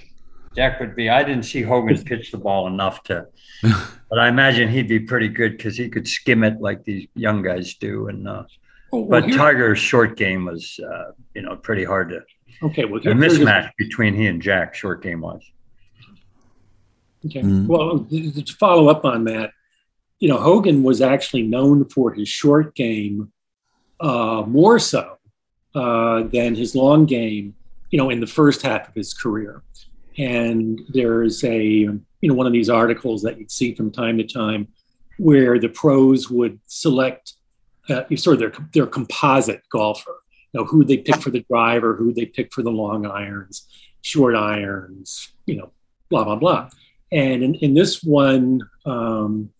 [0.56, 1.10] Jack would be.
[1.10, 3.26] I didn't see Hogan pitch the ball enough to,
[3.62, 7.42] but I imagine he'd be pretty good because he could skim it like these young
[7.42, 8.08] guys do.
[8.08, 8.44] And uh,
[8.90, 12.20] but Tiger's short game was, uh, you know, pretty hard to.
[12.62, 15.42] Okay, well, the mismatch between he and Jack, short game was.
[17.26, 17.66] Okay, mm-hmm.
[17.66, 19.50] well, to follow up on that,
[20.18, 23.32] you know, Hogan was actually known for his short game
[24.00, 25.18] uh, more so
[25.74, 27.54] uh, than his long game,
[27.90, 29.62] you know, in the first half of his career.
[30.18, 34.24] And there's a, you know, one of these articles that you'd see from time to
[34.24, 34.68] time
[35.18, 37.34] where the pros would select
[37.88, 40.16] uh, sort of their their composite golfer.
[40.52, 43.66] You know, who they pick for the driver, who they pick for the long irons,
[44.02, 45.70] short irons, you know,
[46.08, 46.70] blah blah blah.
[47.12, 49.50] And in, in this one um,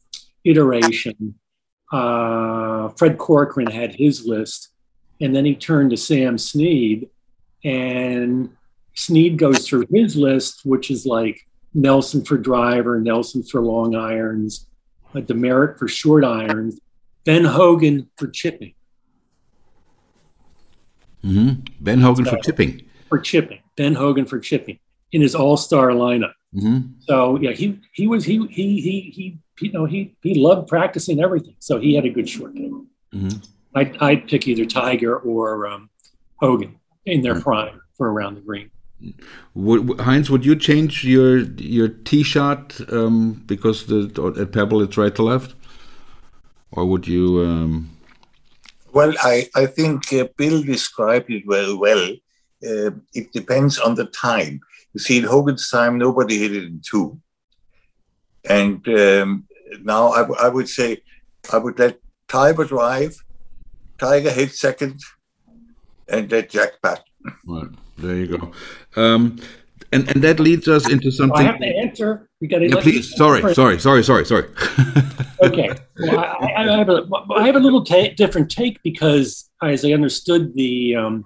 [0.45, 1.35] iteration,
[1.93, 4.71] uh, Fred Corcoran had his list,
[5.21, 7.09] and then he turned to Sam Snead,
[7.65, 8.51] and
[8.95, 14.67] Snead goes through his list, which is like Nelson for driver, Nelson for long irons,
[15.15, 16.81] a Demaret for short irons,
[17.27, 18.73] Ben Hogan for chipping.
[21.23, 21.61] Mm-hmm.
[21.81, 22.83] Ben Hogan so, for chipping.
[23.09, 23.59] For chipping.
[23.77, 24.79] Ben Hogan for chipping
[25.13, 26.33] in his all-star lineup.
[26.55, 26.93] Mm-hmm.
[27.01, 31.21] So yeah, he he was he he he he you know he he loved practicing
[31.21, 31.57] everything.
[31.59, 32.87] So he had a good short game.
[33.13, 33.39] Mm-hmm.
[33.75, 35.91] I'd, I'd pick either Tiger or um,
[36.37, 38.71] Hogan in their prime for around the green.
[39.55, 44.97] Would, Heinz, would you change your your tee shot um, because the at Pebble it's
[44.97, 45.55] right to left,
[46.77, 47.45] or would you?
[47.45, 47.91] Um...
[48.93, 52.13] Well, I I think uh, Bill described it very well.
[52.63, 54.61] Uh, it depends on the time.
[54.95, 57.21] You see, in Hogan's time, nobody hit it in two.
[58.49, 59.47] And um,
[59.83, 61.03] now I, I would say
[61.53, 61.99] I would let
[62.29, 63.17] Tiger drive,
[63.99, 65.01] Tiger hit second,
[66.09, 67.05] and let Jack bat.
[67.47, 67.69] Right.
[67.99, 68.53] There you go.
[68.97, 69.39] Um,
[69.97, 71.39] and, and that leads us into something.
[71.39, 72.29] I have to answer.
[72.41, 72.69] You got to.
[72.69, 73.15] Yeah, please.
[73.17, 74.49] Sorry, sorry, sorry, sorry, sorry.
[75.43, 75.71] okay.
[75.99, 79.93] Well, I, I, have a, I have a little ta- different take because, as I
[79.93, 81.25] understood the um,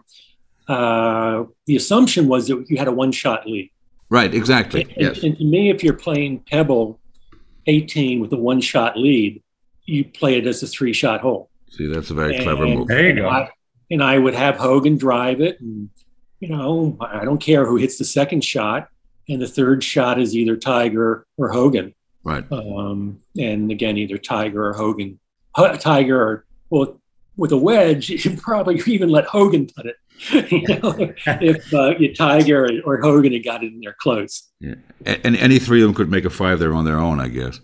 [0.69, 3.71] uh, the assumption was that you had a one shot lead.
[4.09, 4.83] Right, exactly.
[4.83, 5.23] And, yes.
[5.23, 7.01] And to me, if you're playing Pebble
[7.67, 9.43] 18 with a one shot lead,
[9.87, 11.51] you play it as a three shot hole.
[11.71, 12.89] See, that's a very and, clever move.
[12.89, 13.29] There you go.
[13.29, 13.51] I,
[13.91, 15.61] and I would have Hogan drive it.
[15.61, 15.91] And,
[16.41, 18.89] you know, I don't care who hits the second shot.
[19.29, 21.95] And the third shot is either Tiger or Hogan.
[22.25, 22.45] Right.
[22.51, 25.21] Um, and again, either Tiger or Hogan.
[25.57, 27.01] Tiger or, well,
[27.37, 29.97] with a wedge, you probably even let Hogan put it.
[30.51, 30.95] you know,
[31.27, 34.49] if uh, Tiger or Hogan had got it in there close.
[34.61, 34.75] Yeah.
[35.05, 37.61] And any three of them could make a five there on their own, I guess.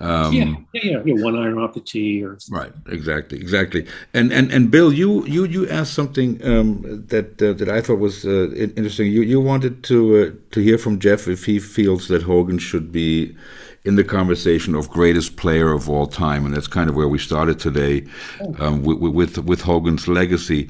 [0.00, 3.86] Um, yeah, yeah, yeah, one iron off the tee, or right, exactly, exactly.
[4.14, 7.98] And and and Bill, you you you asked something um, that uh, that I thought
[7.98, 9.12] was uh, interesting.
[9.12, 12.90] You you wanted to uh, to hear from Jeff if he feels that Hogan should
[12.90, 13.36] be
[13.84, 17.18] in the conversation of greatest player of all time, and that's kind of where we
[17.18, 18.06] started today
[18.40, 18.54] oh.
[18.58, 20.68] um, with, with, with Hogan's legacy.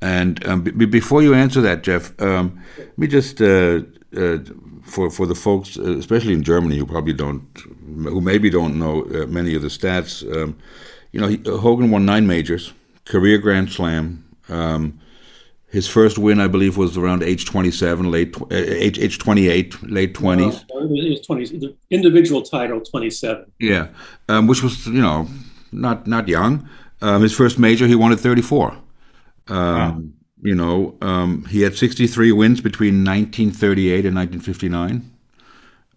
[0.00, 3.80] And um, b- before you answer that, Jeff, um, let me just uh,
[4.16, 4.38] uh,
[4.82, 7.42] for for the folks, uh, especially in Germany, who probably don't,
[7.84, 10.22] who maybe don't know uh, many of the stats.
[10.34, 10.56] Um,
[11.12, 12.72] you know, he, uh, Hogan won nine majors,
[13.04, 14.24] career Grand Slam.
[14.48, 15.00] Um,
[15.68, 20.14] his first win, I believe, was around age 27, late uh, age age 28, late
[20.14, 20.64] 20s.
[20.72, 23.50] No, it was 20, the individual title 27.
[23.58, 23.88] Yeah,
[24.28, 25.28] um, which was you know
[25.72, 26.68] not not young.
[27.02, 28.70] Um, his first major, he won at 34.
[28.72, 28.78] Um,
[29.48, 30.02] wow.
[30.42, 35.10] You know, um, he had 63 wins between 1938 and 1959.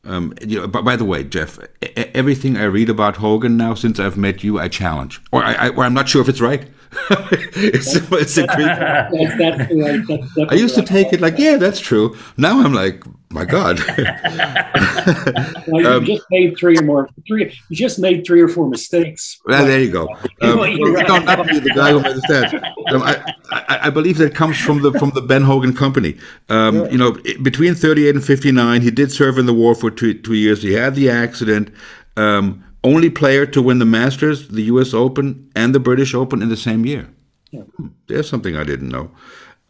[0.04, 1.60] Um, you know, but by the way, Jeff,
[1.96, 5.70] everything I read about Hogan now since I've met you, I challenge, or I, I
[5.70, 6.70] or I'm not sure if it's right.
[7.56, 8.58] it's, it's a great.
[8.68, 10.02] That's, that's right.
[10.36, 12.16] that's I used to take it like, yeah, that's true.
[12.38, 13.80] Now I'm like, my God.
[15.68, 17.10] well, you um, just made three or more.
[17.28, 17.54] Three.
[17.70, 19.40] You just made three or four mistakes.
[19.46, 20.08] Well, there you go.
[20.42, 22.54] Um, no, not me, the guy who made the stats.
[22.94, 26.18] Um, I, I, I, believe that comes from the from the Ben Hogan Company.
[26.48, 26.90] Um, yeah.
[26.90, 27.12] You know,
[27.42, 30.64] between 38 and 59, he did serve in the war for two two years.
[30.64, 31.70] He had the accident.
[32.16, 34.94] Um, only player to win the Masters, the U.S.
[34.94, 37.10] Open, and the British Open in the same year.
[37.52, 37.62] Yeah.
[37.62, 39.12] Hmm, there's something I didn't know.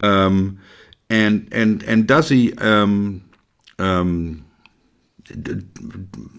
[0.00, 0.60] Um,
[1.10, 3.28] and and and does he um,
[3.78, 4.44] um,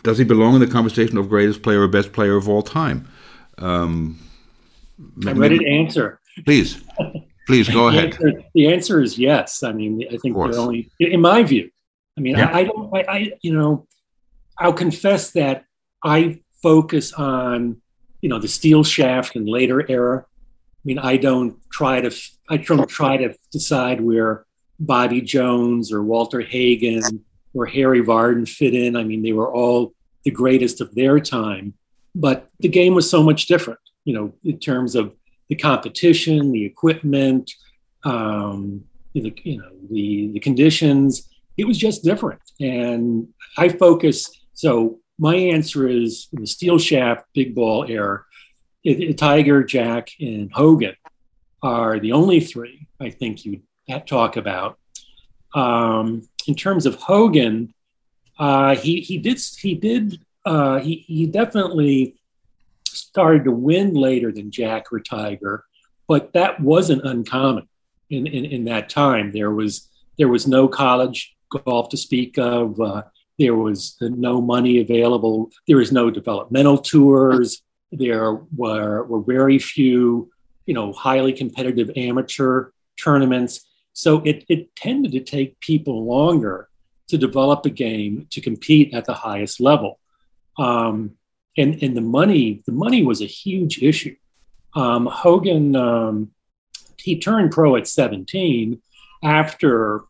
[0.03, 3.07] does he belong in the conversation of greatest player or best player of all time?
[3.57, 4.19] Um,
[5.25, 6.19] I'm ready to answer.
[6.45, 6.81] Please,
[7.47, 8.13] please go the ahead.
[8.13, 9.63] Answer, the answer is yes.
[9.63, 11.69] I mean, I think they're only, in my view.
[12.17, 12.49] I mean, yeah.
[12.49, 12.95] I, I, don't.
[12.95, 13.87] I, I, you know,
[14.57, 15.65] I'll confess that
[16.03, 17.81] I focus on,
[18.21, 20.25] you know, the steel shaft and later era.
[20.27, 22.11] I mean, I don't try to.
[22.49, 24.45] I don't try to decide where
[24.79, 27.23] Bobby Jones or Walter Hagen
[27.53, 28.95] or Harry Vardon fit in.
[28.95, 31.73] I mean, they were all the greatest of their time,
[32.15, 35.13] but the game was so much different, you know, in terms of
[35.47, 37.51] the competition, the equipment,
[38.03, 38.83] um,
[39.13, 41.29] the, you know, the, the conditions.
[41.57, 42.41] It was just different.
[42.59, 43.27] And
[43.57, 48.23] I focus, so my answer is the steel shaft, big ball era,
[48.83, 50.95] it, it, Tiger, Jack, and Hogan
[51.61, 53.61] are the only three I think you
[54.05, 54.79] talk about.
[55.53, 57.73] Um, in terms of Hogan,
[58.37, 62.15] uh, he he did he did uh, he he definitely
[62.87, 65.65] started to win later than Jack or Tiger,
[66.07, 67.67] but that wasn't uncommon
[68.09, 69.31] in, in, in that time.
[69.33, 72.79] There was there was no college golf to speak of.
[72.79, 73.03] Uh,
[73.39, 75.49] There was no money available.
[75.67, 77.61] There was no developmental tours.
[77.91, 80.29] There were, were very few,
[80.65, 82.71] you know, highly competitive amateur
[83.01, 83.65] tournaments.
[83.93, 86.67] So it, it tended to take people longer
[87.07, 89.99] to develop a game to compete at the highest level.
[90.57, 91.11] Um,
[91.57, 94.15] and, and the money, the money was a huge issue.
[94.75, 96.31] Um, Hogan, um,
[96.97, 98.81] he turned pro at 17
[99.23, 100.03] after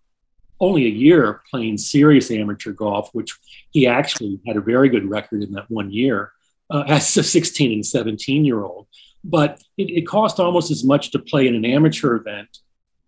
[0.60, 3.38] only a year playing serious amateur golf, which
[3.72, 6.32] he actually had a very good record in that one year
[6.70, 8.88] uh, as a 16 and 17 year old.
[9.24, 12.60] But it, it, cost almost as much to play in an amateur event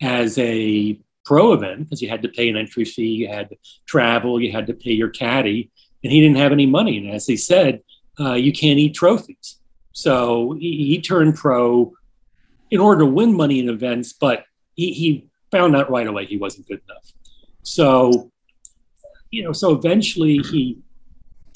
[0.02, 3.56] as a pro event because you had to pay an entry fee, you had to
[3.86, 5.72] travel, you had to pay your caddy,
[6.04, 6.98] and he didn't have any money.
[6.98, 7.82] And as he said,
[8.20, 9.60] uh, you can't eat trophies.
[9.94, 11.94] So he, he, turned pro
[12.70, 14.46] in order to win money in events, but
[14.76, 17.12] he, he found out right away he wasn't good enough.
[17.64, 18.32] So,
[19.30, 20.78] you know, so eventually he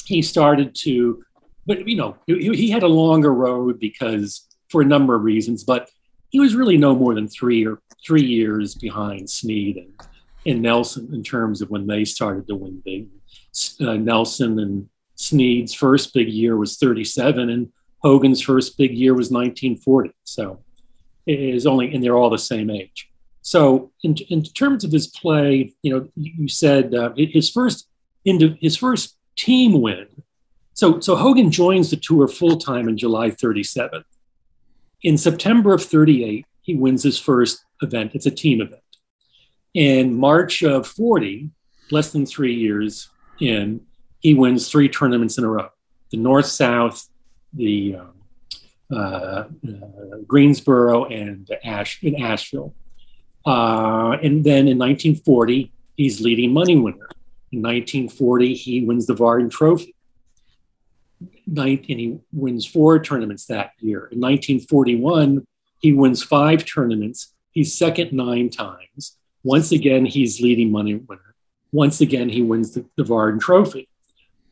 [0.06, 1.24] he started to,
[1.66, 5.64] but you know, he, he had a longer road because for a number of reasons,
[5.64, 5.90] but
[6.30, 9.94] he was really no more than three or three years behind Snead and,
[10.46, 13.08] and Nelson in terms of when they started to win big.
[13.80, 19.32] Uh, Nelson and Snead's first big year was 37, and Hogan's first big year was
[19.32, 20.12] 1940.
[20.24, 20.64] So
[21.26, 23.10] it is only, and they're all the same age.
[23.46, 27.88] So in, in terms of his play, you know, you said uh, his first
[28.26, 30.08] into his first team win.
[30.74, 34.04] So so Hogan joins the tour full time in July 37.
[35.04, 38.16] In September of 38, he wins his first event.
[38.16, 38.82] It's a team event.
[39.76, 41.52] In March of 40,
[41.92, 43.10] less than three years
[43.40, 43.82] in,
[44.22, 45.70] he wins three tournaments in a row
[46.10, 47.08] the North South,
[47.54, 48.14] the um,
[48.92, 49.46] uh, uh,
[50.26, 52.74] Greensboro, and Ash, in Asheville.
[53.46, 57.10] Uh, and then in 1940, he's leading money winner.
[57.52, 59.96] In 1940, he wins the Vardon Trophy.
[61.48, 64.10] Ninth, and he wins four tournaments that year.
[64.12, 65.46] In 1941,
[65.80, 67.34] he wins five tournaments.
[67.52, 69.18] He's second nine times.
[69.44, 71.36] Once again, he's leading money winner.
[71.72, 73.88] Once again, he wins the, the Vardon Trophy.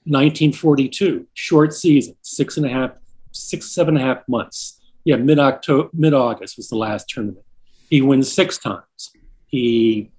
[0.05, 2.91] 1942, short season, six and a half,
[3.31, 4.81] six, seven and a half months.
[5.05, 7.45] Yeah, mid October, mid August was the last tournament.
[7.93, 9.11] He wins six times.
[9.45, 10.09] He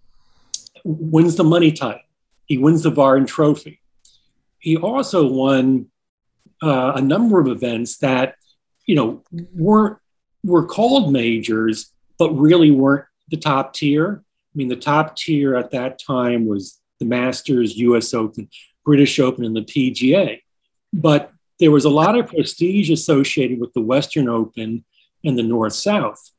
[0.84, 2.02] wins the money title.
[2.46, 3.80] He wins the Vardon Trophy.
[4.60, 5.86] He also won
[6.62, 8.36] uh, a number of events that,
[8.86, 9.98] you know, weren't
[10.44, 14.22] were called majors, but really weren't the top tier.
[14.22, 18.14] I mean, the top tier at that time was the Masters, U.S.
[18.14, 18.48] Open,
[18.84, 20.38] British Open, and the PGA.
[20.92, 24.84] But there was a lot of prestige associated with the Western Open
[25.24, 26.30] and the North South.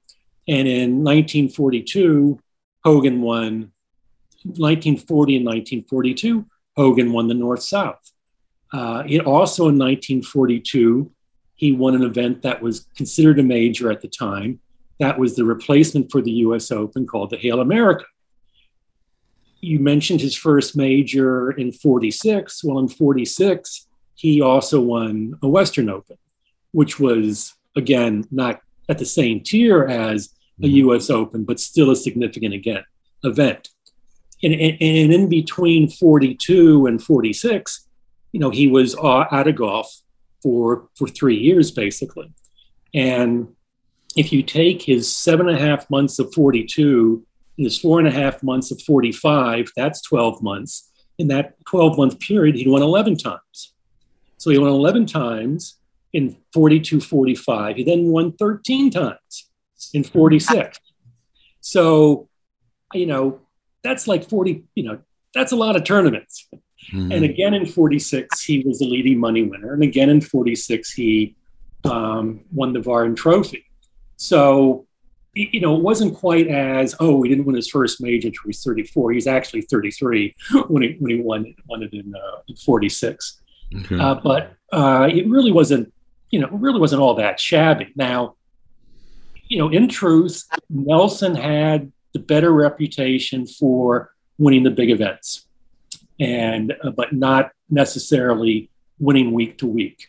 [0.47, 2.39] And in 1942,
[2.83, 3.71] Hogan won
[4.43, 6.45] 1940 and 1942.
[6.75, 8.11] Hogan won the North South.
[8.71, 11.11] Uh, it also in 1942,
[11.55, 14.59] he won an event that was considered a major at the time.
[14.99, 18.05] That was the replacement for the US Open called the Hale America.
[19.61, 22.63] You mentioned his first major in 46.
[22.63, 26.17] Well, in 46, he also won a Western Open,
[26.71, 31.15] which was, again, not at the same tier as a US mm-hmm.
[31.15, 32.83] Open, but still a significant again,
[33.23, 33.69] event.
[34.43, 37.87] And, and, and in between 42 and 46,
[38.31, 39.93] you know, he was uh, out of golf
[40.41, 42.31] for, for three years, basically.
[42.93, 43.47] And
[44.15, 47.25] if you take his seven and a half months of 42,
[47.57, 50.91] his four and a half months of 45, that's 12 months.
[51.17, 53.73] In that 12 month period, he won 11 times.
[54.37, 55.77] So he won 11 times
[56.11, 57.77] in 42 45.
[57.77, 59.49] He then won 13 times
[59.93, 60.79] in 46.
[61.61, 62.29] So,
[62.93, 63.41] you know,
[63.83, 64.99] that's like 40, you know,
[65.33, 66.47] that's a lot of tournaments.
[66.93, 67.11] Mm-hmm.
[67.11, 69.73] And again in 46, he was the leading money winner.
[69.73, 71.35] And again in 46, he
[71.83, 73.65] um, won the Vardon Trophy.
[74.17, 74.85] So,
[75.33, 78.49] you know, it wasn't quite as, oh, he didn't win his first major until he
[78.49, 79.11] was 34.
[79.11, 80.35] He's actually 33
[80.67, 83.41] when he, when he won, won it in, uh, in 46.
[83.75, 83.99] Okay.
[83.99, 85.91] Uh, but uh, it really wasn't,
[86.29, 87.91] you know, it really wasn't all that shabby.
[87.95, 88.35] Now,
[89.47, 95.45] you know, in truth, Nelson had the better reputation for winning the big events,
[96.19, 98.69] and uh, but not necessarily
[98.99, 100.07] winning week to week.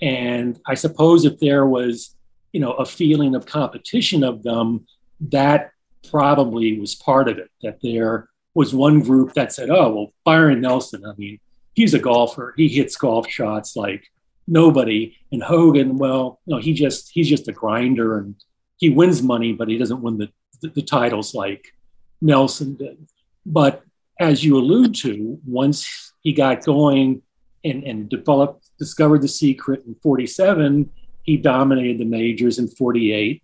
[0.00, 2.14] And I suppose if there was,
[2.52, 4.86] you know, a feeling of competition of them,
[5.20, 5.72] that
[6.10, 7.50] probably was part of it.
[7.62, 11.04] That there was one group that said, "Oh, well, Byron Nelson.
[11.04, 11.40] I mean,
[11.74, 12.54] he's a golfer.
[12.56, 14.04] He hits golf shots like
[14.46, 18.34] nobody." And Hogan, well, you know, he just he's just a grinder and
[18.78, 20.28] he wins money, but he doesn't win the,
[20.62, 21.66] the, the titles like
[22.20, 23.06] Nelson did.
[23.44, 23.82] But
[24.18, 27.22] as you allude to, once he got going
[27.64, 30.90] and, and developed, discovered the secret in 47,
[31.22, 33.42] he dominated the majors in 48,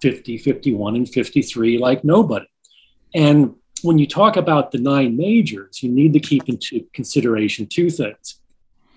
[0.00, 2.46] 50, 51, and 53 like nobody.
[3.14, 7.90] And when you talk about the nine majors, you need to keep into consideration two
[7.90, 8.38] things.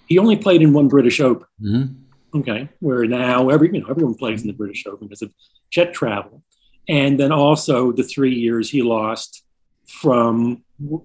[0.07, 1.48] He only played in one British Open.
[1.62, 1.94] Mm-hmm.
[2.36, 5.32] Okay, where now every you know everyone plays in the British Open because of
[5.72, 6.44] jet travel,
[6.90, 9.44] and then also the three years he lost
[9.88, 10.64] from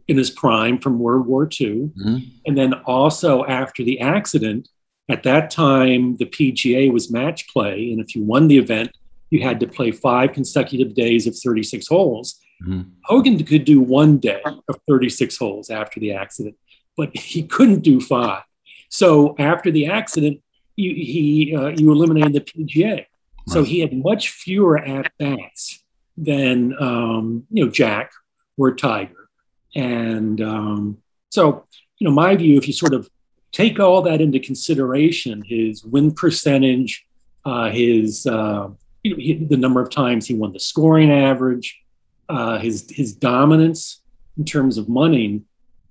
[0.09, 2.17] in his prime from World War II, mm-hmm.
[2.47, 4.69] and then also after the accident.
[5.09, 8.91] At that time, the PGA was match play, and if you won the event,
[9.31, 12.39] you had to play five consecutive days of 36 holes.
[12.63, 12.91] Mm-hmm.
[13.05, 16.57] Hogan could do one day of 36 holes after the accident,
[16.97, 18.43] but he couldn't do five.
[18.89, 20.43] So after the accident,
[20.81, 22.97] you, he uh, you eliminated the PGA.
[22.97, 23.07] Right.
[23.49, 25.83] So he had much fewer at bats
[26.17, 28.13] than um, you know Jack
[28.57, 29.29] or Tiger,
[29.75, 30.99] and um,
[31.31, 31.65] so
[31.99, 33.09] you know my view, if you sort of
[33.53, 37.07] take all that into consideration, his win percentage,
[37.45, 38.69] uh, his uh,
[39.03, 41.81] you know, the number of times he won the scoring average,
[42.29, 44.03] uh, his his dominance
[44.39, 45.43] in terms of money,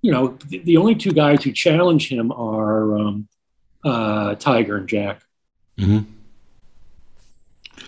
[0.02, 3.28] you know, the, the, only two guys who challenge him are um,
[3.84, 5.22] uh, Tiger and Jack.
[5.78, 6.12] Mm-hmm.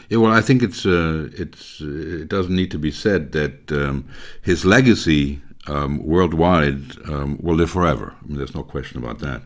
[0.09, 4.09] Yeah, well, I think it's uh, it's it doesn't need to be said that um,
[4.41, 8.15] his legacy um, worldwide um, will live forever.
[8.21, 9.41] I mean, there's no question about that.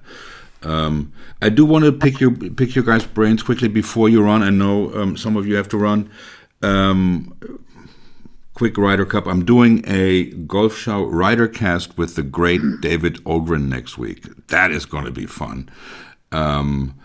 [0.64, 4.42] Um, I do want to pick your pick your guys' brains quickly before you run.
[4.42, 6.10] I know um, some of you have to run.
[6.62, 7.38] Um,
[8.56, 9.28] quick Ryder Cup.
[9.28, 14.48] I'm doing a golf show Ryder cast with the great David Ogrin next week.
[14.48, 15.70] That is going to be fun.
[16.36, 16.95] Um,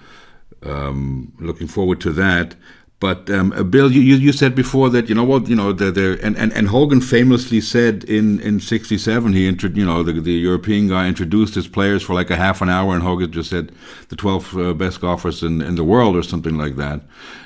[0.63, 2.55] um, looking forward to that.
[3.01, 5.91] But um, uh, Bill, you, you said before that you know what you know the,
[5.91, 10.13] the and, and, and Hogan famously said in in '67 he intro, you know the,
[10.13, 13.49] the European guy introduced his players for like a half an hour and Hogan just
[13.49, 13.73] said
[14.11, 17.01] the 12 uh, best golfers in, in the world or something like that.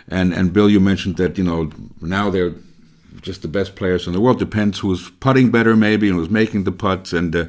[0.08, 1.70] And and Bill, you mentioned that you know
[2.00, 2.54] now they're
[3.22, 4.40] just the best players in the world.
[4.40, 7.12] Depends who's putting better, maybe, and who's making the putts.
[7.12, 7.44] And uh,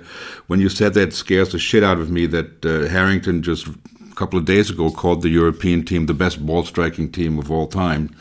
[0.45, 3.68] when you said that, scares the shit out of me that uh, Harrington just
[4.16, 7.68] couple of days ago called the European team the best ball striking team of all
[7.68, 8.16] time,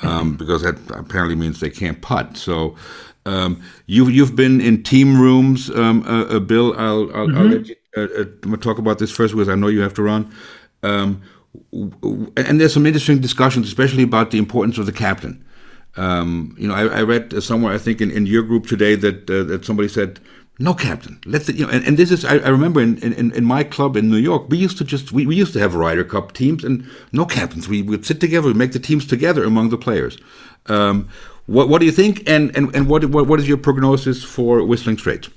[0.00, 2.36] um, because that apparently means they can't putt.
[2.36, 2.76] So.
[3.26, 6.72] Um, you, you've been in team rooms, um, uh, uh Bill.
[6.78, 7.36] I'll, I'll, mm-hmm.
[7.36, 10.02] I'll let you uh, uh, talk about this first because I know you have to
[10.02, 10.32] run.
[10.82, 11.22] Um,
[12.36, 15.44] and there's some interesting discussions, especially about the importance of the captain.
[15.96, 19.28] Um, you know, I, I, read somewhere, I think, in, in your group today that
[19.28, 20.20] uh, that somebody said,
[20.60, 23.44] "No captain." Let's, you know, and, and this is, I, I remember in, in, in,
[23.44, 26.04] my club in New York, we used to just we, we used to have Ryder
[26.04, 27.68] Cup teams and no captains.
[27.68, 30.18] We would sit together, we make the teams together among the players.
[30.66, 31.08] Um,
[31.46, 32.28] what what do you think?
[32.28, 35.30] And and, and what, what what is your prognosis for Whistling Straits?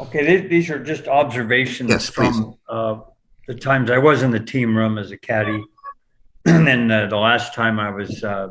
[0.00, 3.00] Okay, these are just observations yes, from uh,
[3.46, 5.62] the times I was in the team room as a caddy,
[6.46, 8.48] and then uh, the last time I was uh,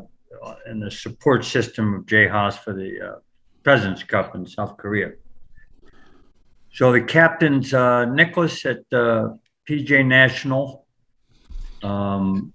[0.66, 3.18] in the support system of Jay Haas for the uh,
[3.64, 5.12] President's Cup in South Korea.
[6.72, 9.30] So the captain's uh, Nicklaus at uh,
[9.68, 10.86] PGA National.
[11.82, 12.52] Um,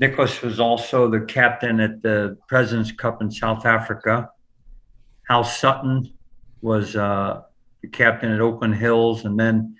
[0.00, 4.28] Nicklaus was also the captain at the President's Cup in South Africa.
[5.28, 6.12] Hal Sutton
[6.60, 7.42] was uh,
[7.80, 9.76] the captain at Oakland Hills, and then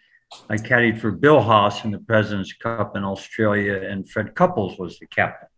[0.49, 4.99] I caddied for Bill Haas in the President's Cup in Australia, and Fred Couples was
[4.99, 5.49] the captain.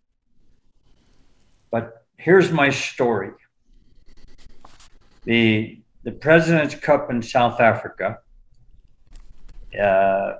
[1.70, 3.32] But here's my story.
[5.24, 8.20] The the President's Cup in South Africa.
[9.78, 10.34] Uh,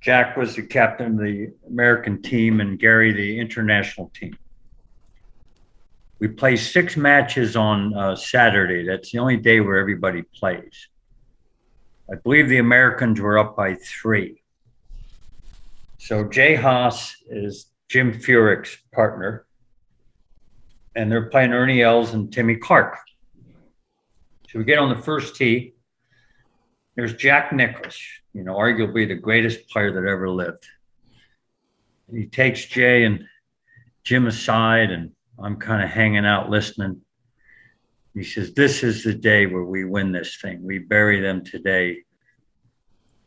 [0.00, 4.38] Jack was the captain of the American team, and Gary the international team.
[6.20, 8.86] We play six matches on uh, Saturday.
[8.86, 10.86] That's the only day where everybody plays.
[12.08, 14.40] I believe the Americans were up by three.
[15.98, 19.44] So Jay Haas is Jim Furyk's partner
[20.94, 22.96] and they're playing Ernie Els and Timmy Clark.
[24.50, 25.74] So we get on the first tee.
[26.96, 28.00] There's Jack Nicklaus,
[28.34, 30.66] you know, arguably the greatest player that ever lived.
[32.12, 33.24] He takes Jay and
[34.02, 37.00] Jim aside, and I'm kind of hanging out listening.
[38.12, 40.64] He says, This is the day where we win this thing.
[40.64, 41.98] We bury them today.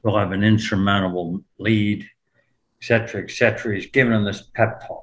[0.02, 3.76] We'll have an insurmountable lead, et cetera, et cetera.
[3.76, 5.03] He's giving them this pep talk.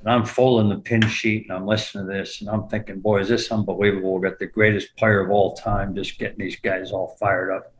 [0.00, 3.20] And I'm folding the pin sheet and I'm listening to this and I'm thinking, boy,
[3.20, 4.14] is this unbelievable?
[4.14, 7.74] We've got the greatest player of all time just getting these guys all fired up.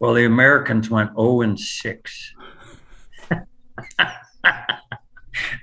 [0.00, 2.34] Well, the Americans went 0 and 6.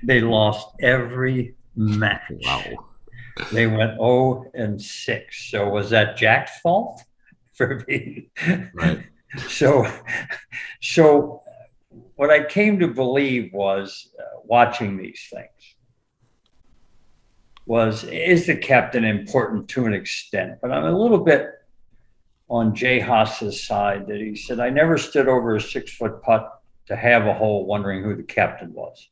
[0.02, 2.22] they lost every match.
[2.44, 2.88] Wow.
[3.52, 5.50] they went 0 and 6.
[5.50, 7.04] So was that Jack's fault
[7.52, 8.30] for being
[8.72, 9.04] right?
[9.48, 9.84] So,
[10.80, 11.42] so
[12.16, 15.74] what I came to believe was uh, watching these things
[17.66, 21.48] was is the captain important to an extent, but I'm a little bit
[22.48, 26.60] on Jay Haas's side that he said I never stood over a six foot putt
[26.86, 29.08] to have a hole wondering who the captain was.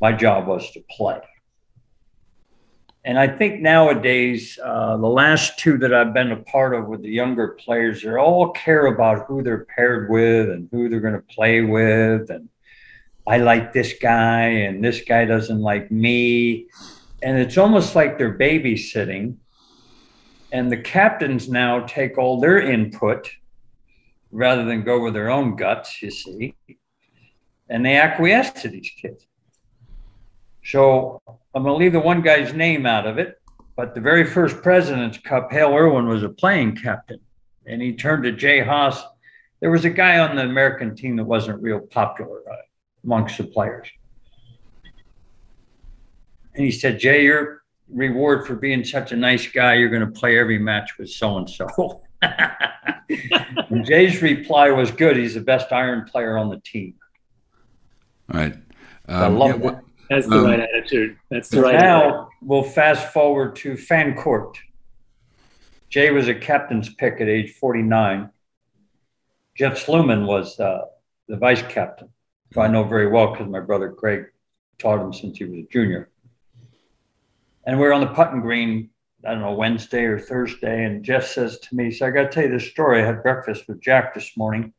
[0.00, 1.20] My job was to play.
[3.04, 7.02] And I think nowadays, uh, the last two that I've been a part of with
[7.02, 11.14] the younger players, they all care about who they're paired with and who they're going
[11.14, 12.30] to play with.
[12.30, 12.48] And
[13.26, 16.68] I like this guy, and this guy doesn't like me.
[17.22, 19.36] And it's almost like they're babysitting.
[20.52, 23.32] And the captains now take all their input
[24.30, 26.54] rather than go with their own guts, you see.
[27.68, 29.26] And they acquiesce to these kids.
[30.64, 31.20] So
[31.54, 33.40] I'm going to leave the one guy's name out of it,
[33.76, 37.20] but the very first President's Cup, Hale Irwin was a playing captain,
[37.66, 39.02] and he turned to Jay Haas.
[39.60, 42.56] There was a guy on the American team that wasn't real popular uh,
[43.04, 43.88] amongst the players.
[46.54, 50.20] And he said, Jay, your reward for being such a nice guy, you're going to
[50.20, 52.02] play every match with so and so.
[53.84, 55.16] Jay's reply was good.
[55.16, 56.94] He's the best iron player on the team.
[58.32, 58.54] All right.
[59.08, 59.84] Um, I love yeah, that.
[60.12, 61.16] That's the um, right attitude.
[61.30, 61.74] That's the right.
[61.74, 62.26] Now attitude.
[62.42, 64.58] we'll fast forward to Fancourt.
[65.88, 68.28] Jay was a captain's pick at age 49.
[69.56, 70.82] Jeff Sluman was uh,
[71.28, 72.10] the vice captain,
[72.52, 74.26] who I know very well because my brother Greg
[74.78, 76.10] taught him since he was a junior.
[77.64, 78.90] And we are on the putting green,
[79.26, 80.84] I don't know, Wednesday or Thursday.
[80.84, 83.02] And Jeff says to me, So I got to tell you this story.
[83.02, 84.74] I had breakfast with Jack this morning.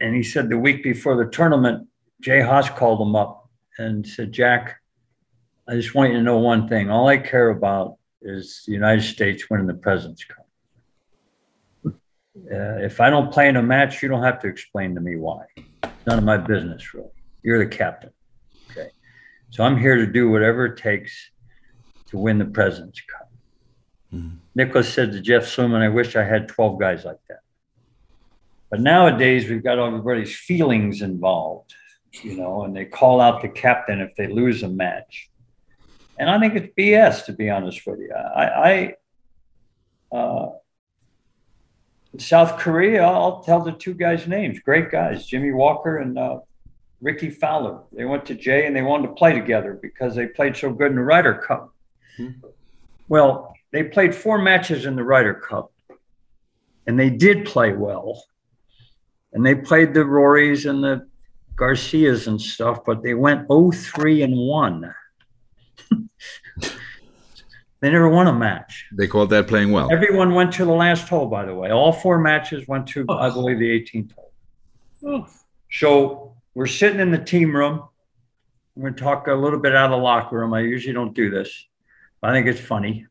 [0.00, 1.88] And he said the week before the tournament,
[2.20, 3.39] Jay Haas called him up
[3.78, 4.80] and said, Jack,
[5.68, 6.90] I just want you to know one thing.
[6.90, 10.46] All I care about is the United States winning the President's Cup.
[11.86, 15.16] Uh, if I don't play in a match, you don't have to explain to me
[15.16, 15.44] why.
[16.06, 17.08] None of my business, really.
[17.42, 18.10] You're the captain.
[18.70, 18.90] Okay.
[19.50, 21.30] So I'm here to do whatever it takes
[22.08, 23.30] to win the President's Cup.
[24.12, 24.36] Mm-hmm.
[24.54, 27.40] Nicklaus said to Jeff Sluman, I wish I had 12 guys like that.
[28.70, 31.74] But nowadays, we've got everybody's feelings involved
[32.12, 35.30] you know, and they call out the captain if they lose a match.
[36.18, 38.12] And I think it's BS, to be honest with you.
[38.12, 38.94] I,
[40.12, 40.50] I uh,
[42.18, 44.58] South Korea, I'll tell the two guys' names.
[44.58, 46.40] Great guys, Jimmy Walker and uh,
[47.00, 47.80] Rickie Fowler.
[47.92, 50.90] They went to Jay and they wanted to play together because they played so good
[50.90, 51.72] in the Ryder Cup.
[52.18, 52.46] Mm-hmm.
[53.08, 55.72] Well, they played four matches in the Ryder Cup,
[56.86, 58.24] and they did play well.
[59.32, 61.06] And they played the Rorys and the
[61.60, 64.94] Garcias and stuff, but they went 0-3 and 1.
[67.80, 68.86] they never won a match.
[68.92, 69.92] They called that playing well.
[69.92, 71.70] Everyone went to the last hole, by the way.
[71.70, 73.18] All four matches went to, oh.
[73.18, 74.32] I believe, the 18th hole.
[75.06, 75.28] Oh.
[75.70, 77.82] So we're sitting in the team room.
[78.74, 80.54] I'm going to talk a little bit out of the locker room.
[80.54, 81.66] I usually don't do this.
[82.22, 83.06] I think it's funny.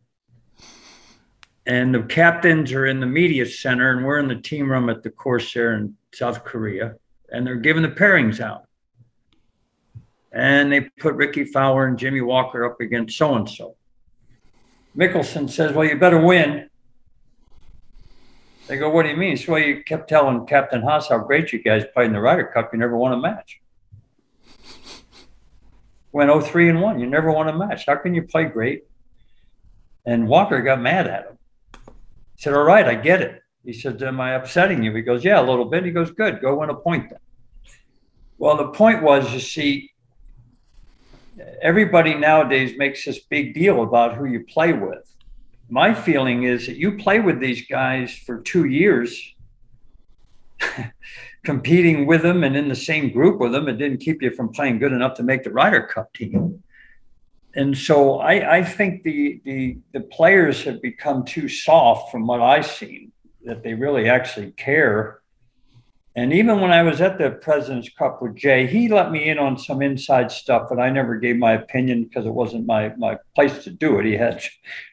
[1.68, 5.04] And the captains are in the media center, and we're in the team room at
[5.04, 6.96] the course Corsair in South Korea
[7.32, 8.66] and they're giving the pairings out.
[10.32, 13.76] And they put Rickie Fowler and Jimmy Walker up against so and so.
[14.96, 16.70] Mickelson says, Well, you better win.
[18.68, 19.38] They go, What do you mean?
[19.38, 22.52] So, well, you kept telling Captain Haas how great you guys played in the Ryder
[22.54, 22.70] Cup.
[22.74, 23.60] You never won a match.
[26.12, 27.00] Went 0 3 and 1.
[27.00, 27.86] You never won a match.
[27.86, 28.84] How can you play great?
[30.06, 31.38] And Walker got mad at him.
[32.36, 33.42] He said, All right, I get it.
[33.65, 34.94] He says, Am I upsetting you?
[34.95, 35.86] He goes, Yeah, a little bit.
[35.86, 37.19] He goes, Good, go win a point then.
[38.38, 39.91] Well, the point was, you see,
[41.61, 45.14] everybody nowadays makes this big deal about who you play with.
[45.69, 49.36] My feeling is that you play with these guys for two years,
[51.44, 54.49] competing with them and in the same group with them, it didn't keep you from
[54.49, 56.64] playing good enough to make the Ryder Cup team.
[57.56, 62.41] And so I, I think the, the the players have become too soft from what
[62.41, 63.11] I've seen
[63.50, 65.20] that they really actually care.
[66.16, 69.38] And even when I was at the President's Cup with Jay, he let me in
[69.38, 73.18] on some inside stuff, but I never gave my opinion because it wasn't my my
[73.36, 74.06] place to do it.
[74.06, 74.44] He had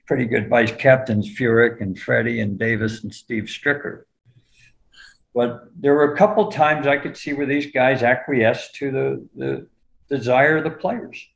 [0.07, 4.05] pretty good vice captains, Furyk and Freddie and Davis and Steve Stricker.
[5.35, 9.29] But there were a couple times I could see where these guys acquiesced to the,
[9.37, 9.67] the
[10.09, 11.29] desire of the players.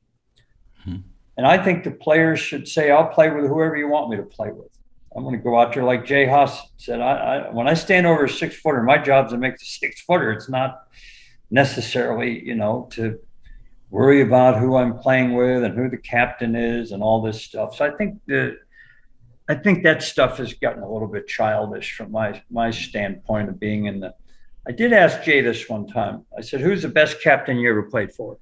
[0.85, 0.97] Hmm.
[1.37, 4.23] And I think the players should say, I'll play with whoever you want me to
[4.23, 4.71] play with.
[5.15, 7.01] I'm going to go out there like Jay Haas said.
[7.01, 9.65] I, I when I stand over a six footer, my job is to make the
[9.65, 10.32] six footer.
[10.32, 10.87] It's not
[11.51, 13.19] necessarily, you know, to
[13.91, 17.74] worry about who I'm playing with and who the captain is and all this stuff.
[17.77, 18.59] So I think the
[19.49, 23.59] I think that stuff has gotten a little bit childish from my my standpoint of
[23.59, 24.15] being in the.
[24.69, 26.24] I did ask Jay this one time.
[26.39, 28.39] I said, "Who's the best captain you ever played for?"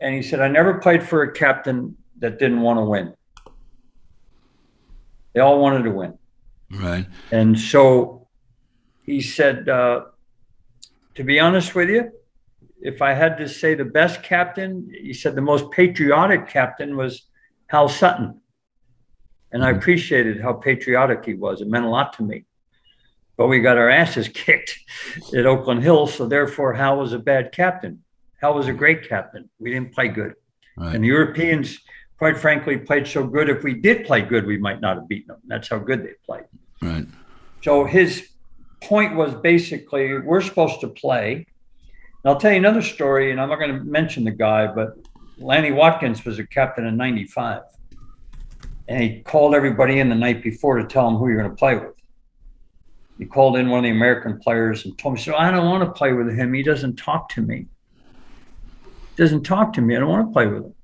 [0.00, 3.14] And he said, "I never played for a captain that didn't want to win.
[5.34, 6.18] They all wanted to win."
[6.70, 7.06] Right.
[7.30, 8.28] And so
[9.02, 10.04] he said, uh,
[11.16, 12.10] "To be honest with you,
[12.80, 17.26] if I had to say the best captain, he said the most patriotic captain was
[17.66, 18.40] Hal Sutton."
[19.52, 19.78] And I mm-hmm.
[19.78, 21.60] appreciated how patriotic he was.
[21.60, 22.44] It meant a lot to me.
[23.36, 24.78] But we got our asses kicked
[25.36, 26.06] at Oakland Hill.
[26.06, 28.02] So therefore, Hal was a bad captain.
[28.40, 29.48] Hal was a great captain.
[29.58, 30.34] We didn't play good.
[30.76, 30.94] Right.
[30.94, 31.78] And the Europeans,
[32.18, 33.48] quite frankly, played so good.
[33.48, 35.40] If we did play good, we might not have beaten them.
[35.46, 36.44] That's how good they played.
[36.80, 37.06] Right.
[37.62, 38.28] So his
[38.82, 41.34] point was basically we're supposed to play.
[41.34, 44.96] And I'll tell you another story, and I'm not going to mention the guy, but
[45.38, 47.62] Lanny Wadkins was a captain in 95
[48.88, 51.56] and he called everybody in the night before to tell them who you're going to
[51.56, 51.94] play with.
[53.18, 55.84] He called in one of the American players and told me, "So I don't want
[55.84, 56.52] to play with him.
[56.52, 57.66] He doesn't talk to me.
[58.84, 59.96] He doesn't talk to me.
[59.96, 60.74] I don't want to play with him."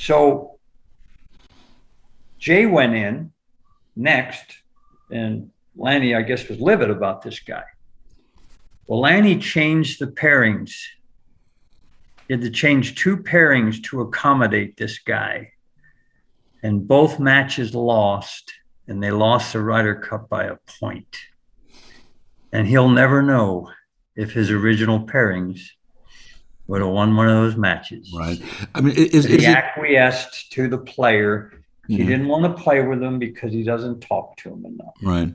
[0.00, 0.58] So
[2.38, 3.32] Jay went in
[3.94, 4.46] next,
[5.12, 7.64] and Lanny, I guess, was livid about this guy.
[8.86, 10.72] Well, Lanny changed the pairings.
[12.26, 15.52] He had to change two pairings to accommodate this guy
[16.62, 18.54] and both matches lost,
[18.88, 21.14] and they lost the Ryder Cup by a point.
[22.54, 23.70] And he'll never know
[24.16, 25.60] if his original pairings
[26.70, 28.12] would have won one of those matches.
[28.16, 28.40] Right.
[28.76, 31.52] I mean, is, is he acquiesced to the player.
[31.88, 32.06] He yeah.
[32.06, 34.94] didn't want to play with him because he doesn't talk to him enough.
[35.02, 35.34] Right.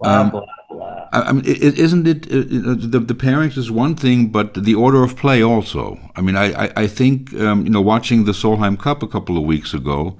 [0.00, 1.08] Blah um, blah blah.
[1.12, 2.38] I mean, isn't it uh,
[2.94, 6.00] the the pairings is one thing, but the order of play also.
[6.16, 9.36] I mean, I I, I think um, you know watching the Solheim Cup a couple
[9.36, 10.16] of weeks ago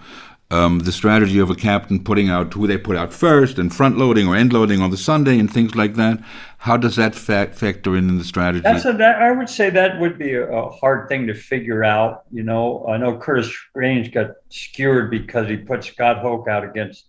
[0.50, 3.96] um, the strategy of a captain putting out who they put out first and front
[3.96, 6.22] loading or end loading on the Sunday and things like that.
[6.58, 8.62] How does that fa- factor in in the strategy?
[8.62, 11.84] That's a, that, I would say that would be a, a, hard thing to figure
[11.84, 12.24] out.
[12.32, 17.06] You know, I know Curtis Strange got skewered because he put Scott Hoch out against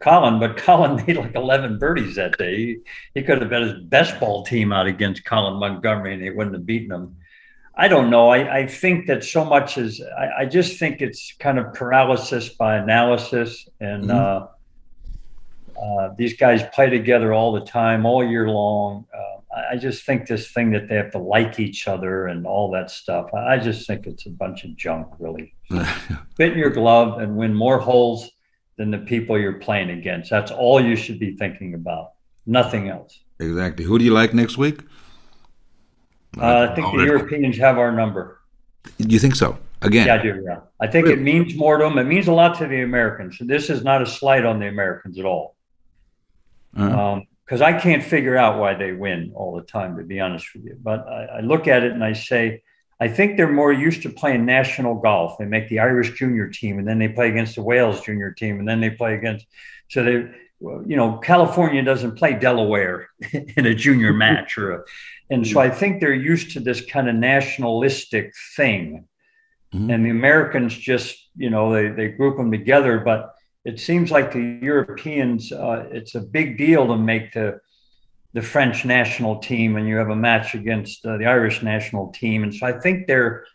[0.00, 2.56] Colin, but Colin made like 11 birdies that day.
[2.56, 2.76] He,
[3.14, 6.56] he could have bet his best ball team out against Colin Montgomerie and he wouldn't
[6.56, 7.16] have beaten him.
[7.74, 8.28] I don't know.
[8.28, 12.50] I, I think that so much is, I, I, just think it's kind of paralysis
[12.50, 13.66] by analysis.
[13.80, 14.50] And mm-hmm.
[15.80, 19.06] uh, uh, these guys play together all the time, all year long.
[19.12, 19.32] Uh,
[19.70, 22.90] I just think this thing that they have to like each other and all that
[22.90, 25.54] stuff, I just think it's a bunch of junk, really.
[26.36, 28.30] Fit in your glove and win more holes
[28.76, 30.30] than the people you're playing against.
[30.30, 32.12] That's all you should be thinking about,
[32.46, 33.18] nothing else.
[33.40, 33.84] Exactly.
[33.84, 34.80] Who do you like next week?
[36.40, 38.40] Uh, I think the Europeans have our number.
[38.98, 39.58] You think so?
[39.82, 40.06] Again?
[40.06, 40.42] Yeah, I do.
[40.44, 41.20] Yeah, I think really?
[41.20, 41.98] it means more to them.
[41.98, 43.38] It means a lot to the Americans.
[43.40, 45.56] This is not a slight on the Americans at all.
[46.72, 47.54] Because uh-huh.
[47.54, 50.64] um, I can't figure out why they win all the time, to be honest with
[50.64, 50.78] you.
[50.80, 52.62] But I, I look at it and I say,
[53.00, 55.36] I think they're more used to playing national golf.
[55.36, 58.60] They make the Irish junior team, and then they play against the Wales junior team,
[58.60, 59.46] and then they play against.
[59.88, 60.30] So they,
[60.86, 64.82] you know, California doesn't play Delaware in a junior match or a,
[65.30, 69.06] and so I think they're used to this kind of nationalistic thing.
[69.72, 69.90] Mm-hmm.
[69.90, 72.98] And the Americans just, you know, they, they group them together.
[72.98, 73.34] But
[73.64, 77.60] it seems like the Europeans, uh, it's a big deal to make the,
[78.34, 82.42] the French national team and you have a match against uh, the Irish national team.
[82.42, 83.46] And so I think they're,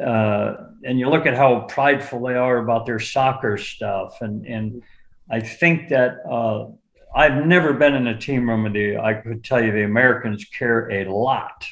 [0.00, 0.54] uh,
[0.84, 4.18] and you look at how prideful they are about their soccer stuff.
[4.20, 4.82] And, and
[5.30, 6.66] I think that uh,
[7.14, 8.98] I've never been in a team room with the.
[8.98, 11.66] I could tell you the Americans care a lot.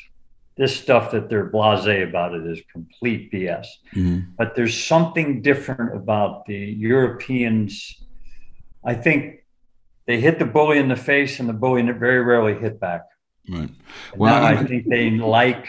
[0.57, 3.67] This stuff that they're blasé about it is complete BS.
[3.95, 4.31] Mm-hmm.
[4.39, 8.03] But there's something different about the Europeans.
[8.85, 9.45] I think
[10.07, 13.03] they hit the bully in the face, and the bully very rarely hit back.
[13.49, 13.71] Right.
[14.17, 15.69] Well, I think they like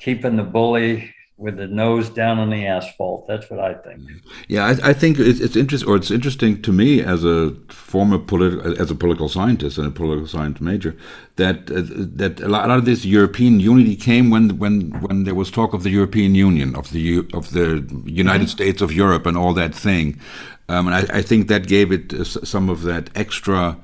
[0.00, 3.26] keeping the bully with the nose down on the asphalt.
[3.26, 4.00] That's what I think.
[4.46, 8.18] Yeah, I, I think it's, it's interesting, or it's interesting to me as a former
[8.18, 10.96] political, as a political scientist and a political science major,
[11.36, 11.82] that uh,
[12.16, 15.82] that a lot of this European unity came when when when there was talk of
[15.82, 18.58] the European Union, of the of the United mm-hmm.
[18.58, 20.20] States of Europe, and all that thing,
[20.68, 23.76] um, and I, I, think that gave it uh, some of that extra.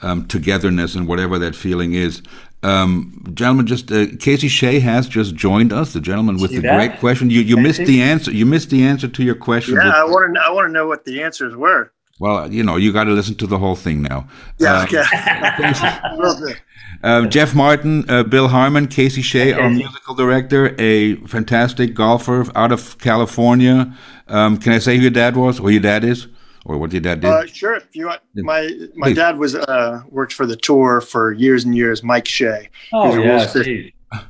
[0.00, 2.22] Um, togetherness and whatever that feeling is.
[2.62, 5.92] Um, gentlemen, just uh, Casey Shea has just joined us.
[5.92, 6.76] The gentleman with See the that?
[6.76, 7.30] great question.
[7.30, 8.32] You you missed the answer.
[8.32, 9.74] You missed the answer to your question.
[9.76, 10.40] Yeah, I want to.
[10.40, 11.92] I want to know what the answers were.
[12.20, 14.26] Well, you know, you got to listen to the whole thing now.
[14.58, 14.78] Yeah.
[14.78, 16.54] Uh, okay.
[17.00, 22.72] Uh, Jeff Martin, uh, Bill Harmon, Casey Shea, our musical director, a fantastic golfer out
[22.72, 23.94] of California.
[24.26, 26.26] Um, can I say who your dad was, or your dad is,
[26.64, 27.30] or what your dad did?
[27.30, 27.74] Uh, sure.
[27.74, 29.16] If you want, my my Please.
[29.16, 32.02] dad was uh, worked for the tour for years and years.
[32.02, 32.68] Mike Shea.
[32.92, 33.62] Oh yeah, so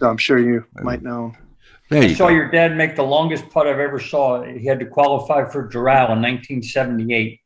[0.02, 1.32] I'm sure you might know.
[1.90, 2.34] There I saw go.
[2.34, 4.42] your dad make the longest putt I've ever saw.
[4.42, 7.40] He had to qualify for Doral in 1978.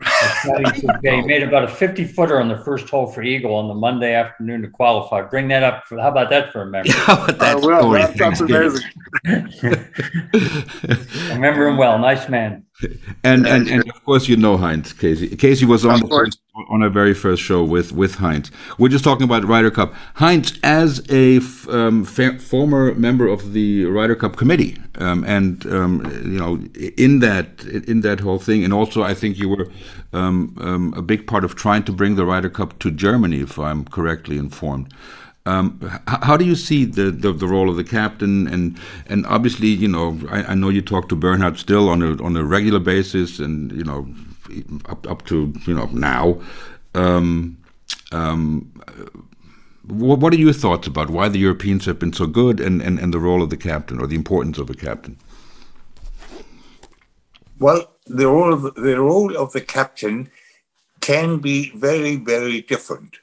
[1.02, 4.14] he made about a 50 footer on the first hole for Eagle on the Monday
[4.14, 5.20] afternoon to qualify.
[5.22, 5.86] Bring that up.
[5.86, 6.90] For, how about that for a memory?
[6.94, 7.68] how about that uh,
[11.28, 11.98] I remember him well.
[11.98, 12.64] Nice man.
[13.24, 15.36] And, and and of course you know Heinz Casey.
[15.36, 16.40] Casey was on first,
[16.70, 18.50] on our very first show with with Heinz.
[18.78, 19.92] We're just talking about Ryder Cup.
[20.14, 26.38] Heinz, as a um, former member of the Ryder Cup committee, um, and um, you
[26.38, 26.60] know
[26.96, 29.68] in that in that whole thing, and also I think you were
[30.12, 33.58] um, um, a big part of trying to bring the Ryder Cup to Germany, if
[33.58, 34.92] I'm correctly informed.
[35.50, 38.46] Um, how do you see the, the, the, role of the captain?
[38.46, 42.22] And and obviously, you know, I, I, know you talk to Bernhard still on a
[42.22, 44.06] on a regular basis, and you know,
[44.88, 46.40] up up to you know now.
[46.94, 47.58] Um,
[48.12, 48.70] um,
[49.86, 53.12] what, are your thoughts about why the Europeans have been so good, and, and, and
[53.12, 55.16] the role of the captain or the importance of a captain?
[57.58, 60.30] Well, the role of the role of the captain
[61.00, 63.16] can be very very different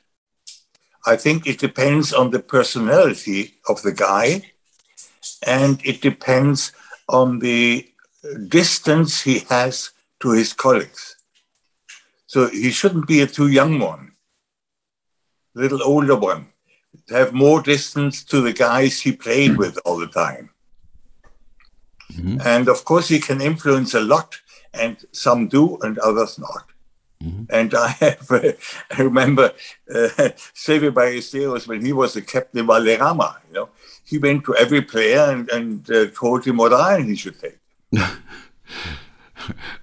[1.07, 4.51] I think it depends on the personality of the guy
[5.45, 6.73] and it depends
[7.07, 7.88] on the
[8.49, 11.15] distance he has to his colleagues.
[12.25, 14.11] So he shouldn't be a too young one,
[15.55, 16.47] a little older one,
[17.09, 20.49] have more distance to the guys he played with all the time.
[22.11, 22.45] Mm-hmm.
[22.45, 24.41] And of course, he can influence a lot,
[24.73, 26.65] and some do, and others not.
[27.23, 27.44] Mm-hmm.
[27.49, 28.52] And I have, uh,
[28.91, 29.52] I remember
[29.89, 30.07] uh,
[30.53, 33.69] Seve Ballesteros when he was the captain of Valderrama, you know,
[34.03, 37.57] he went to every player and, and uh, told him what iron he should take.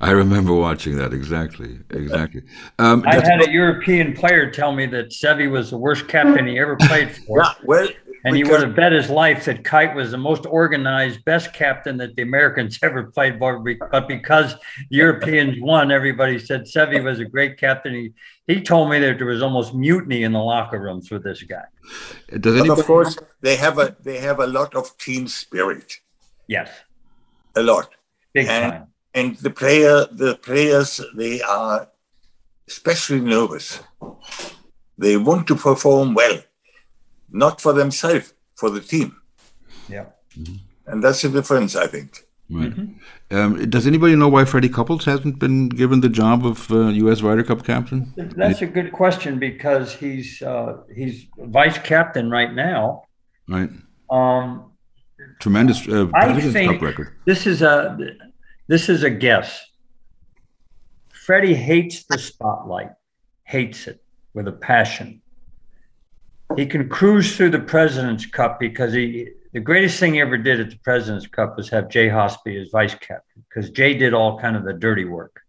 [0.00, 2.42] I remember watching that exactly, exactly.
[2.78, 6.58] Um, I had a European player tell me that Seve was the worst captain he
[6.58, 7.38] ever played for.
[7.38, 7.88] Yeah, well,
[8.24, 11.98] and he would have bet his life that Kite was the most organized, best captain
[11.98, 13.58] that the Americans ever played for.
[13.58, 14.54] But because
[14.88, 17.94] Europeans won, everybody said Seve was a great captain.
[17.94, 18.12] He,
[18.46, 21.64] he told me that there was almost mutiny in the locker rooms with this guy.
[22.40, 26.00] Does anybody- of course, they have a they have a lot of team spirit.
[26.46, 26.70] Yes,
[27.54, 27.90] a lot.
[28.32, 28.86] Big and, time.
[29.12, 31.88] And the player, the players, they are
[32.66, 33.80] especially nervous.
[34.96, 36.40] They want to perform well
[37.30, 39.16] not for themselves, for the team.
[39.88, 40.06] Yeah.
[40.38, 40.56] Mm-hmm.
[40.86, 42.24] And that's the difference, I think.
[42.50, 42.70] Right.
[42.70, 43.36] Mm-hmm.
[43.36, 47.22] Um, does anybody know why Freddie Couples hasn't been given the job of uh, U.S.
[47.22, 48.12] Ryder Cup captain?
[48.16, 53.04] That's a good question because he's uh, he's vice captain right now.
[53.48, 53.70] Right.
[54.10, 54.72] Um,
[55.40, 57.16] Tremendous uh, I think record.
[57.24, 57.96] This is a
[58.68, 59.64] this is a guess.
[61.12, 62.90] Freddie hates the spotlight,
[63.44, 65.22] hates it with a passion
[66.56, 70.60] he can cruise through the President's Cup because he the greatest thing he ever did
[70.60, 74.38] at the President's Cup was have Jay Haas as vice captain because Jay did all
[74.38, 75.42] kind of the dirty work.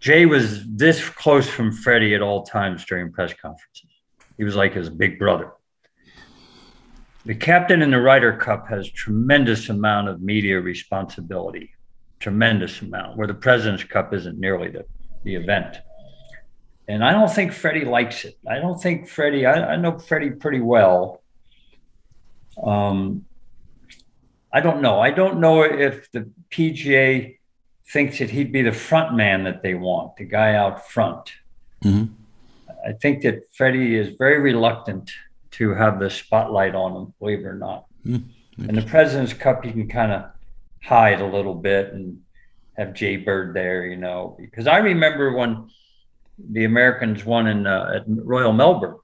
[0.00, 3.90] Jay was this close from Freddie at all times during press conferences.
[4.36, 5.52] He was like his big brother.
[7.24, 11.70] The captain in the Ryder Cup has tremendous amount of media responsibility,
[12.18, 14.86] tremendous amount, where the President's Cup isn't nearly the,
[15.22, 15.76] the event.
[16.90, 18.36] And I don't think Freddie likes it.
[18.48, 21.22] I don't think Freddie, I, I know Freddie pretty well.
[22.60, 23.24] Um,
[24.52, 24.98] I don't know.
[24.98, 27.38] I don't know if the PGA
[27.92, 31.32] thinks that he'd be the front man that they want, the guy out front.
[31.84, 32.12] Mm-hmm.
[32.84, 35.12] I think that Freddie is very reluctant
[35.52, 37.86] to have the spotlight on him, believe it or not.
[38.04, 38.68] Mm-hmm.
[38.68, 40.24] In the President's Cup, you can kind of
[40.82, 42.20] hide a little bit and
[42.76, 44.36] have Jay Bird there, you know.
[44.40, 45.70] Because I remember when
[46.50, 48.96] the Americans won in uh, at Royal Melbourne.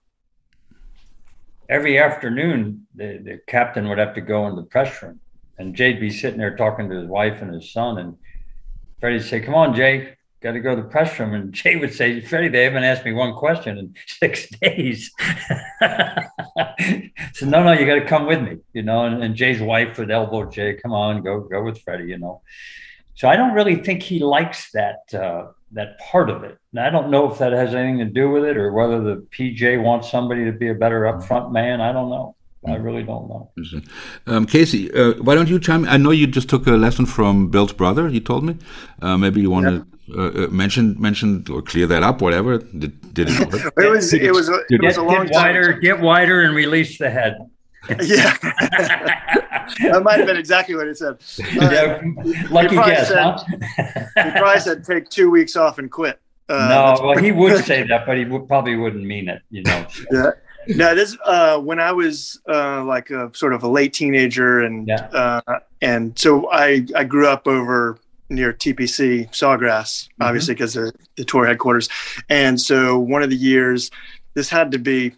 [1.69, 5.21] Every afternoon, the, the captain would have to go in the press room,
[5.59, 8.17] and Jay'd be sitting there talking to his wife and his son, and
[9.01, 11.93] Freddie'd say, "Come on, Jay, got to go to the press room." And Jay would
[11.93, 15.11] say, "Freddie, they haven't asked me one question in six days."
[17.33, 19.05] so no, no, you got to come with me, you know.
[19.05, 22.43] And, and Jay's wife would elbow Jay, "Come on, go, go with Freddie," you know.
[23.17, 25.13] So I don't really think he likes that.
[25.13, 26.59] Uh, that part of it.
[26.73, 29.27] And I don't know if that has anything to do with it or whether the
[29.37, 31.81] PGA wants somebody to be a better upfront man.
[31.81, 32.37] I don't know.
[32.65, 32.85] I mm.
[32.85, 33.51] really don't know.
[34.27, 35.85] Um, Casey, uh, why don't you chime?
[35.85, 35.91] In?
[35.91, 38.09] I know you just took a lesson from Bill's brother.
[38.09, 38.57] You told me.
[39.01, 42.21] Uh, maybe you want to uh, mention mention or clear that up?
[42.21, 42.59] Whatever.
[42.59, 43.73] Did, did it?
[43.77, 45.81] it was it was it get, was a long get wider, time.
[45.81, 47.37] Get wider and release the head.
[48.03, 48.37] yeah,
[49.81, 51.19] that might have been exactly what it said.
[51.67, 51.99] Uh,
[52.51, 54.23] lucky guess, said, huh?
[54.25, 56.21] he probably said take two weeks off and quit.
[56.49, 59.43] Uh, no, well, he would say that, but he would, probably wouldn't mean it.
[59.51, 59.87] You know.
[60.11, 60.31] Yeah.
[60.69, 64.87] No, this uh, when I was uh, like a sort of a late teenager, and
[64.87, 65.09] yeah.
[65.13, 67.99] uh, and so I I grew up over
[68.29, 70.23] near TPC Sawgrass, mm-hmm.
[70.23, 71.89] obviously because the the tour headquarters,
[72.29, 73.91] and so one of the years,
[74.35, 75.15] this had to be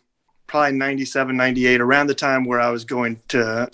[0.48, 3.70] probably 97, 98, around the time where I was going to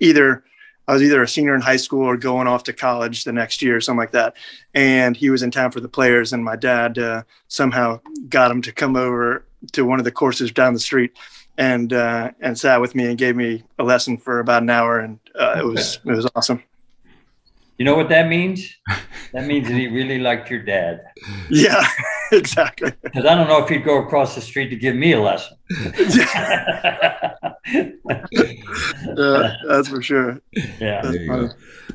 [0.00, 0.44] either
[0.88, 3.62] I was either a senior in high school or going off to college the next
[3.62, 4.34] year or something like that.
[4.74, 8.62] And he was in town for the players, and my dad uh, somehow got him
[8.62, 11.12] to come over to one of the courses down the street
[11.56, 14.98] and uh, and sat with me and gave me a lesson for about an hour,
[14.98, 16.62] and uh, it was it was awesome.
[17.82, 18.78] You know what that means?
[19.32, 21.00] That means that he really liked your dad.
[21.48, 21.82] Yeah,
[22.32, 22.92] exactly.
[23.02, 25.56] Because I don't know if he'd go across the street to give me a lesson.
[29.16, 30.38] uh, that's for sure.
[30.78, 31.00] Yeah.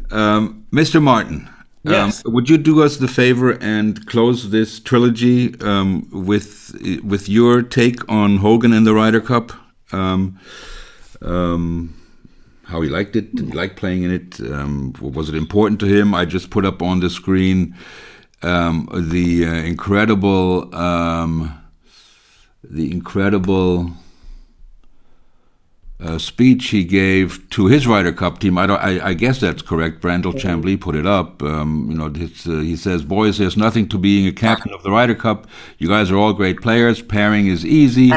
[0.09, 0.99] Um, Mr.
[0.99, 1.47] Martin,
[1.84, 2.26] Yes.
[2.26, 7.61] Um, would you do us the favor and close this trilogy um, with with your
[7.61, 9.51] take on Hogan and the Ryder Cup?
[9.91, 10.39] Um,
[11.22, 11.93] um
[12.68, 14.39] how he liked it, did he like playing in it?
[14.41, 16.14] Um, was it important to him?
[16.14, 17.76] I just put up on the screen
[18.44, 20.69] um, the uh, incredible,
[22.64, 23.91] the incredible
[25.99, 28.57] uh, speech he gave to his Ryder Cup team.
[28.57, 30.02] I, I, I guess that's correct.
[30.02, 31.41] Brandel Chamblee put it up.
[31.41, 34.91] Um, you know, uh, he says, "Boys, there's nothing to being a captain of the
[34.91, 35.48] Ryder Cup.
[35.80, 37.02] You guys are all great players.
[37.02, 38.11] Pairing is easy.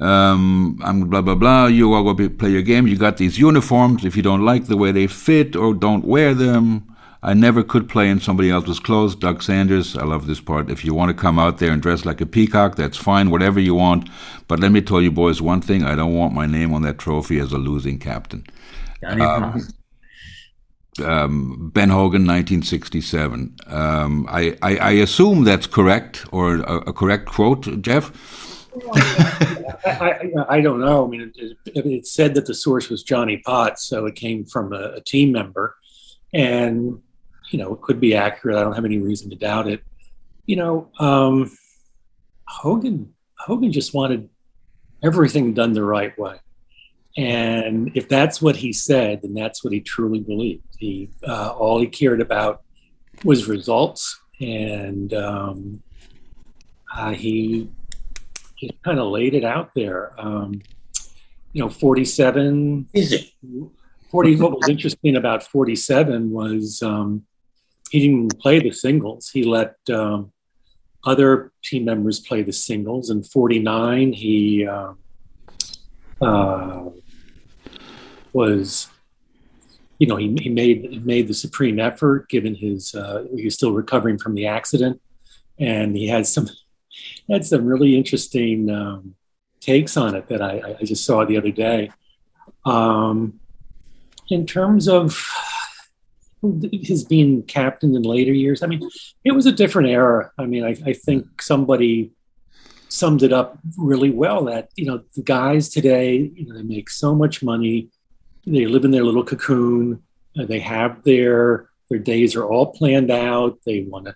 [0.00, 1.66] Um, I'm blah blah blah.
[1.66, 2.86] You all go play your game.
[2.86, 4.04] You got these uniforms.
[4.04, 6.90] If you don't like the way they fit or don't wear them,
[7.22, 9.14] I never could play in somebody else's clothes.
[9.14, 10.70] Doug Sanders, I love this part.
[10.70, 13.60] If you want to come out there and dress like a peacock, that's fine, whatever
[13.60, 14.08] you want.
[14.48, 16.98] But let me tell you, boys, one thing I don't want my name on that
[16.98, 18.44] trophy as a losing captain.
[19.06, 19.60] Um,
[21.04, 23.56] um, ben Hogan, 1967.
[23.66, 28.12] Um, I, I, I, assume that's correct or a, a correct quote, Jeff.
[29.84, 31.06] I, I, I, don't know.
[31.06, 34.72] I mean, it, it, said that the source was Johnny Potts, so it came from
[34.72, 35.76] a, a team member.
[36.32, 37.00] And
[37.50, 38.56] you know, it could be accurate.
[38.56, 39.82] I don't have any reason to doubt it.
[40.46, 41.50] You know, um,
[42.46, 44.28] Hogan Hogan just wanted
[45.02, 46.36] everything done the right way.
[47.16, 50.64] And if that's what he said, then that's what he truly believed.
[50.78, 52.62] He uh, all he cared about
[53.24, 55.82] was results, and um,
[56.94, 57.68] uh, he
[58.60, 60.12] just kind of laid it out there.
[60.18, 60.62] Um,
[61.52, 62.88] you know, forty-seven.
[62.92, 63.30] Is it?
[64.10, 67.22] 40 what was interesting about 47 was um,
[67.90, 69.30] he didn't play the singles.
[69.30, 70.32] He let um,
[71.04, 73.10] other team members play the singles.
[73.10, 74.92] In 49, he uh,
[76.20, 76.90] uh,
[78.32, 78.88] was,
[79.98, 83.72] you know, he, he made made the supreme effort given his uh, he was still
[83.72, 85.00] recovering from the accident,
[85.58, 86.48] and he had some
[87.30, 89.14] had some really interesting um,
[89.60, 91.90] takes on it that I, I, just saw the other day.
[92.64, 93.40] Um,
[94.28, 95.22] in terms of
[96.72, 98.62] his being captain in later years.
[98.62, 98.88] I mean,
[99.24, 100.32] it was a different era.
[100.38, 102.12] I mean, I, I, think somebody
[102.88, 106.88] summed it up really well that, you know, the guys today, you know, they make
[106.88, 107.88] so much money.
[108.46, 110.02] They live in their little cocoon.
[110.34, 113.58] They have their, their days are all planned out.
[113.66, 114.14] They want to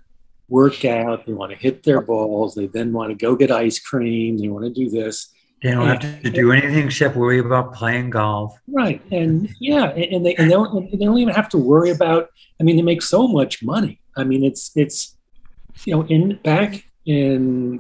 [0.49, 1.27] work out.
[1.27, 2.55] They want to hit their balls.
[2.55, 4.39] They then want to go get ice cream.
[4.39, 5.35] They want to do this.
[5.63, 8.59] They don't have to do anything except worry about playing golf.
[8.69, 12.29] Right, and yeah, and they and they don't, they don't even have to worry about.
[12.61, 13.99] I mean, they make so much money.
[14.15, 15.17] I mean, it's it's
[15.87, 17.79] you know in back in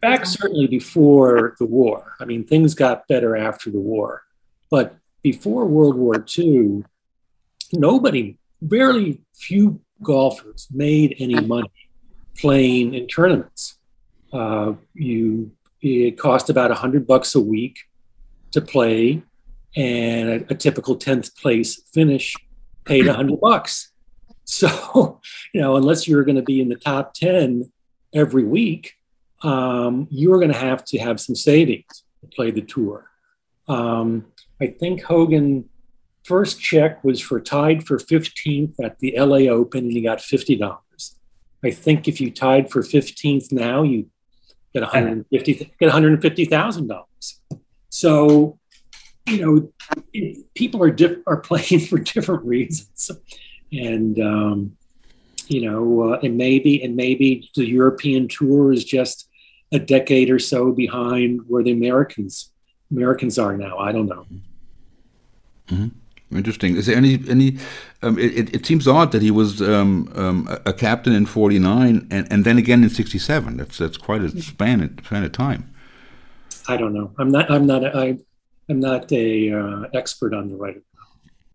[0.00, 2.14] back certainly before the war.
[2.18, 4.22] I mean, things got better after the war,
[4.70, 6.84] but before World War II,
[7.74, 11.70] nobody, barely few golfers made any money
[12.36, 13.78] playing in tournaments.
[14.32, 17.78] Uh, you it cost about a hundred bucks a week
[18.52, 19.22] to play,
[19.76, 22.34] and a, a typical tenth place finish
[22.84, 23.88] paid a hundred bucks.
[24.44, 25.20] So,
[25.54, 27.70] you know, unless you're going to be in the top ten
[28.12, 28.94] every week,
[29.42, 33.08] um, you're going to have to have some savings to play the tour.
[33.68, 34.26] Um,
[34.60, 35.68] I think Hogan
[36.24, 40.56] first check was for tied for 15th at the LA Open, and he got fifty
[40.56, 41.16] dollars.
[41.64, 44.08] I think if you tied for 15th now, you
[44.74, 47.40] get 150 get 150 thousand dollars.
[47.88, 48.58] So,
[49.26, 53.10] you know, people are diff- are playing for different reasons,
[53.72, 54.76] and um,
[55.48, 59.28] you know, uh, and maybe and maybe the European tour is just
[59.72, 62.50] a decade or so behind where the Americans
[62.90, 63.78] Americans are now.
[63.78, 64.26] I don't know.
[65.68, 65.88] Mm-hmm.
[66.36, 66.76] Interesting.
[66.76, 67.58] Is there any any?
[68.02, 72.32] Um, it, it seems odd that he was um, um, a captain in '49 and,
[72.32, 73.56] and then again in '67.
[73.56, 75.72] That's that's quite a span of, span of time.
[76.68, 77.12] I don't know.
[77.18, 77.50] I'm not.
[77.50, 77.84] I'm not.
[77.96, 78.18] I,
[78.68, 80.82] I'm not a uh, expert on the Ryder.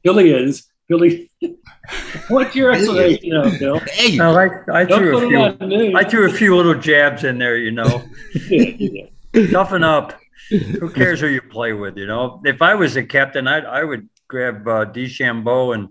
[0.03, 0.67] Billy is.
[0.87, 1.29] Billy,
[2.29, 3.79] what's your explanation of Bill?
[3.91, 5.95] Hey, no, I, I threw a few.
[5.97, 7.57] I threw a few little jabs in there.
[7.57, 8.03] You know,
[9.51, 10.17] toughen up.
[10.49, 11.97] Who cares who you play with?
[11.97, 15.89] You know, if I was a captain, I I would grab uh, DeChambeau and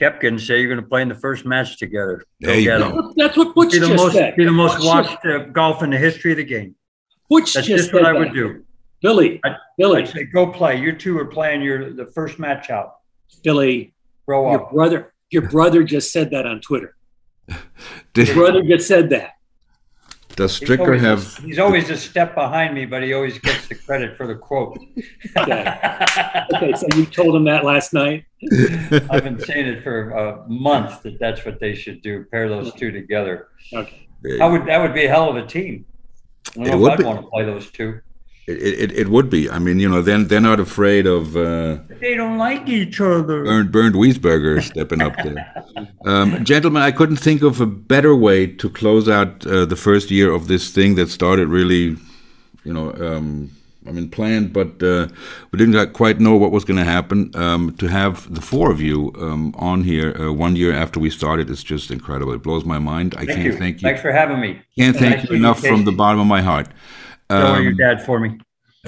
[0.00, 2.24] Koepka and say you're going to play in the first match together.
[2.40, 3.12] There you go.
[3.16, 4.36] That's what Butch be the just most, said.
[4.36, 6.74] Be the most Butch watched uh, golf in the history of the game.
[7.28, 8.34] Butch That's just just what said I would that.
[8.34, 8.64] do.
[9.02, 10.80] Billy, I'd- Billy, I'd say go play.
[10.80, 12.94] You two are playing your the first match out.
[13.42, 13.94] Billy,
[14.26, 14.70] Grow your up.
[14.72, 16.94] brother, your brother just said that on Twitter.
[18.14, 19.30] Did, Your brother just said that.
[20.36, 21.36] Does He's Stricker always, have?
[21.44, 24.78] he's always a step behind me, but he always gets the credit for the quote.
[25.36, 28.24] Okay, so you told him that last night.
[29.10, 32.24] I've been saying it for a month that that's what they should do.
[32.30, 33.48] Pair those two together.
[33.74, 34.08] Okay.
[34.38, 35.84] That would that would be a hell of a team.
[36.50, 37.00] I don't It know would if.
[37.00, 38.00] I'd want to play those two.
[38.46, 39.48] It, it, it would be.
[39.48, 43.44] I mean, you know, then they're not afraid of uh, They don't like each other.
[43.44, 45.64] Bernd, Bernd Wiesberger stepping up there.
[46.04, 50.10] Um, gentlemen, I couldn't think of a better way to close out uh, the first
[50.10, 51.96] year of this thing that started really,
[52.64, 53.52] you know, um,
[53.86, 55.06] I mean, planned, but uh,
[55.50, 57.30] we didn't quite know what was going to happen.
[57.34, 61.10] Um, to have the four of you um, on here uh, one year after we
[61.10, 62.32] started is just incredible.
[62.32, 63.14] It blows my mind.
[63.14, 63.56] I Thank can't you.
[63.56, 63.88] thank you.
[63.88, 64.60] Thanks for having me.
[64.76, 66.68] Can't And thank nice you enough from the bottom of my heart.
[67.40, 68.28] Tell Um, your dad for me.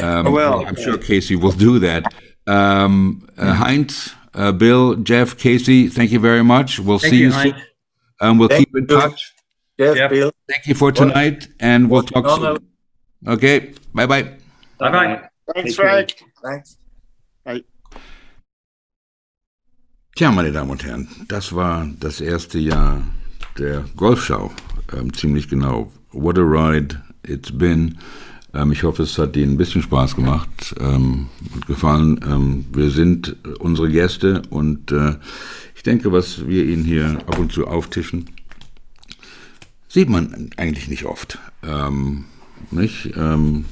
[0.03, 0.67] um, Oh, well.
[0.67, 2.03] I'm sure Casey will do that.
[2.47, 6.79] Um, uh, Heinz, uh, Bill, Jeff, Casey, thank you very much.
[6.79, 7.55] We'll Thank see you, you, soon.
[8.21, 9.33] Um, we'll Thank keep in touch.
[9.79, 10.11] Jeff, Yep.
[10.11, 10.31] Bill.
[10.49, 12.59] Thank you for tonight, and we'll talk soon.
[13.27, 14.23] Okay, bye bye.
[14.79, 15.21] Bye bye.
[15.55, 16.15] Thanks, Frank.
[16.45, 16.77] thanks.
[20.17, 23.03] Tja, meine Damen und Herren, das war das erste Jahr
[23.59, 24.53] der Golfshow.
[24.93, 25.91] Ähm, ziemlich genau.
[26.13, 27.99] What a ride it's been.
[28.55, 32.21] Ähm, ich hoffe, es hat Ihnen ein bisschen Spaß gemacht ähm, und gefallen.
[32.27, 35.17] Ähm, wir sind unsere Gäste und äh,
[35.75, 38.31] ich denke, was wir Ihnen hier ab und zu auftischen,
[39.89, 41.39] sieht man eigentlich nicht oft.
[41.63, 42.25] Ähm,
[42.71, 43.13] nicht?
[43.17, 43.65] Ähm,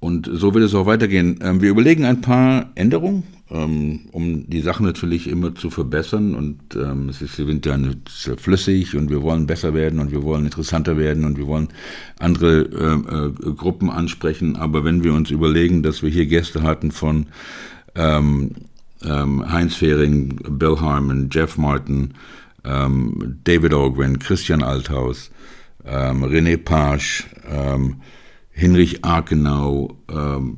[0.00, 1.38] und so wird es auch weitergehen.
[1.42, 6.34] Ähm, wir überlegen ein paar Änderungen, um die Sachen natürlich immer zu verbessern.
[6.34, 10.10] Und ähm, es ist, wir sind ja nicht flüssig und wir wollen besser werden und
[10.10, 11.68] wir wollen interessanter werden und wir wollen
[12.18, 14.56] andere äh, äh, Gruppen ansprechen.
[14.56, 17.26] Aber wenn wir uns überlegen, dass wir hier Gäste hatten von
[17.94, 18.50] ähm,
[19.04, 22.14] ähm, Heinz Fehring, Bill Harmon, Jeff Martin,
[22.64, 25.30] ähm, David Ogren, Christian Althaus,
[25.84, 27.96] ähm, René Pasch, ähm,
[28.58, 30.56] Hinrich Arkenau, ähm,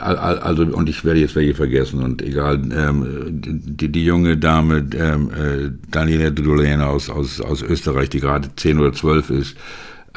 [0.00, 4.36] al- al- also und ich werde jetzt welche vergessen und egal, ähm, die, die junge
[4.36, 9.56] Dame ähm, äh, Daniela Drulena aus, aus, aus Österreich, die gerade 10 oder 12 ist,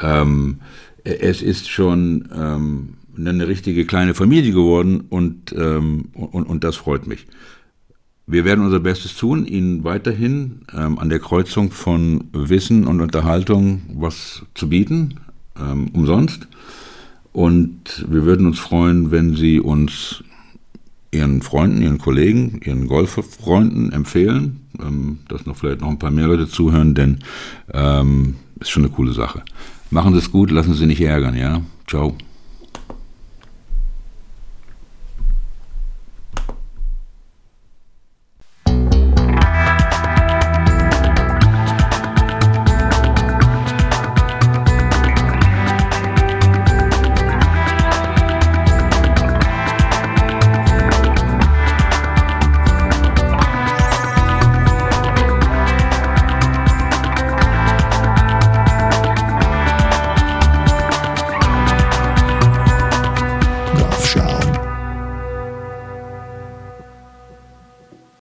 [0.02, 0.58] ähm,
[1.04, 7.06] es ist schon ähm, eine richtige kleine Familie geworden und, ähm, und, und das freut
[7.06, 7.26] mich.
[8.26, 13.80] Wir werden unser Bestes tun, Ihnen weiterhin ähm, an der Kreuzung von Wissen und Unterhaltung
[13.94, 15.14] was zu bieten,
[15.58, 16.46] ähm, umsonst.
[17.36, 20.24] Und wir würden uns freuen, wenn Sie uns
[21.10, 26.28] Ihren Freunden, Ihren Kollegen, Ihren Golffreunden empfehlen, ähm, dass noch vielleicht noch ein paar mehr
[26.28, 27.18] Leute zuhören, denn
[27.74, 29.42] ähm, ist schon eine coole Sache.
[29.90, 31.60] Machen Sie es gut, lassen Sie sich nicht ärgern, ja?
[31.86, 32.16] Ciao.